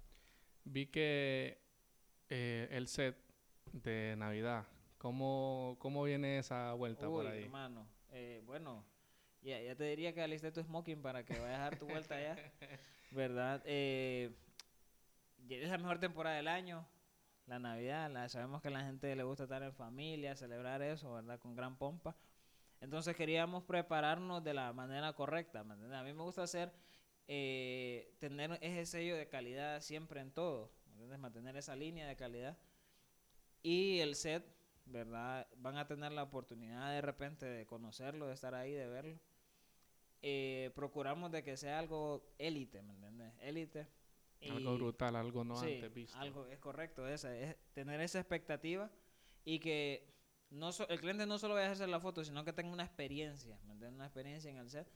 Vi 0.65 0.87
que 0.87 1.68
eh, 2.29 2.69
el 2.71 2.89
set 2.89 3.17
de 3.73 4.15
Navidad, 4.17 4.67
¿cómo, 4.99 5.77
cómo 5.79 6.03
viene 6.05 6.39
esa 6.39 6.73
vuelta 6.75 7.07
por 7.07 7.27
ahí? 7.27 7.45
hermano, 7.45 7.87
eh, 8.11 8.43
bueno, 8.45 8.85
ya, 9.43 9.61
ya 9.61 9.75
te 9.75 9.85
diría 9.85 10.13
que 10.13 10.23
aliste 10.23 10.53
tu 10.53 10.63
smoking 10.63 11.03
para 11.03 11.25
que 11.25 11.39
vayas 11.39 11.59
a 11.59 11.63
dar 11.63 11.79
tu 11.79 11.87
vuelta 11.87 12.17
allá, 12.17 12.37
¿verdad? 13.11 13.63
Eh, 13.65 14.35
es 15.49 15.71
la 15.71 15.79
mejor 15.79 15.99
temporada 15.99 16.37
del 16.37 16.49
año, 16.49 16.87
la 17.47 17.59
Navidad, 17.59 18.11
la, 18.11 18.29
sabemos 18.29 18.61
que 18.61 18.69
a 18.69 18.73
la 18.73 18.85
gente 18.85 19.15
le 19.17 19.23
gusta 19.23 19.45
estar 19.45 19.63
en 19.63 19.73
familia, 19.73 20.37
celebrar 20.37 20.83
eso, 20.83 21.13
¿verdad? 21.15 21.39
Con 21.39 21.55
gran 21.55 21.77
pompa. 21.77 22.15
Entonces 22.81 23.17
queríamos 23.17 23.65
prepararnos 23.65 24.45
de 24.45 24.55
la 24.55 24.73
manera 24.73 25.13
correcta. 25.15 25.61
A 25.61 25.65
mí 25.65 26.13
me 26.13 26.23
gusta 26.23 26.43
hacer, 26.43 26.73
eh, 27.27 28.15
tener 28.19 28.59
ese 28.61 28.87
sello 28.87 29.17
de 29.17 29.29
calidad 29.29 29.81
siempre 29.81 30.21
en 30.21 30.31
todo, 30.31 30.71
mantener 31.19 31.57
esa 31.57 31.77
línea 31.77 32.07
de 32.07 32.17
calidad. 32.17 32.59
Y 33.63 33.99
el 34.01 34.15
set, 34.15 34.45
¿verdad? 34.87 35.47
Van 35.57 35.77
a 35.77 35.87
tener 35.87 36.13
la 36.13 36.23
oportunidad 36.23 36.93
de 36.93 37.01
repente 37.01 37.47
de 37.47 37.67
conocerlo, 37.67 38.27
de 38.27 38.35
estar 38.35 38.55
ahí, 38.55 38.73
de 38.73 38.87
verlo. 38.89 39.19
Eh, 40.23 40.73
procuramos 40.75 41.31
de 41.31 41.45
que 41.45 41.57
sea 41.57 41.79
algo 41.79 42.35
élite, 42.39 42.83
¿me 42.83 42.95
entiendes? 42.95 43.33
Élite. 43.41 43.87
Algo 44.51 44.75
brutal, 44.75 45.17
algo 45.17 45.45
no 45.45 45.59
antes 45.59 45.93
visto. 45.93 46.19
Algo 46.19 46.47
es 46.47 46.59
correcto, 46.59 47.07
esa, 47.09 47.37
es 47.37 47.57
tener 47.73 48.01
esa 48.01 48.21
expectativa 48.21 48.91
y 49.45 49.59
que 49.59 50.15
no 50.51 50.71
el 50.89 51.01
cliente 51.01 51.27
no 51.27 51.39
solo 51.39 51.55
vaya 51.55 51.69
a 51.69 51.73
hacer 51.73 51.89
la 51.89 52.01
foto, 52.01 52.25
sino 52.25 52.45
que 52.45 52.53
tenga 52.53 52.73
una 52.73 52.85
experiencia, 52.85 53.59
¿me 53.65 53.73
entiendes? 53.73 53.97
Una 53.97 54.07
experiencia 54.07 54.51
en 54.51 54.57
el 54.59 54.71
set. 54.71 54.89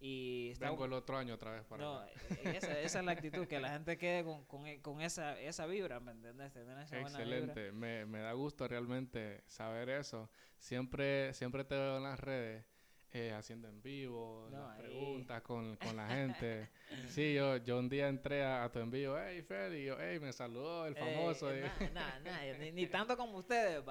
Y 0.00 0.50
está 0.52 0.70
Vengo 0.70 0.84
el 0.84 0.92
otro 0.92 1.16
año 1.16 1.34
otra 1.34 1.52
vez 1.52 1.64
para 1.64 1.82
No, 1.82 2.04
e, 2.04 2.10
esa, 2.56 2.78
esa, 2.80 2.98
es 3.00 3.04
la 3.04 3.12
actitud, 3.12 3.46
que 3.46 3.58
la 3.58 3.70
gente 3.70 3.98
quede 3.98 4.22
con, 4.24 4.44
con, 4.44 4.66
e, 4.66 4.80
con 4.80 5.00
esa, 5.00 5.38
esa 5.40 5.66
vibra, 5.66 5.98
¿me 5.98 6.12
entiendes? 6.12 6.52
Tener 6.52 6.78
esa 6.78 7.00
Excelente, 7.00 7.72
me, 7.72 8.06
me 8.06 8.20
da 8.20 8.32
gusto 8.32 8.68
realmente 8.68 9.42
saber 9.46 9.88
eso. 9.90 10.30
Siempre, 10.58 11.34
siempre 11.34 11.64
te 11.64 11.74
veo 11.74 11.96
en 11.96 12.04
las 12.04 12.20
redes 12.20 12.64
eh, 13.10 13.32
haciendo 13.32 13.68
en 13.68 13.82
vivo, 13.82 14.48
las 14.50 14.76
preguntas 14.78 15.40
con, 15.40 15.76
con, 15.76 15.96
la 15.96 16.06
gente. 16.08 16.68
sí, 17.08 17.32
yo, 17.32 17.56
yo 17.56 17.78
un 17.78 17.88
día 17.88 18.06
entré 18.06 18.44
a, 18.44 18.70
tu 18.70 18.80
envío, 18.80 19.16
hey 19.18 19.40
Freddy, 19.40 19.78
y 19.78 19.84
yo, 19.86 19.96
hey, 19.98 20.20
me 20.20 20.30
saludó 20.30 20.86
el 20.86 20.94
famoso. 20.94 21.50
Eh, 21.50 21.70
nada, 21.94 22.18
nada, 22.20 22.40
ni, 22.58 22.70
ni, 22.70 22.86
tanto 22.86 23.16
como 23.16 23.38
ustedes. 23.38 23.82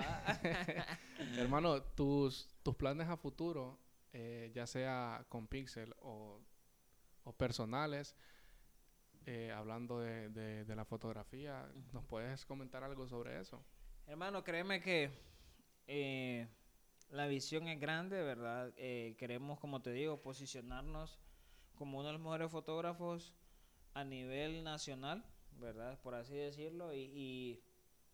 Hermano, 1.36 1.82
tus, 1.82 2.48
tus 2.62 2.76
planes 2.76 3.08
a 3.08 3.18
futuro, 3.18 3.80
eh, 4.14 4.52
ya 4.54 4.68
sea 4.68 5.26
con 5.30 5.48
Pixel 5.48 5.94
o, 6.00 6.42
o 7.24 7.34
personales, 7.34 8.16
eh, 9.26 9.52
hablando 9.52 10.00
de, 10.00 10.30
de, 10.30 10.66
de, 10.66 10.76
la 10.76 10.86
fotografía, 10.86 11.70
¿nos 11.92 12.06
puedes 12.06 12.46
comentar 12.46 12.84
algo 12.84 13.08
sobre 13.08 13.40
eso? 13.40 13.64
Hermano, 14.06 14.44
créeme 14.44 14.82
que 14.82 15.12
eh, 15.88 16.48
la 17.10 17.28
visión 17.28 17.68
es 17.68 17.80
grande, 17.80 18.22
¿verdad? 18.22 18.74
Eh, 18.78 19.16
queremos, 19.18 19.60
como 19.60 19.82
te 19.82 19.92
digo, 19.92 20.22
posicionarnos 20.22 21.20
como 21.76 22.00
uno 22.00 22.08
de 22.08 22.14
los 22.14 22.22
mejores 22.22 22.52
fotógrafos 22.52 23.34
a 23.94 24.04
nivel 24.04 24.64
nacional, 24.64 25.24
¿verdad? 25.52 26.00
Por 26.02 26.16
así 26.16 26.36
decirlo. 26.36 26.94
Y, 26.94 27.64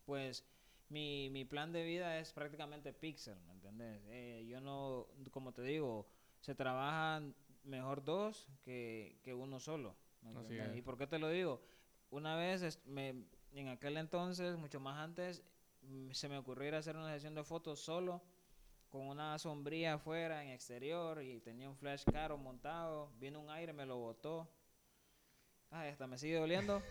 pues 0.05 0.45
mi, 0.93 1.29
mi, 1.31 1.43
plan 1.43 1.71
de 1.71 1.83
vida 1.83 2.19
es 2.19 2.31
prácticamente 2.31 2.93
pixel, 2.93 3.39
¿me 3.47 3.53
entiendes? 3.53 4.01
Eh, 4.07 4.45
yo 4.47 4.61
no, 4.61 5.07
como 5.31 5.51
te 5.51 5.63
digo, 5.63 6.07
se 6.39 6.53
trabajan 6.53 7.35
mejor 7.63 8.03
dos 8.03 8.47
que, 8.61 9.19
que 9.23 9.33
uno 9.33 9.59
solo. 9.59 9.95
¿Y 10.75 10.81
por 10.81 10.97
qué 10.97 11.07
te 11.07 11.19
lo 11.19 11.29
digo? 11.29 11.61
Una 12.09 12.35
vez, 12.35 12.79
me, 12.85 13.25
en 13.53 13.67
aquel 13.67 13.97
entonces, 13.97 14.55
mucho 14.55 14.79
más 14.79 14.97
antes, 14.99 15.43
mm, 15.81 16.11
se 16.11 16.29
me 16.29 16.37
ocurrió 16.37 16.69
ir 16.69 16.75
a 16.75 16.77
hacer 16.77 16.95
una 16.95 17.11
sesión 17.11 17.35
de 17.35 17.43
fotos 17.43 17.79
solo 17.79 18.21
con 18.89 19.07
una 19.07 19.39
sombría 19.39 19.95
afuera 19.95 20.43
en 20.43 20.51
exterior 20.51 21.23
y 21.23 21.41
tenía 21.41 21.67
un 21.67 21.75
flash 21.75 22.03
caro 22.11 22.37
montado. 22.37 23.11
Vino 23.19 23.39
un 23.39 23.49
aire, 23.49 23.73
me 23.73 23.87
lo 23.87 23.97
botó. 23.97 24.47
Ay, 25.71 25.89
hasta 25.89 26.05
me 26.05 26.19
sigue 26.19 26.37
doliendo. 26.37 26.81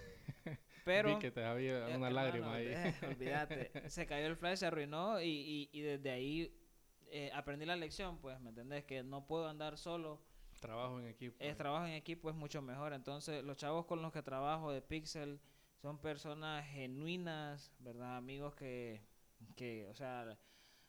Pero. 0.84 1.10
Vi 1.10 1.18
que 1.18 1.30
te 1.30 1.44
había 1.44 1.86
una 1.96 2.10
lágrima 2.10 2.54
ahí. 2.54 2.66
Eh, 2.68 2.94
olvídate. 3.08 3.88
se 3.90 4.06
cayó 4.06 4.26
el 4.26 4.36
flash, 4.36 4.58
se 4.58 4.66
arruinó 4.66 5.20
y, 5.20 5.28
y, 5.28 5.70
y 5.72 5.80
desde 5.82 6.10
ahí 6.10 6.54
eh, 7.10 7.30
aprendí 7.34 7.64
la 7.66 7.76
lección, 7.76 8.18
pues, 8.18 8.40
¿me 8.40 8.50
entendés? 8.50 8.84
Que 8.84 9.02
no 9.02 9.26
puedo 9.26 9.48
andar 9.48 9.78
solo 9.78 10.20
Trabajo 10.62 11.00
en 11.00 11.08
equipo. 11.08 11.36
Es 11.40 11.56
trabajo 11.56 11.86
en 11.86 11.94
equipo 11.94 12.30
es 12.30 12.36
mucho 12.36 12.62
mejor. 12.62 12.92
Entonces, 12.92 13.42
los 13.42 13.56
chavos 13.56 13.84
con 13.84 14.00
los 14.00 14.12
que 14.12 14.22
trabajo 14.22 14.70
de 14.70 14.80
Pixel 14.80 15.40
son 15.74 15.98
personas 15.98 16.64
genuinas, 16.68 17.72
¿verdad? 17.80 18.16
Amigos 18.16 18.54
que, 18.54 19.02
que 19.56 19.88
o 19.90 19.94
sea, 19.94 20.38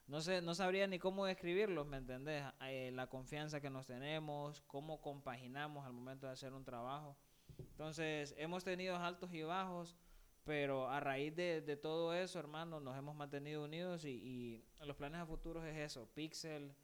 no 0.06 0.22
sé, 0.22 0.44
no 0.44 0.54
sabría 0.54 0.86
ni 0.86 1.00
cómo 1.00 1.26
describirlos, 1.26 1.88
¿me 1.88 1.98
entendés? 1.98 2.44
Eh, 2.62 2.92
la 2.94 3.08
confianza 3.08 3.62
que 3.62 3.72
nos 3.72 3.88
tenemos, 3.88 4.62
cómo 4.68 5.02
compaginamos 5.02 5.88
al 5.88 5.94
momento 5.94 6.28
de 6.28 6.34
hacer 6.34 6.54
un 6.54 6.64
trabajo. 6.64 7.18
Entonces, 7.58 8.34
hemos 8.38 8.64
tenido 8.64 8.96
altos 8.96 9.34
y 9.34 9.44
bajos, 9.44 9.96
pero 10.44 10.90
a 10.90 11.00
raíz 11.00 11.36
de, 11.36 11.62
de 11.62 11.78
todo 11.78 12.14
eso, 12.14 12.40
hermano, 12.40 12.80
nos 12.80 12.98
hemos 12.98 13.16
mantenido 13.16 13.64
unidos 13.64 14.06
y, 14.06 14.10
y 14.10 14.66
los 14.86 14.96
planes 14.96 15.22
a 15.22 15.26
futuros 15.26 15.64
es 15.66 15.78
eso, 15.78 16.08
Pixel, 16.14 16.76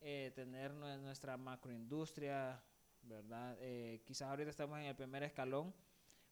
eh, 0.00 0.30
tener 0.34 0.72
nuestra 0.72 1.36
macroindustria, 1.36 2.62
¿verdad? 3.02 3.56
Eh, 3.60 4.02
quizás 4.04 4.28
ahorita 4.28 4.50
estamos 4.50 4.78
en 4.78 4.84
el 4.84 4.94
primer 4.94 5.24
escalón, 5.24 5.74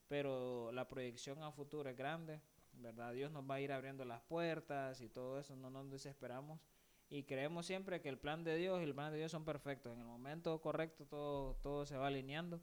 pero 0.07 0.71
la 0.71 0.87
proyección 0.87 1.43
a 1.43 1.51
futuro 1.51 1.89
es 1.89 1.97
grande, 1.97 2.39
¿verdad? 2.71 3.11
Dios 3.11 3.31
nos 3.31 3.43
va 3.49 3.55
a 3.55 3.61
ir 3.61 3.73
abriendo 3.73 4.05
las 4.05 4.21
puertas 4.21 5.01
y 5.01 5.09
todo 5.09 5.39
eso, 5.39 5.55
no 5.57 5.69
nos 5.69 5.89
desesperamos. 5.89 6.61
Y 7.09 7.23
creemos 7.23 7.65
siempre 7.65 8.01
que 8.01 8.09
el 8.09 8.17
plan 8.17 8.43
de 8.43 8.55
Dios 8.55 8.79
y 8.79 8.83
el 8.83 8.93
plan 8.93 9.11
de 9.11 9.17
Dios 9.17 9.31
son 9.31 9.43
perfectos. 9.43 9.93
En 9.93 9.99
el 9.99 10.05
momento 10.05 10.59
correcto 10.61 11.05
todo, 11.05 11.55
todo 11.55 11.85
se 11.85 11.97
va 11.97 12.07
alineando. 12.07 12.61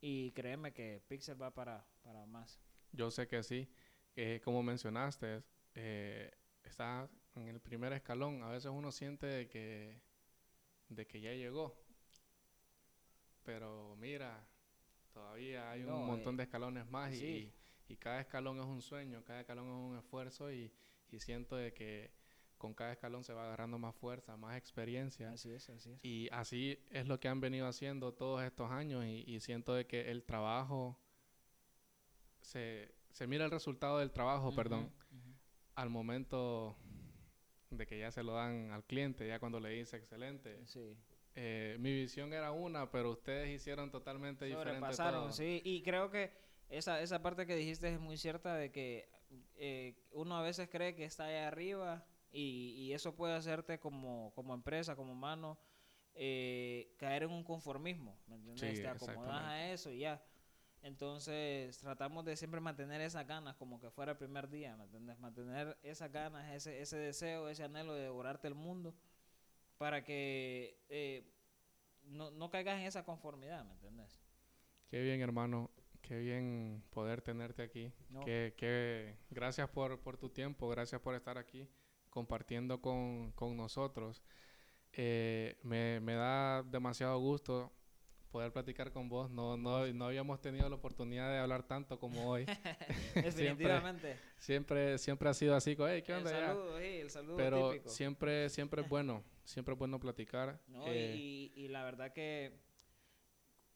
Y 0.00 0.32
créeme 0.32 0.72
que 0.72 1.02
Pixel 1.08 1.40
va 1.40 1.52
para, 1.52 1.84
para 2.02 2.24
más. 2.26 2.60
Yo 2.92 3.10
sé 3.10 3.26
que 3.26 3.42
sí. 3.42 3.68
Eh, 4.16 4.40
como 4.44 4.62
mencionaste, 4.62 5.42
eh, 5.74 6.30
está 6.62 7.08
en 7.34 7.48
el 7.48 7.60
primer 7.60 7.92
escalón. 7.92 8.42
A 8.42 8.50
veces 8.50 8.70
uno 8.72 8.92
siente 8.92 9.48
que, 9.48 10.00
de 10.88 11.06
que 11.06 11.20
ya 11.20 11.32
llegó. 11.32 11.76
Pero 13.44 13.96
mira, 13.96 14.46
todavía 15.12 15.70
hay 15.70 15.82
un 15.82 16.06
montón 16.06 16.34
eh, 16.34 16.38
de 16.38 16.42
escalones 16.44 16.86
más 16.86 17.14
sí. 17.14 17.52
y, 17.88 17.92
y 17.92 17.96
cada 17.96 18.20
escalón 18.20 18.58
es 18.58 18.66
un 18.66 18.82
sueño, 18.82 19.24
cada 19.24 19.40
escalón 19.40 19.66
es 19.66 19.90
un 19.90 19.96
esfuerzo 19.96 20.52
y, 20.52 20.70
y 21.10 21.20
siento 21.20 21.56
de 21.56 21.72
que 21.72 22.12
con 22.58 22.74
cada 22.74 22.92
escalón 22.92 23.24
se 23.24 23.32
va 23.32 23.44
agarrando 23.44 23.78
más 23.78 23.94
fuerza, 23.94 24.36
más 24.36 24.56
experiencia. 24.56 25.30
Así 25.30 25.50
es, 25.50 25.68
así 25.70 25.92
es. 25.92 26.04
Y 26.04 26.28
así 26.32 26.78
es 26.90 27.06
lo 27.06 27.18
que 27.20 27.28
han 27.28 27.40
venido 27.40 27.66
haciendo 27.66 28.12
todos 28.12 28.42
estos 28.42 28.70
años 28.70 29.04
y, 29.04 29.24
y 29.26 29.40
siento 29.40 29.74
de 29.74 29.86
que 29.86 30.10
el 30.10 30.24
trabajo, 30.24 30.98
se, 32.40 32.94
se 33.10 33.26
mira 33.26 33.44
el 33.44 33.50
resultado 33.50 33.98
del 33.98 34.10
trabajo, 34.10 34.48
Ujú, 34.48 34.56
perdón, 34.56 34.84
ujú. 35.10 35.34
al 35.76 35.90
momento 35.90 36.76
de 37.70 37.86
que 37.86 37.98
ya 37.98 38.10
se 38.10 38.22
lo 38.22 38.32
dan 38.34 38.70
al 38.70 38.84
cliente, 38.84 39.26
ya 39.26 39.38
cuando 39.38 39.60
le 39.60 39.70
dice 39.70 39.96
excelente. 39.96 40.60
Sí. 40.66 40.96
Eh, 41.34 41.76
mi 41.78 41.92
visión 41.92 42.32
era 42.32 42.50
una, 42.50 42.90
pero 42.90 43.10
ustedes 43.12 43.48
hicieron 43.54 43.90
totalmente 43.90 44.44
diferente 44.44 44.96
todo. 44.96 45.30
sí. 45.32 45.60
Y 45.64 45.82
creo 45.82 46.10
que 46.10 46.32
esa, 46.68 47.00
esa 47.00 47.22
parte 47.22 47.46
que 47.46 47.54
dijiste 47.54 47.92
es 47.92 48.00
muy 48.00 48.16
cierta 48.16 48.56
de 48.56 48.72
que 48.72 49.08
eh, 49.56 49.94
uno 50.12 50.36
a 50.36 50.42
veces 50.42 50.68
cree 50.70 50.94
que 50.94 51.04
está 51.04 51.26
allá 51.26 51.46
arriba 51.48 52.04
y, 52.30 52.74
y 52.76 52.92
eso 52.92 53.14
puede 53.14 53.34
hacerte 53.34 53.78
como, 53.78 54.32
como 54.34 54.54
empresa, 54.54 54.96
como 54.96 55.12
humano, 55.12 55.58
eh, 56.14 56.94
caer 56.98 57.22
en 57.24 57.30
un 57.30 57.44
conformismo, 57.44 58.18
¿me 58.26 58.36
entiendes? 58.36 58.76
Sí, 58.76 58.82
Te 58.82 58.88
acomodas 58.88 59.42
a 59.42 59.70
eso 59.70 59.90
y 59.90 60.00
ya. 60.00 60.22
Entonces 60.82 61.78
tratamos 61.78 62.24
de 62.24 62.36
siempre 62.36 62.60
mantener 62.60 63.00
esas 63.00 63.26
ganas 63.26 63.56
como 63.56 63.80
que 63.80 63.90
fuera 63.90 64.12
el 64.12 64.18
primer 64.18 64.48
día, 64.48 64.76
¿me 64.76 64.84
entiendes? 64.84 65.18
Mantener 65.18 65.76
esas 65.82 66.10
ganas, 66.12 66.52
ese, 66.54 66.80
ese 66.80 66.96
deseo, 66.96 67.48
ese 67.48 67.64
anhelo 67.64 67.94
de 67.94 68.02
devorarte 68.02 68.46
el 68.46 68.54
mundo 68.54 68.94
para 69.76 70.04
que 70.04 70.80
eh, 70.88 71.24
no, 72.04 72.30
no 72.30 72.50
caigas 72.50 72.80
en 72.80 72.86
esa 72.86 73.04
conformidad, 73.04 73.64
¿me 73.64 73.72
entiendes? 73.72 74.20
Qué 74.88 75.02
bien, 75.02 75.20
hermano. 75.20 75.70
Qué 76.00 76.18
bien 76.18 76.82
poder 76.90 77.20
tenerte 77.22 77.62
aquí. 77.62 77.92
No. 78.08 78.24
Que 78.24 79.16
gracias 79.30 79.68
por, 79.68 80.00
por 80.00 80.16
tu 80.16 80.30
tiempo, 80.30 80.68
gracias 80.68 81.00
por 81.00 81.14
estar 81.14 81.38
aquí 81.38 81.68
compartiendo 82.18 82.80
con, 82.80 83.30
con 83.32 83.56
nosotros. 83.56 84.22
Eh, 84.92 85.56
me, 85.62 86.00
me 86.00 86.14
da 86.14 86.64
demasiado 86.64 87.16
gusto 87.20 87.72
poder 88.32 88.52
platicar 88.52 88.90
con 88.90 89.08
vos. 89.08 89.30
No, 89.30 89.56
no, 89.56 89.86
no 89.86 90.06
habíamos 90.06 90.40
tenido 90.40 90.68
la 90.68 90.74
oportunidad 90.74 91.30
de 91.30 91.38
hablar 91.38 91.62
tanto 91.62 92.00
como 92.00 92.28
hoy. 92.28 92.44
Definitivamente. 93.14 94.18
siempre, 94.38 94.98
siempre 94.98 95.28
ha 95.28 95.34
sido 95.34 95.54
así. 95.54 95.76
"Hey, 95.78 96.02
¿qué 96.02 96.12
el 96.12 96.18
onda? 96.18 96.30
ya?". 96.32 96.46
saludo, 96.48 96.78
sí, 96.80 96.84
el 96.86 97.10
saludo 97.10 97.36
Pero 97.36 97.70
típico. 97.70 97.88
siempre, 97.90 98.48
siempre 98.50 98.82
es 98.82 98.88
bueno. 98.88 99.22
Siempre 99.44 99.74
es 99.74 99.78
bueno 99.78 100.00
platicar. 100.00 100.60
No, 100.68 100.82
Eh, 100.88 101.14
y, 101.16 101.52
y 101.54 101.68
la 101.68 101.84
verdad 101.84 102.12
que 102.12 102.52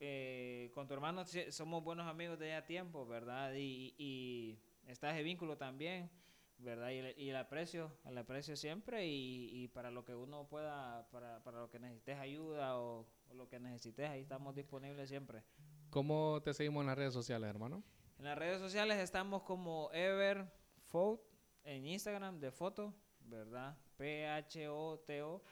eh, 0.01 0.70
con 0.74 0.88
tu 0.88 0.95
hermano 0.95 1.24
somos 1.51 1.84
buenos 1.84 2.09
amigos 2.09 2.38
de 2.40 2.49
ya 2.49 2.66
tiempo, 2.66 3.07
¿verdad? 3.07 3.55
Y, 3.55 3.95
y 3.97 4.59
está 4.88 5.12
ese 5.12 5.22
vínculo 5.22 5.57
también, 5.57 6.11
¿verdad? 6.59 6.90
Y, 6.90 6.98
el- 6.98 7.18
y 7.18 7.30
el 7.30 7.36
aprecio, 7.36 7.90
el 8.05 8.16
aprecio 8.18 8.57
siempre 8.57 9.07
y, 9.07 9.50
y 9.64 9.68
para 9.68 9.90
lo 9.90 10.05
que 10.05 10.14
uno 10.14 10.46
pueda, 10.48 11.09
para, 11.11 11.42
para 11.42 11.61
lo 11.61 11.70
que 11.70 11.78
necesites 11.78 12.18
ayuda 12.18 12.78
o, 12.78 13.07
o 13.30 13.34
lo 13.34 13.48
que 13.48 13.59
necesites, 13.59 14.09
ahí 14.09 14.20
estamos 14.22 14.55
disponibles 14.55 15.09
siempre. 15.09 15.42
¿Cómo 15.90 16.40
te 16.42 16.55
seguimos 16.55 16.80
en 16.82 16.86
las 16.86 16.96
redes 16.96 17.12
sociales, 17.14 17.48
hermano? 17.50 17.82
En 18.18 18.24
las 18.26 18.38
redes 18.38 18.61
sociales 18.61 18.98
estamos 18.98 19.42
como 19.42 19.90
Everfoto 19.92 21.24
en 21.64 21.86
Instagram 21.86 22.38
de 22.40 22.50
foto, 22.53 22.94
¿verdad? 23.20 23.76
P-H-O-T-O. 23.96 25.42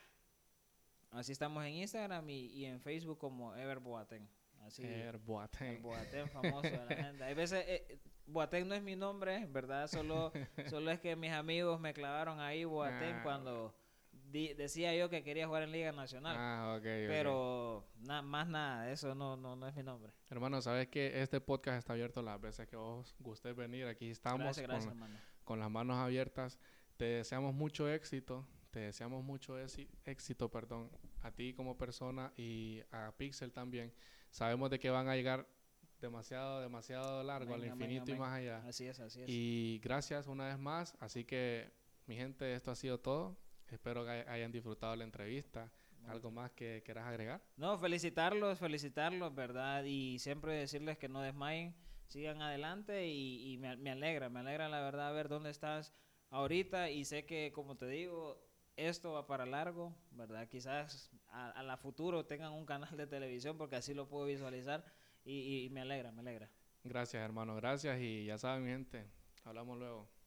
Así 1.11 1.33
estamos 1.33 1.65
en 1.65 1.75
Instagram 1.75 2.29
y, 2.31 2.47
y 2.47 2.65
en 2.67 2.81
Facebook 2.81 3.19
como 3.19 3.55
Ever 3.57 3.81
Boateng. 3.81 4.29
Así, 4.61 4.83
Er 4.85 5.19
Boateng. 5.19 5.77
el 5.77 5.83
Boateng 5.83 6.29
famoso 6.29 6.63
de 6.71 6.85
la 6.87 6.97
gente. 7.05 7.25
Hay 7.25 7.35
veces, 7.35 7.65
eh, 7.67 7.99
Boateng 8.27 8.69
no 8.69 8.75
es 8.75 8.83
mi 8.83 8.95
nombre, 8.97 9.47
¿verdad? 9.47 9.87
Solo, 9.89 10.33
solo 10.69 10.91
es 10.91 11.01
que 11.01 11.17
mis 11.17 11.33
amigos 11.33 11.81
me 11.81 11.93
clavaron 11.93 12.39
ahí 12.41 12.65
Boateng 12.65 13.17
Ah, 13.17 13.21
cuando 13.25 13.75
di- 14.13 14.55
decía 14.55 14.95
yo 14.95 15.09
que 15.11 15.25
quería 15.25 15.47
jugar 15.49 15.65
en 15.65 15.73
Liga 15.73 15.91
Nacional. 15.93 16.37
Ah, 16.39 16.75
ok. 16.77 16.83
Pero 16.85 17.89
na- 17.97 18.23
más 18.23 18.47
nada, 18.47 18.91
eso 18.93 19.15
no, 19.17 19.37
no, 19.37 19.57
no 19.57 19.67
es 19.67 19.75
mi 19.75 19.83
nombre. 19.83 20.13
Hermano, 20.29 20.61
sabes 20.61 20.87
que 20.89 21.21
este 21.21 21.41
podcast 21.41 21.79
está 21.79 21.95
abierto 21.95 22.23
las 22.23 22.41
veces 22.41 22.69
que 22.69 22.77
vos 22.77 23.17
gustes 23.19 23.57
venir. 23.57 23.87
Aquí 23.87 24.11
estamos 24.11 24.41
Gracias, 24.41 24.67
gracias, 24.69 24.95
con, 24.95 25.11
con 25.43 25.59
las 25.59 25.71
manos 25.71 25.97
abiertas. 25.97 26.61
Te 26.97 27.07
deseamos 27.07 27.53
mucho 27.55 27.89
éxito. 27.91 28.47
Te 28.71 28.79
deseamos 28.79 29.25
mucho 29.25 29.59
éxi- 29.59 29.89
éxito, 30.05 30.49
perdón, 30.49 30.89
a 31.23 31.33
ti 31.33 31.53
como 31.55 31.77
persona 31.77 32.33
y 32.37 32.81
a 32.93 33.11
Pixel 33.17 33.51
también. 33.53 33.93
Sabemos 34.31 34.71
de 34.71 34.79
que 34.79 34.91
van 34.91 35.09
a 35.09 35.17
llegar 35.17 35.47
demasiado, 36.01 36.61
demasiado 36.61 37.23
largo, 37.23 37.53
Amén, 37.55 37.67
al 37.67 37.73
amén, 37.73 37.91
infinito 37.91 38.11
y 38.11 38.15
amén. 38.15 38.21
más 38.29 38.39
allá. 38.39 38.63
Así 38.67 38.87
es, 38.87 38.99
así 39.01 39.23
es. 39.23 39.29
Y 39.29 39.81
gracias 39.83 40.27
una 40.27 40.47
vez 40.47 40.59
más. 40.59 40.97
Así 41.01 41.25
que, 41.25 41.71
mi 42.07 42.17
gente, 42.17 42.55
esto 42.55 42.71
ha 42.71 42.75
sido 42.77 42.99
todo. 42.99 43.37
Espero 43.69 44.05
que 44.05 44.11
hay- 44.11 44.25
hayan 44.29 44.51
disfrutado 44.53 44.97
la 44.97 45.05
entrevista. 45.05 45.71
¿Algo 46.07 46.31
más 46.31 46.51
que 46.53 46.83
quieras 46.83 47.07
agregar? 47.07 47.43
No, 47.57 47.79
felicitarlos, 47.79 48.59
felicitarlos, 48.59 49.35
¿verdad? 49.35 49.85
Y 49.85 50.19
siempre 50.19 50.55
decirles 50.55 50.97
que 50.97 51.09
no 51.11 51.21
desmayen, 51.21 51.75
sigan 52.07 52.41
adelante 52.41 53.07
y, 53.07 53.53
y 53.53 53.59
me, 53.59 53.77
me 53.77 53.91
alegra, 53.91 54.31
me 54.31 54.41
alegra 54.41 54.69
la 54.71 54.81
verdad 54.81 55.13
ver 55.13 55.29
dónde 55.29 55.51
estás 55.51 55.93
ahorita 56.31 56.89
y 56.91 57.05
sé 57.05 57.27
que, 57.27 57.53
como 57.53 57.77
te 57.77 57.87
digo, 57.87 58.43
esto 58.77 59.13
va 59.13 59.27
para 59.27 59.45
largo, 59.45 59.95
¿verdad? 60.13 60.49
Quizás 60.49 61.11
a, 61.31 61.63
la 61.63 61.77
futuro 61.77 62.27
tengan 62.27 62.53
un 62.53 62.67
canal 62.67 62.97
de 62.97 63.07
televisión 63.07 63.57
porque 63.57 63.77
así 63.77 63.95
lo 63.95 64.09
puedo 64.09 64.27
visualizar 64.27 64.85
y, 65.25 65.65
y 65.65 65.71
me 65.71 65.81
alegra, 65.81 66.13
me 66.13 66.21
alegra. 66.21 66.51
Gracias, 66.85 67.23
hermano. 67.23 67.55
Gracias. 67.57 68.01
Y 68.01 68.25
ya 68.25 68.39
saben, 68.39 68.65
mi 68.65 68.71
gente, 68.71 69.07
hablamos 69.45 69.79
luego. 69.79 70.20